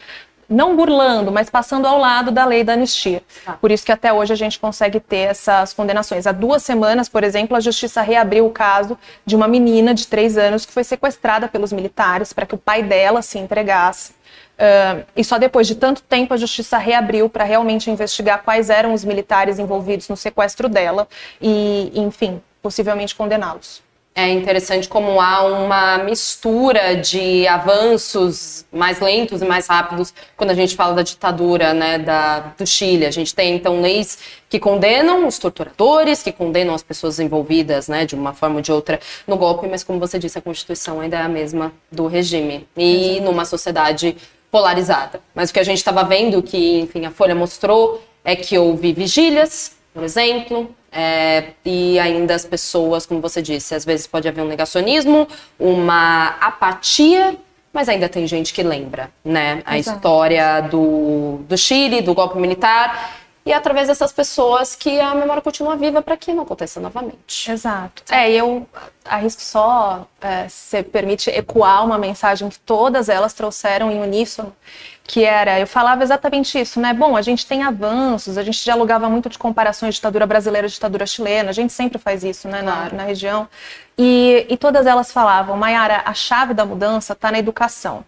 não 0.52 0.76
burlando, 0.76 1.32
mas 1.32 1.50
passando 1.50 1.88
ao 1.88 1.98
lado 1.98 2.30
da 2.30 2.46
lei 2.46 2.64
da 2.64 2.74
anistia. 2.74 3.24
Ah. 3.48 3.54
Por 3.54 3.72
isso 3.72 3.86
que 3.86 3.92
até 3.92 4.12
hoje 4.12 4.34
a 4.34 4.36
gente 4.36 4.60
consegue 4.60 5.00
ter 5.00 5.30
essas 5.30 5.74
condenações. 5.74 6.28
Há 6.28 6.34
duas 6.34 6.62
semanas, 6.62 7.08
por 7.08 7.24
exemplo, 7.24 7.56
a 7.56 7.62
justiça 7.62 8.02
reabriu 8.02 8.46
o 8.46 8.52
caso 8.52 8.98
de 9.26 9.36
uma 9.36 9.48
menina 9.48 9.94
de 9.94 10.06
três 10.06 10.38
anos 10.38 10.66
que 10.66 10.74
foi 10.74 10.84
sequestrada 10.84 11.48
pelos 11.48 11.72
militares 11.72 12.34
para 12.34 12.46
que 12.46 12.54
o 12.54 12.58
pai 12.58 12.84
dela 12.84 13.22
se 13.22 13.40
entregasse. 13.40 14.14
Uh, 14.62 15.04
e 15.18 15.24
só 15.24 15.40
depois 15.40 15.66
de 15.66 15.74
tanto 15.74 16.04
tempo 16.04 16.36
a 16.36 16.38
justiça 16.38 16.78
reabriu 16.78 17.28
para 17.28 17.44
realmente 17.44 17.90
investigar 17.90 18.44
quais 18.44 18.70
eram 18.70 18.94
os 18.94 19.04
militares 19.04 19.58
envolvidos 19.58 20.08
no 20.08 20.16
sequestro 20.16 20.70
dela 20.70 21.08
e, 21.42 21.92
enfim, 21.96 22.40
possivelmente 22.62 23.16
condená-los. 23.16 23.82
É 24.14 24.30
interessante 24.30 24.88
como 24.88 25.20
há 25.20 25.42
uma 25.44 26.00
mistura 26.00 26.98
de 26.98 27.48
avanços 27.48 28.66
mais 28.72 29.00
lentos 29.00 29.42
e 29.42 29.46
mais 29.46 29.68
rápidos 29.68 30.14
quando 30.36 30.52
a 30.52 30.54
gente 30.54 30.76
fala 30.76 30.94
da 30.94 31.02
ditadura 31.02 31.74
né, 31.74 31.98
da, 31.98 32.40
do 32.56 32.68
Chile. 32.68 33.06
A 33.06 33.12
gente 33.12 33.34
tem, 33.34 33.56
então, 33.56 33.82
leis 33.82 34.20
que 34.50 34.60
condenam 34.60 35.26
os 35.26 35.40
torturadores, 35.40 36.22
que 36.22 36.32
condenam 36.32 36.76
as 36.76 36.84
pessoas 36.84 37.20
envolvidas 37.22 37.88
né, 37.88 38.06
de 38.06 38.14
uma 38.14 38.34
forma 38.34 38.58
ou 38.58 38.62
de 38.62 38.72
outra 38.72 39.00
no 39.26 39.38
golpe, 39.38 39.66
mas, 39.66 39.82
como 39.82 39.98
você 39.98 40.20
disse, 40.20 40.38
a 40.38 40.42
Constituição 40.42 41.00
ainda 41.00 41.18
é 41.18 41.22
a 41.22 41.30
mesma 41.30 41.72
do 41.90 42.06
regime. 42.06 42.68
E 42.76 43.22
numa 43.22 43.46
sociedade 43.46 44.18
polarizada. 44.52 45.22
Mas 45.34 45.50
o 45.50 45.54
que 45.54 45.60
a 45.60 45.64
gente 45.64 45.78
estava 45.78 46.04
vendo, 46.04 46.44
que 46.44 46.82
enfim 46.82 47.06
a 47.06 47.12
Folha 47.12 47.34
mostrou, 47.34 48.04
é 48.24 48.36
que 48.36 48.58
houve 48.58 48.94
vigílias, 48.94 49.78
por 49.94 50.04
exemplo, 50.04 50.76
é, 50.92 51.52
e 51.66 51.98
ainda 51.98 52.36
as 52.36 52.46
pessoas, 52.46 53.06
como 53.06 53.22
você 53.22 53.42
disse, 53.42 53.74
às 53.74 53.86
vezes 53.86 54.06
pode 54.06 54.28
haver 54.28 54.44
um 54.44 54.48
negacionismo, 54.48 55.28
uma 55.58 56.36
apatia, 56.42 57.36
mas 57.74 57.88
ainda 57.88 58.10
tem 58.10 58.28
gente 58.28 58.54
que 58.54 58.62
lembra, 58.62 59.10
né? 59.24 59.62
A 59.66 59.78
Exato. 59.78 59.98
história 59.98 60.62
do, 60.62 61.40
do 61.48 61.58
Chile, 61.58 62.02
do 62.02 62.14
golpe 62.14 62.38
militar 62.38 63.21
e 63.46 63.52
é 63.52 63.56
através 63.56 63.88
dessas 63.88 64.12
pessoas 64.12 64.76
que 64.76 65.00
a 65.00 65.16
memória 65.16 65.42
continua 65.42 65.76
viva 65.76 66.02
para 66.02 66.16
que 66.16 66.32
não 66.32 66.44
aconteça 66.44 66.80
novamente. 66.80 67.52
Exato. 67.52 68.04
É, 68.12 68.32
eu 68.32 68.68
arrisco 69.04 69.42
só, 69.42 70.08
é, 70.22 70.48
se 70.48 70.84
permite, 70.84 71.30
ecoar 71.32 71.84
uma 71.84 71.98
mensagem 71.98 72.50
que 72.50 72.60
todas 72.60 73.10
elas 73.10 73.34
trouxeram 73.34 73.92
em 73.92 74.00
uníssono, 74.00 74.56
que 75.04 75.26
era, 75.26 75.60
eu 75.60 75.66
falava 75.66 76.04
exatamente 76.04 76.60
isso, 76.60 76.80
né? 76.80 76.94
Bom, 76.94 77.18
a 77.18 77.22
gente 77.24 77.46
tem 77.48 77.64
avanços, 77.64 78.38
a 78.38 78.44
gente 78.44 78.64
dialogava 78.64 79.10
muito 79.10 79.28
de 79.28 79.40
comparações 79.40 79.96
de 79.96 79.98
ditadura 79.98 80.28
brasileira 80.28 80.68
e 80.68 80.70
ditadura 80.70 81.08
chilena, 81.08 81.50
a 81.50 81.54
gente 81.54 81.74
sempre 81.74 81.98
faz 81.98 82.24
isso, 82.24 82.48
né, 82.48 82.62
claro. 82.62 82.96
na, 82.96 83.02
na 83.02 83.04
região. 83.04 83.50
E, 83.98 84.46
e 84.50 84.56
todas 84.56 84.86
elas 84.86 85.12
falavam, 85.12 85.58
Mayara, 85.58 86.04
a 86.06 86.14
chave 86.14 86.54
da 86.54 86.64
mudança 86.64 87.14
está 87.14 87.32
na 87.32 87.40
educação. 87.40 88.06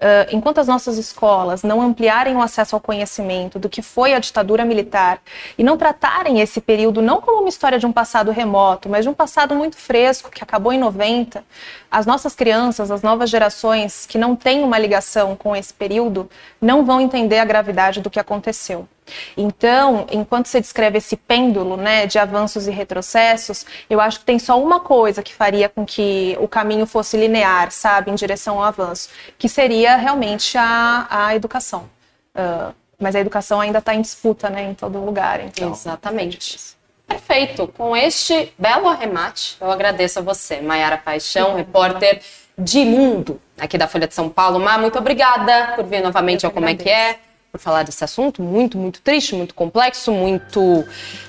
Uh, 0.00 0.34
enquanto 0.34 0.56
as 0.56 0.66
nossas 0.66 0.96
escolas 0.96 1.62
não 1.62 1.82
ampliarem 1.82 2.34
o 2.34 2.40
acesso 2.40 2.74
ao 2.74 2.80
conhecimento 2.80 3.58
do 3.58 3.68
que 3.68 3.82
foi 3.82 4.14
a 4.14 4.18
ditadura 4.18 4.64
militar 4.64 5.20
e 5.58 5.62
não 5.62 5.76
tratarem 5.76 6.40
esse 6.40 6.58
período 6.58 7.02
não 7.02 7.20
como 7.20 7.40
uma 7.40 7.50
história 7.50 7.78
de 7.78 7.84
um 7.84 7.92
passado 7.92 8.30
remoto, 8.30 8.88
mas 8.88 9.04
de 9.04 9.10
um 9.10 9.14
passado 9.14 9.54
muito 9.54 9.76
fresco 9.76 10.30
que 10.30 10.42
acabou 10.42 10.72
em 10.72 10.78
90, 10.78 11.44
as 11.90 12.06
nossas 12.06 12.34
crianças, 12.34 12.90
as 12.90 13.02
novas 13.02 13.28
gerações 13.28 14.06
que 14.06 14.16
não 14.16 14.34
têm 14.34 14.64
uma 14.64 14.78
ligação 14.78 15.36
com 15.36 15.54
esse 15.54 15.74
período, 15.74 16.30
não 16.58 16.82
vão 16.82 16.98
entender 16.98 17.38
a 17.38 17.44
gravidade 17.44 18.00
do 18.00 18.08
que 18.08 18.18
aconteceu. 18.18 18.88
Então, 19.36 20.06
enquanto 20.10 20.46
você 20.46 20.60
descreve 20.60 20.98
esse 20.98 21.16
pêndulo 21.16 21.76
né, 21.76 22.06
de 22.06 22.18
avanços 22.18 22.66
e 22.66 22.70
retrocessos, 22.70 23.66
eu 23.88 24.00
acho 24.00 24.20
que 24.20 24.24
tem 24.24 24.38
só 24.38 24.60
uma 24.60 24.80
coisa 24.80 25.22
que 25.22 25.34
faria 25.34 25.68
com 25.68 25.84
que 25.84 26.36
o 26.40 26.48
caminho 26.48 26.86
fosse 26.86 27.16
linear, 27.16 27.70
sabe, 27.70 28.10
em 28.10 28.14
direção 28.14 28.58
ao 28.58 28.64
avanço, 28.64 29.08
que 29.38 29.48
seria 29.48 29.96
realmente 29.96 30.56
a, 30.58 31.06
a 31.10 31.34
educação. 31.34 31.88
Uh, 32.34 32.74
mas 32.98 33.16
a 33.16 33.20
educação 33.20 33.60
ainda 33.60 33.78
está 33.78 33.94
em 33.94 34.02
disputa 34.02 34.50
né, 34.50 34.70
em 34.70 34.74
todo 34.74 35.02
lugar. 35.02 35.40
Então, 35.40 35.72
Exatamente. 35.72 36.56
É 37.08 37.14
Perfeito. 37.14 37.66
Com 37.68 37.96
este 37.96 38.52
belo 38.56 38.86
arremate, 38.86 39.56
eu 39.60 39.70
agradeço 39.70 40.20
a 40.20 40.22
você, 40.22 40.60
Maiara 40.60 40.96
Paixão, 40.96 41.56
repórter 41.56 42.20
de 42.56 42.84
Mundo, 42.84 43.40
aqui 43.58 43.78
da 43.78 43.88
Folha 43.88 44.06
de 44.06 44.14
São 44.14 44.28
Paulo. 44.28 44.60
Mar, 44.60 44.78
muito 44.78 44.98
obrigada 44.98 45.72
por 45.74 45.86
vir 45.86 46.02
novamente 46.02 46.44
ao 46.44 46.52
Como 46.52 46.68
é 46.68 46.74
que 46.74 46.88
é 46.88 47.18
por 47.50 47.60
falar 47.60 47.82
desse 47.82 48.04
assunto 48.04 48.42
muito, 48.42 48.78
muito 48.78 49.00
triste, 49.00 49.34
muito 49.34 49.54
complexo, 49.54 50.12
muito 50.12 50.84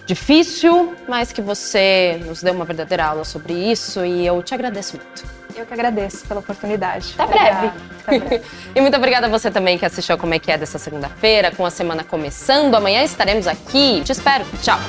difícil, 0.06 0.96
mas 1.08 1.32
que 1.32 1.42
você 1.42 2.22
nos 2.26 2.42
deu 2.42 2.54
uma 2.54 2.66
verdadeira 2.66 3.06
aula 3.06 3.24
sobre 3.24 3.54
isso 3.54 4.06
e 4.06 4.26
eu 4.26 4.42
te 4.44 4.54
agradeço 4.54 4.98
muito. 4.98 5.42
Eu 5.56 5.66
que 5.66 5.74
agradeço 5.74 6.26
pela 6.28 6.40
oportunidade. 6.40 7.14
Até 7.18 7.34
breve. 7.34 7.72
Breve. 8.06 8.42
e 8.74 8.82
muito 8.82 8.96
obrigada 8.96 9.28
a 9.28 9.30
você 9.30 9.52
também 9.52 9.78
que 9.78 9.86
assistiu 9.86 10.18
Como 10.18 10.34
é 10.34 10.40
que 10.40 10.52
é 10.52 10.58
dessa 10.58 10.80
segunda-feira, 10.80 11.52
com 11.52 11.66
a 11.66 11.70
semana 11.70 12.04
começando. 12.04 12.74
Amanhã 12.76 13.04
estaremos 13.04 13.48
aqui. 13.48 14.02
Te 14.04 14.14
espero. 14.14 14.46
Tchau. 14.62 14.80